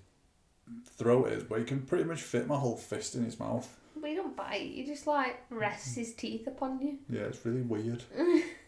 throat 0.97 1.29
is, 1.29 1.43
but 1.43 1.60
he 1.60 1.65
can 1.65 1.81
pretty 1.81 2.03
much 2.03 2.21
fit 2.21 2.47
my 2.47 2.57
whole 2.57 2.75
fist 2.77 3.15
in 3.15 3.23
his 3.23 3.39
mouth. 3.39 3.76
But 3.99 4.10
he 4.10 4.15
don't 4.15 4.36
bite. 4.36 4.62
He 4.62 4.83
just, 4.86 5.07
like, 5.07 5.38
rests 5.49 5.95
his 5.95 6.13
teeth 6.13 6.47
upon 6.47 6.79
you. 6.81 6.97
Yeah, 7.10 7.21
it's 7.21 7.45
really 7.45 7.62
weird. 7.62 8.03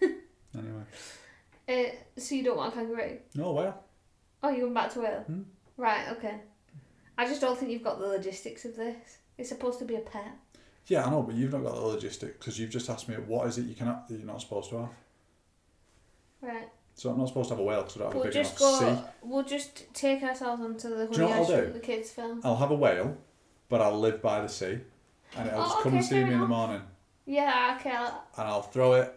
anyway, 0.02 0.84
Uh, 1.68 2.20
so 2.20 2.36
you 2.36 2.44
don't 2.44 2.58
want 2.58 2.74
a 2.74 2.76
kangaroo? 2.78 3.18
no 3.36 3.52
whale. 3.54 3.84
Oh, 4.42 4.50
you're 4.50 4.62
going 4.62 4.74
back 4.74 4.92
to 4.94 5.00
whale? 5.02 5.24
Hmm. 5.28 5.42
Right, 5.78 6.08
okay. 6.10 6.36
I 7.18 7.26
just 7.28 7.42
don't 7.42 7.58
think 7.58 7.72
you've 7.72 7.84
got 7.84 8.00
the 8.00 8.08
logistics 8.08 8.66
of 8.66 8.76
this. 8.76 9.18
It's 9.38 9.50
supposed 9.50 9.80
to 9.80 9.86
be 9.86 9.96
a 9.96 10.00
pet. 10.00 10.32
Yeah, 10.88 11.06
I 11.06 11.10
know, 11.10 11.22
but 11.22 11.36
you've 11.36 11.52
not 11.52 11.64
got 11.64 11.76
the 11.76 11.82
logistics 11.82 12.38
because 12.38 12.58
you've 12.60 12.70
just 12.72 12.90
asked 12.90 13.08
me 13.08 13.16
what 13.16 13.48
is 13.48 13.58
it 13.58 13.66
you 13.66 13.76
cannot 13.76 14.08
that 14.08 14.16
you're 14.18 14.26
not 14.26 14.42
supposed 14.42 14.70
to 14.72 14.78
have. 14.80 14.90
Right. 16.42 16.70
So 16.96 17.10
I'm 17.12 17.18
not 17.18 17.28
supposed 17.28 17.50
to 17.50 17.56
have 17.56 17.60
a 17.62 17.64
whale 17.64 17.84
because 17.84 17.96
I 17.98 18.00
don't 18.00 18.08
have 18.08 18.16
We'll 18.16 18.24
a 18.24 18.28
big 18.28 18.34
just 18.34 18.60
enough 18.60 18.80
go. 18.82 18.96
sea. 18.96 19.02
We'll 19.22 19.44
just 19.44 19.94
take 19.94 20.24
ourselves 20.24 20.62
onto 20.64 20.90
the 20.90 21.06
Do 21.08 21.12
you 21.14 21.18
know 21.20 21.28
what 21.28 21.38
I'll 21.52 21.66
do? 21.66 21.72
the 21.74 21.80
Kids 21.80 22.10
film. 22.12 22.42
I'll 22.44 22.56
have 22.58 22.72
a 22.72 22.76
whale, 22.76 23.18
but 23.70 23.82
I'll 23.82 24.00
live 24.00 24.22
by 24.22 24.42
the 24.42 24.50
sea, 24.50 24.80
and 25.38 25.48
it'll 25.48 25.62
Oh, 25.62 25.64
just 25.66 25.78
come 25.80 25.88
okay, 25.88 25.98
and 25.98 26.06
see 26.06 26.24
me 26.24 26.34
in 26.34 26.40
the 26.40 26.48
morning, 26.48 26.82
Yeah, 27.26 27.78
okay. 27.80 27.92
I'll- 27.92 28.24
and 28.38 28.48
I'll 28.48 28.62
throw 28.64 28.94
it 28.94 29.14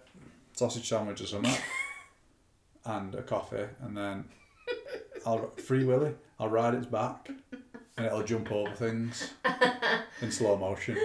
sausage 0.55 0.89
sandwich 0.89 1.21
or 1.21 1.27
something, 1.27 1.55
and 2.85 3.15
a 3.15 3.23
coffee, 3.23 3.67
and 3.83 3.97
then 3.97 4.25
I'll 5.27 5.51
free 5.57 5.85
willy. 5.85 6.15
I'll 6.39 6.49
ride 6.51 6.75
its 6.75 6.87
back, 6.87 7.31
and 7.97 8.07
it'll 8.07 8.23
jump 8.25 8.51
over 8.53 8.73
things 8.75 9.31
in 10.21 10.31
slow 10.33 10.57
motion. 10.57 10.97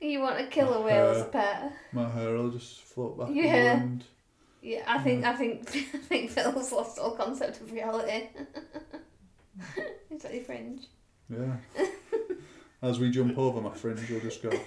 You 0.00 0.20
want 0.20 0.38
to 0.38 0.46
kill 0.46 0.72
a 0.74 0.80
whale 0.82 1.08
as 1.10 1.22
a 1.22 1.24
pet? 1.26 1.72
My 1.92 2.08
hair 2.08 2.32
will 2.34 2.50
just 2.50 2.80
float 2.82 3.18
back. 3.18 3.28
Yeah. 3.32 3.44
Yeah. 3.44 3.72
And 3.80 4.04
Yeah, 4.62 4.82
I 4.86 4.98
think 4.98 5.24
I 5.24 5.34
think 5.34 5.68
I 5.94 5.98
think 5.98 6.30
Phil's 6.30 6.70
lost 6.72 6.98
all 6.98 7.16
concept 7.16 7.60
of 7.60 7.72
reality. 7.72 8.28
It's 10.10 10.24
very 10.24 10.40
fringe. 10.40 10.86
yeah. 11.28 11.56
As 12.80 12.98
we 13.00 13.10
jump 13.10 13.36
over, 13.36 13.60
my 13.60 13.74
fringe 13.74 14.08
will 14.08 14.20
just 14.20 14.42
go. 14.42 14.50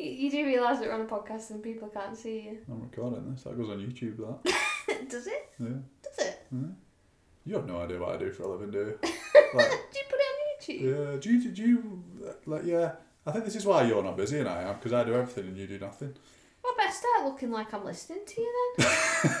You, 0.00 0.10
you 0.10 0.30
do 0.30 0.46
realise 0.46 0.78
that 0.78 0.86
we're 0.86 0.94
on 0.94 1.00
a 1.00 1.06
podcast 1.06 1.50
and 1.50 1.60
people 1.60 1.88
can't 1.88 2.16
see 2.16 2.42
you. 2.42 2.58
I'm 2.70 2.82
recording 2.82 3.32
this. 3.32 3.42
That 3.42 3.58
goes 3.58 3.68
on 3.68 3.78
YouTube. 3.78 4.18
That. 4.18 5.08
Does 5.10 5.26
it? 5.26 5.50
Yeah. 5.58 5.68
Does 6.02 6.26
it? 6.26 6.46
yeah. 6.52 6.68
You 7.44 7.54
have 7.56 7.66
no 7.66 7.80
idea 7.80 7.98
what 7.98 8.10
I 8.14 8.16
do 8.16 8.30
for 8.30 8.44
a 8.44 8.48
living, 8.48 8.70
do 8.70 8.78
you? 8.78 8.98
Like, 9.54 9.70
Do 9.70 9.98
you 9.98 10.04
put 10.08 10.20
it 10.20 10.26
on 10.30 10.36
YouTube? 10.54 11.14
Yeah, 11.14 11.20
do 11.20 11.32
you, 11.32 11.50
do 11.50 11.62
you, 11.62 12.04
like, 12.46 12.64
yeah, 12.64 12.92
I 13.26 13.32
think 13.32 13.44
this 13.46 13.56
is 13.56 13.64
why 13.64 13.84
you're 13.84 14.02
not 14.04 14.16
busy 14.16 14.38
and 14.38 14.48
I 14.48 14.62
am, 14.62 14.74
because 14.76 14.92
I 14.92 15.02
do 15.02 15.14
everything 15.14 15.48
and 15.48 15.56
you 15.56 15.66
do 15.66 15.78
nothing. 15.78 16.14
Well, 17.02 17.12
I 17.12 17.18
better 17.18 17.18
start 17.18 17.32
looking 17.32 17.50
like 17.50 17.74
I'm 17.74 17.84
listening 17.84 18.24
to 18.26 18.40
you 18.40 18.72
then. 18.78 18.88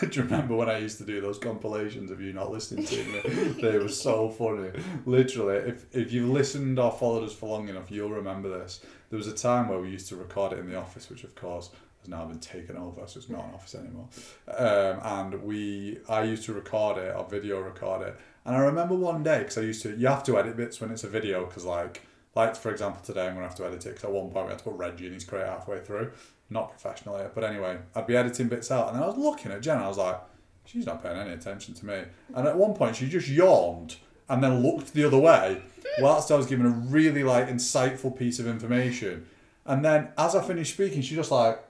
do 0.10 0.16
you 0.16 0.22
remember 0.22 0.54
when 0.54 0.68
I 0.68 0.78
used 0.78 0.98
to 0.98 1.04
do 1.04 1.20
those 1.20 1.38
compilations 1.38 2.10
of 2.10 2.20
you 2.20 2.32
not 2.32 2.50
listening 2.50 2.84
to 2.86 3.04
me? 3.04 3.20
they 3.60 3.78
were 3.78 3.88
so 3.88 4.28
funny. 4.28 4.70
Literally, 5.06 5.56
if, 5.56 5.86
if 5.94 6.12
you've 6.12 6.30
listened 6.30 6.78
or 6.78 6.90
followed 6.90 7.24
us 7.24 7.32
for 7.32 7.48
long 7.48 7.68
enough, 7.68 7.90
you'll 7.90 8.10
remember 8.10 8.48
this. 8.48 8.80
There 9.10 9.16
was 9.16 9.28
a 9.28 9.34
time 9.34 9.68
where 9.68 9.78
we 9.78 9.90
used 9.90 10.08
to 10.08 10.16
record 10.16 10.52
it 10.52 10.58
in 10.58 10.68
the 10.68 10.76
office, 10.76 11.08
which 11.08 11.24
of 11.24 11.34
course 11.34 11.70
has 12.00 12.08
now 12.08 12.24
been 12.26 12.40
taken 12.40 12.76
over, 12.76 13.06
so 13.06 13.18
it's 13.18 13.28
not 13.28 13.44
an 13.44 13.54
office 13.54 13.74
anymore. 13.74 14.08
Um, 14.48 15.00
and 15.32 15.42
we, 15.42 15.98
I 16.08 16.24
used 16.24 16.44
to 16.44 16.52
record 16.52 16.98
it 16.98 17.14
or 17.16 17.28
video 17.28 17.60
record 17.60 18.06
it. 18.06 18.18
And 18.44 18.56
I 18.56 18.60
remember 18.60 18.94
one 18.94 19.22
day, 19.22 19.40
because 19.40 19.58
I 19.58 19.62
used 19.62 19.82
to, 19.82 19.96
you 19.96 20.06
have 20.06 20.24
to 20.24 20.38
edit 20.38 20.56
bits 20.56 20.80
when 20.80 20.90
it's 20.90 21.04
a 21.04 21.08
video, 21.08 21.46
because 21.46 21.64
like, 21.64 22.02
like 22.34 22.54
for 22.54 22.70
example 22.70 23.02
today 23.02 23.26
I'm 23.26 23.34
going 23.34 23.42
to 23.42 23.48
have 23.48 23.56
to 23.56 23.66
edit 23.66 23.84
it, 23.86 23.90
because 23.90 24.04
at 24.04 24.12
one 24.12 24.30
point 24.30 24.46
we 24.46 24.50
had 24.50 24.58
to 24.58 24.64
put 24.64 24.74
Reggie 24.74 25.06
in 25.06 25.14
his 25.14 25.24
crate 25.24 25.46
halfway 25.46 25.80
through. 25.80 26.12
Not 26.50 26.70
professionally, 26.70 27.24
but 27.34 27.44
anyway, 27.44 27.78
I'd 27.94 28.06
be 28.06 28.16
editing 28.16 28.48
bits 28.48 28.70
out, 28.70 28.92
and 28.94 29.02
I 29.02 29.06
was 29.06 29.16
looking 29.18 29.52
at 29.52 29.60
Jen, 29.60 29.78
I 29.78 29.88
was 29.88 29.98
like, 29.98 30.18
she's 30.64 30.86
not 30.86 31.02
paying 31.02 31.18
any 31.18 31.32
attention 31.32 31.74
to 31.74 31.86
me. 31.86 32.02
And 32.34 32.46
at 32.48 32.56
one 32.56 32.74
point 32.74 32.96
she 32.96 33.08
just 33.08 33.28
yawned, 33.28 33.96
and 34.28 34.42
then 34.42 34.62
looked 34.62 34.92
the 34.94 35.04
other 35.04 35.18
way, 35.18 35.60
whilst 36.00 36.30
I 36.30 36.36
was 36.36 36.46
giving 36.46 36.66
a 36.66 36.70
really 36.70 37.22
like 37.22 37.48
insightful 37.48 38.16
piece 38.16 38.38
of 38.38 38.46
information. 38.46 39.26
And 39.66 39.84
then 39.84 40.08
as 40.16 40.34
I 40.34 40.42
finished 40.42 40.72
speaking, 40.74 41.02
she 41.02 41.14
just 41.14 41.30
like 41.30 41.62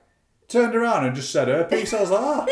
turned 0.47 0.75
around 0.75 1.05
and 1.05 1.15
just 1.15 1.31
said 1.31 1.47
her 1.49 1.65
piece. 1.65 1.93
I 1.93 2.01
was 2.01 2.11
like, 2.11 2.21
ah. 2.21 2.45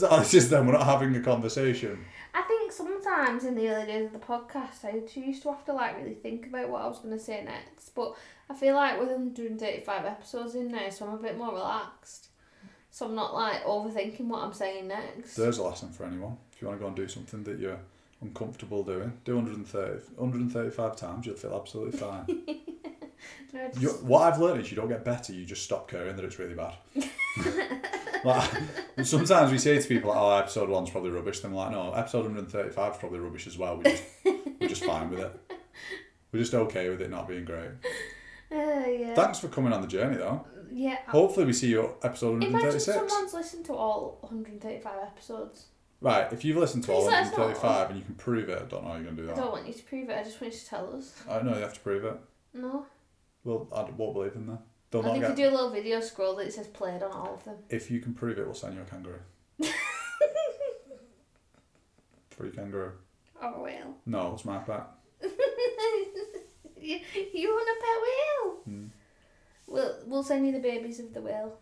That- 0.00 0.18
This 0.20 0.34
is 0.34 0.50
them. 0.50 0.66
We're 0.66 0.74
not 0.74 0.84
having 0.86 1.14
a 1.16 1.20
conversation. 1.20 2.04
I 2.32 2.42
think 2.42 2.70
sometimes 2.70 3.42
in 3.44 3.56
the 3.56 3.68
early 3.68 3.86
days 3.86 4.06
of 4.06 4.12
the 4.12 4.18
podcast, 4.20 4.84
I 4.84 5.02
used 5.20 5.42
to 5.42 5.48
have 5.50 5.64
to 5.64 5.72
like 5.72 5.96
really 5.98 6.14
think 6.14 6.46
about 6.46 6.68
what 6.68 6.82
I 6.82 6.86
was 6.86 7.00
going 7.00 7.16
to 7.18 7.22
say 7.22 7.42
next. 7.44 7.90
But 7.96 8.14
I 8.50 8.54
feel 8.54 8.74
like 8.74 8.98
with 8.98 9.08
135 9.10 10.04
episodes 10.04 10.54
in 10.54 10.68
now, 10.68 10.88
so 10.90 11.06
I'm 11.06 11.14
a 11.14 11.18
bit 11.22 11.36
more 11.36 11.52
relaxed. 11.52 12.28
So 12.90 13.06
I'm 13.06 13.14
not 13.14 13.34
like 13.34 13.62
overthinking 13.64 14.26
what 14.26 14.42
I'm 14.42 14.52
saying 14.54 14.88
next. 14.88 15.34
There's 15.36 15.58
a 15.58 15.62
lesson 15.62 15.90
for 15.90 16.04
anyone. 16.04 16.36
If 16.52 16.62
you 16.62 16.68
want 16.68 16.80
to 16.80 16.82
go 16.82 16.88
and 16.88 16.96
do 16.96 17.06
something 17.06 17.44
that 17.44 17.58
you're 17.58 17.78
uncomfortable 18.22 18.82
doing, 18.82 19.12
do 19.24 19.36
130, 19.36 20.00
135 20.16 20.96
times. 20.96 21.26
You'll 21.26 21.36
feel 21.36 21.54
absolutely 21.54 21.98
fine. 21.98 22.24
No, 23.52 23.68
just- 23.68 23.80
you, 23.80 23.88
what 24.06 24.22
I've 24.32 24.40
learned 24.40 24.62
is 24.62 24.70
you 24.70 24.76
don't 24.76 24.88
get 24.88 25.04
better. 25.04 25.32
You 25.32 25.44
just 25.44 25.62
stop 25.64 25.88
caring 25.90 26.16
that 26.16 26.24
it's 26.24 26.38
really 26.38 26.54
bad. 26.54 26.74
like, 28.24 28.50
sometimes 29.04 29.52
we 29.52 29.58
say 29.58 29.78
to 29.80 29.86
people, 29.88 30.10
"Oh, 30.14 30.36
episode 30.36 30.68
one's 30.68 30.90
probably 30.90 31.10
rubbish." 31.10 31.40
Then 31.40 31.52
we're 31.52 31.58
like, 31.58 31.70
"No, 31.72 31.92
episode 31.92 32.24
135 32.24 32.92
is 32.92 32.98
probably 32.98 33.18
rubbish 33.20 33.46
as 33.46 33.58
well." 33.58 33.76
We 33.76 33.84
just, 33.84 34.02
we're 34.24 34.68
just 34.68 34.84
fine 34.84 35.10
with 35.10 35.20
it. 35.20 35.52
We're 36.32 36.40
just 36.40 36.54
okay 36.54 36.88
with 36.88 37.00
it 37.00 37.10
not 37.10 37.28
being 37.28 37.44
great. 37.44 37.70
Yeah. 38.98 39.14
Thanks 39.14 39.38
for 39.38 39.48
coming 39.48 39.72
on 39.72 39.80
the 39.80 39.86
journey, 39.88 40.16
though. 40.16 40.44
yeah. 40.72 40.98
Hopefully, 41.06 41.46
we 41.46 41.52
see 41.52 41.68
you 41.68 41.84
at 41.84 41.90
episode 42.02 42.42
Imagine 42.42 42.52
136. 42.54 43.12
someone's 43.12 43.34
listened 43.34 43.64
to 43.66 43.74
all 43.74 44.18
135 44.22 44.92
episodes. 45.02 45.66
Right, 46.00 46.32
if 46.32 46.44
you've 46.44 46.56
listened 46.56 46.84
to 46.84 46.92
all 46.92 47.02
Please 47.02 47.10
let 47.10 47.24
us 47.24 47.30
know. 47.36 47.44
135 47.44 47.90
and 47.90 47.98
you 47.98 48.04
can 48.04 48.14
prove 48.14 48.48
it, 48.48 48.62
I 48.62 48.64
don't 48.66 48.84
know 48.84 48.90
how 48.90 48.94
you're 48.94 49.04
going 49.04 49.16
to 49.16 49.22
do 49.22 49.26
that. 49.26 49.32
I 49.32 49.34
that. 49.36 49.42
don't 49.42 49.52
want 49.52 49.66
you 49.66 49.72
to 49.74 49.82
prove 49.82 50.08
it, 50.10 50.16
I 50.18 50.22
just 50.22 50.40
want 50.40 50.52
you 50.54 50.60
to 50.60 50.66
tell 50.66 50.94
us. 50.96 51.12
I 51.28 51.42
know 51.42 51.54
you 51.54 51.60
have 51.62 51.74
to 51.74 51.80
prove 51.80 52.04
it. 52.04 52.14
No. 52.54 52.86
Well, 53.44 53.66
I 53.74 53.82
won't 53.96 54.14
believe 54.14 54.34
in 54.36 54.46
that. 54.46 54.60
They'll 54.90 55.02
I 55.02 55.04
not 55.06 55.12
think 55.12 55.22
get. 55.24 55.30
you 55.30 55.36
do 55.44 55.50
a 55.50 55.54
little 55.54 55.70
video 55.70 56.00
scroll 56.00 56.36
that 56.36 56.52
says 56.52 56.66
played 56.68 57.02
on 57.02 57.10
all 57.12 57.34
of 57.34 57.44
them. 57.44 57.56
If 57.68 57.90
you 57.90 57.98
can 58.00 58.14
prove 58.14 58.38
it, 58.38 58.44
we'll 58.46 58.54
send 58.54 58.74
you 58.76 58.82
a 58.82 58.84
kangaroo. 58.84 59.18
Free 62.30 62.50
kangaroo. 62.50 62.92
Oh, 63.42 63.48
or 63.48 63.54
a 63.58 63.62
whale. 63.62 63.96
No, 64.06 64.32
it's 64.34 64.44
my 64.44 64.58
pet. 64.58 64.86
you, 66.88 67.26
you 67.34 67.48
want 67.48 67.68
a 67.68 67.80
pet 67.80 68.02
whale? 68.02 68.56
Hmm. 68.64 68.86
We'll, 69.66 69.96
we'll 70.06 70.22
send 70.22 70.46
you 70.46 70.52
the 70.52 70.60
babies 70.60 70.98
of 71.00 71.12
the 71.12 71.20
whale. 71.20 71.58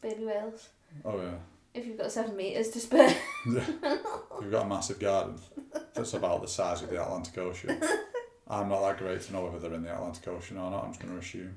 Baby 0.00 0.24
whales. 0.24 0.68
Oh 1.04 1.20
yeah. 1.20 1.34
If 1.74 1.86
you've 1.86 1.98
got 1.98 2.10
seven 2.10 2.36
metres 2.36 2.68
to 2.70 2.80
spare. 2.80 3.14
you've 3.46 3.80
got 4.50 4.66
a 4.66 4.68
massive 4.68 4.98
garden 4.98 5.36
that's 5.94 6.14
about 6.14 6.42
the 6.42 6.48
size 6.48 6.82
of 6.82 6.90
the 6.90 7.00
Atlantic 7.00 7.36
Ocean. 7.38 7.80
I'm 8.48 8.68
not 8.68 8.80
that 8.80 8.98
great 8.98 9.22
to 9.22 9.32
know 9.32 9.44
whether 9.44 9.60
they're 9.60 9.74
in 9.74 9.84
the 9.84 9.94
Atlantic 9.94 10.26
Ocean 10.26 10.56
or 10.56 10.70
not. 10.70 10.84
I'm 10.84 10.90
just 10.90 11.00
going 11.00 11.12
to 11.12 11.20
assume. 11.20 11.56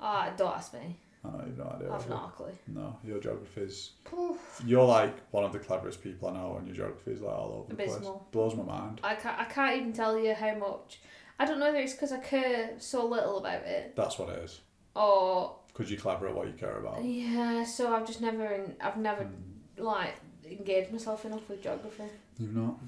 Ah, 0.00 0.32
don't 0.36 0.54
ask 0.54 0.72
me. 0.74 0.96
I 1.24 1.28
know 1.30 1.44
you've 1.44 1.58
no 1.58 1.64
idea. 1.64 1.92
I've 1.92 2.08
not 2.08 2.28
a 2.28 2.36
clue. 2.36 2.52
No, 2.68 2.96
your 3.02 3.18
geography's. 3.18 3.90
Poof. 4.04 4.62
You're 4.64 4.84
like 4.84 5.16
one 5.32 5.42
of 5.42 5.52
the 5.52 5.58
cleverest 5.58 6.02
people 6.02 6.28
I 6.28 6.34
know, 6.34 6.56
and 6.56 6.66
your 6.66 6.76
geography 6.76 7.10
is 7.10 7.20
like 7.20 7.34
all 7.34 7.58
over 7.58 7.70
the 7.70 7.74
place. 7.74 7.96
Abysmal. 7.96 8.28
Blows 8.30 8.54
my 8.54 8.62
mind. 8.62 9.00
I 9.02 9.16
can't, 9.16 9.38
I 9.38 9.44
can't 9.44 9.76
even 9.76 9.92
tell 9.92 10.16
you 10.18 10.34
how 10.34 10.54
much. 10.54 11.00
I 11.38 11.44
don't 11.46 11.58
know 11.58 11.66
whether 11.66 11.78
it's 11.78 11.92
because 11.92 12.12
I 12.12 12.18
care 12.18 12.70
so 12.78 13.06
little 13.06 13.38
about 13.38 13.62
it 13.62 13.94
That's 13.96 14.18
what 14.18 14.28
it 14.30 14.40
is. 14.44 14.60
or 14.96 15.56
Because 15.68 15.90
you're 15.90 16.00
clever 16.00 16.28
at 16.28 16.34
what 16.34 16.46
you 16.48 16.52
care 16.54 16.78
about. 16.78 17.04
yeah. 17.04 17.64
So 17.64 17.94
I've 17.94 18.06
just 18.06 18.20
never, 18.20 18.44
in, 18.46 18.74
I've 18.80 18.96
never 18.96 19.24
Hmm. 19.24 19.82
like 19.84 20.14
engaged 20.50 20.90
myself 20.92 21.24
enough 21.24 21.48
with 21.48 21.62
geography. 21.62 22.04
You've 22.38 22.54
not. 22.56 22.78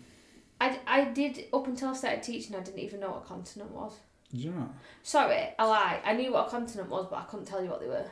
I, 0.60 0.78
I 0.86 1.04
did 1.04 1.44
up 1.52 1.66
until 1.68 1.88
I 1.90 1.94
started 1.94 2.22
teaching. 2.22 2.54
I 2.56 2.60
didn't 2.60 2.80
even 2.80 3.00
know 3.00 3.10
what 3.10 3.22
a 3.24 3.26
continent 3.26 3.70
was. 3.70 3.92
Did 4.30 4.40
you 4.40 4.50
not? 4.52 4.70
Sorry, 5.02 5.48
I 5.58 5.64
lie. 5.64 6.00
I 6.04 6.12
knew 6.14 6.32
what 6.32 6.48
a 6.48 6.50
continent 6.50 6.88
was, 6.90 7.06
but 7.08 7.16
I 7.18 7.22
couldn't 7.22 7.46
tell 7.46 7.62
you 7.62 7.70
what 7.70 7.80
they 7.80 7.86
were. 7.88 8.04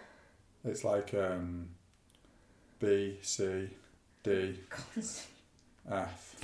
It's 0.65 0.83
like 0.85 1.13
um, 1.15 1.69
B, 2.79 3.19
C, 3.23 3.69
D, 4.23 4.59
F, 5.91 6.35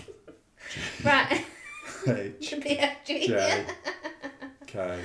right, 1.05 1.45
H, 2.07 2.55
BFG. 2.59 3.27
J, 3.27 3.67
K. 4.67 5.01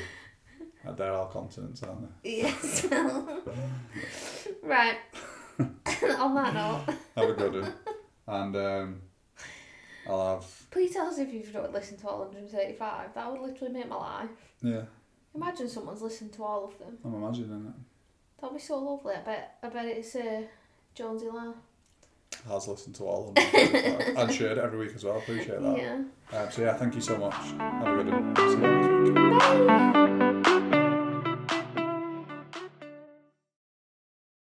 Uh, 0.88 0.92
They're 0.94 1.14
all 1.14 1.28
continents, 1.28 1.84
aren't 1.84 2.02
they? 2.24 2.38
Yes. 2.38 2.86
right. 4.64 4.98
On 6.20 6.36
that 6.36 6.54
note, 6.54 6.96
have 7.16 7.30
a 7.30 7.34
good 7.34 7.62
one. 7.62 7.74
And 8.28 8.56
um, 8.56 9.02
I'll 10.08 10.36
have 10.36 10.46
please 10.72 10.94
tell 10.94 11.08
us 11.08 11.18
if 11.20 11.34
you've 11.34 11.54
not 11.54 11.74
listened 11.74 12.00
to 12.00 12.08
all 12.08 12.20
135. 12.20 13.14
That 13.14 13.32
would 13.32 13.42
literally 13.42 13.74
make 13.74 13.90
my 13.90 13.96
life. 13.98 14.30
yeah. 14.62 14.84
Imagine 15.36 15.70
someone's 15.70 16.02
listened 16.02 16.34
to 16.34 16.44
all 16.44 16.66
of 16.66 16.78
them. 16.80 16.98
I'm 17.06 17.14
imagining 17.16 17.68
it. 17.68 18.42
That'd 18.42 18.56
be 18.58 18.62
so 18.62 18.80
lovely. 18.80 19.14
I 19.16 19.22
bet. 19.22 19.58
I 19.62 19.70
bet 19.70 19.86
it's 19.86 20.16
uh, 20.16 20.44
Jonesy 20.96 21.28
Lamb. 21.30 21.54
Has 22.48 22.68
listened 22.68 22.96
to 22.96 23.04
all 23.04 23.30
of 23.30 23.36
them 23.36 23.46
and 24.18 24.34
shared 24.34 24.58
it 24.58 24.64
every 24.64 24.80
week 24.80 24.96
as 24.96 25.04
well. 25.04 25.18
Appreciate 25.18 25.62
that. 25.62 25.78
Yeah. 25.78 26.02
Um, 26.38 26.52
so 26.52 26.62
yeah, 26.62 26.74
thank 26.74 26.96
you 26.96 27.02
so 27.02 27.18
much. 27.18 27.34
Have 27.34 28.00
a 28.00 28.04
good 28.04 28.14
one. 28.14 28.36
See 28.36 28.44
you 28.44 28.60
next 28.60 29.04
week. 29.04 30.64
Bye. 30.70 30.76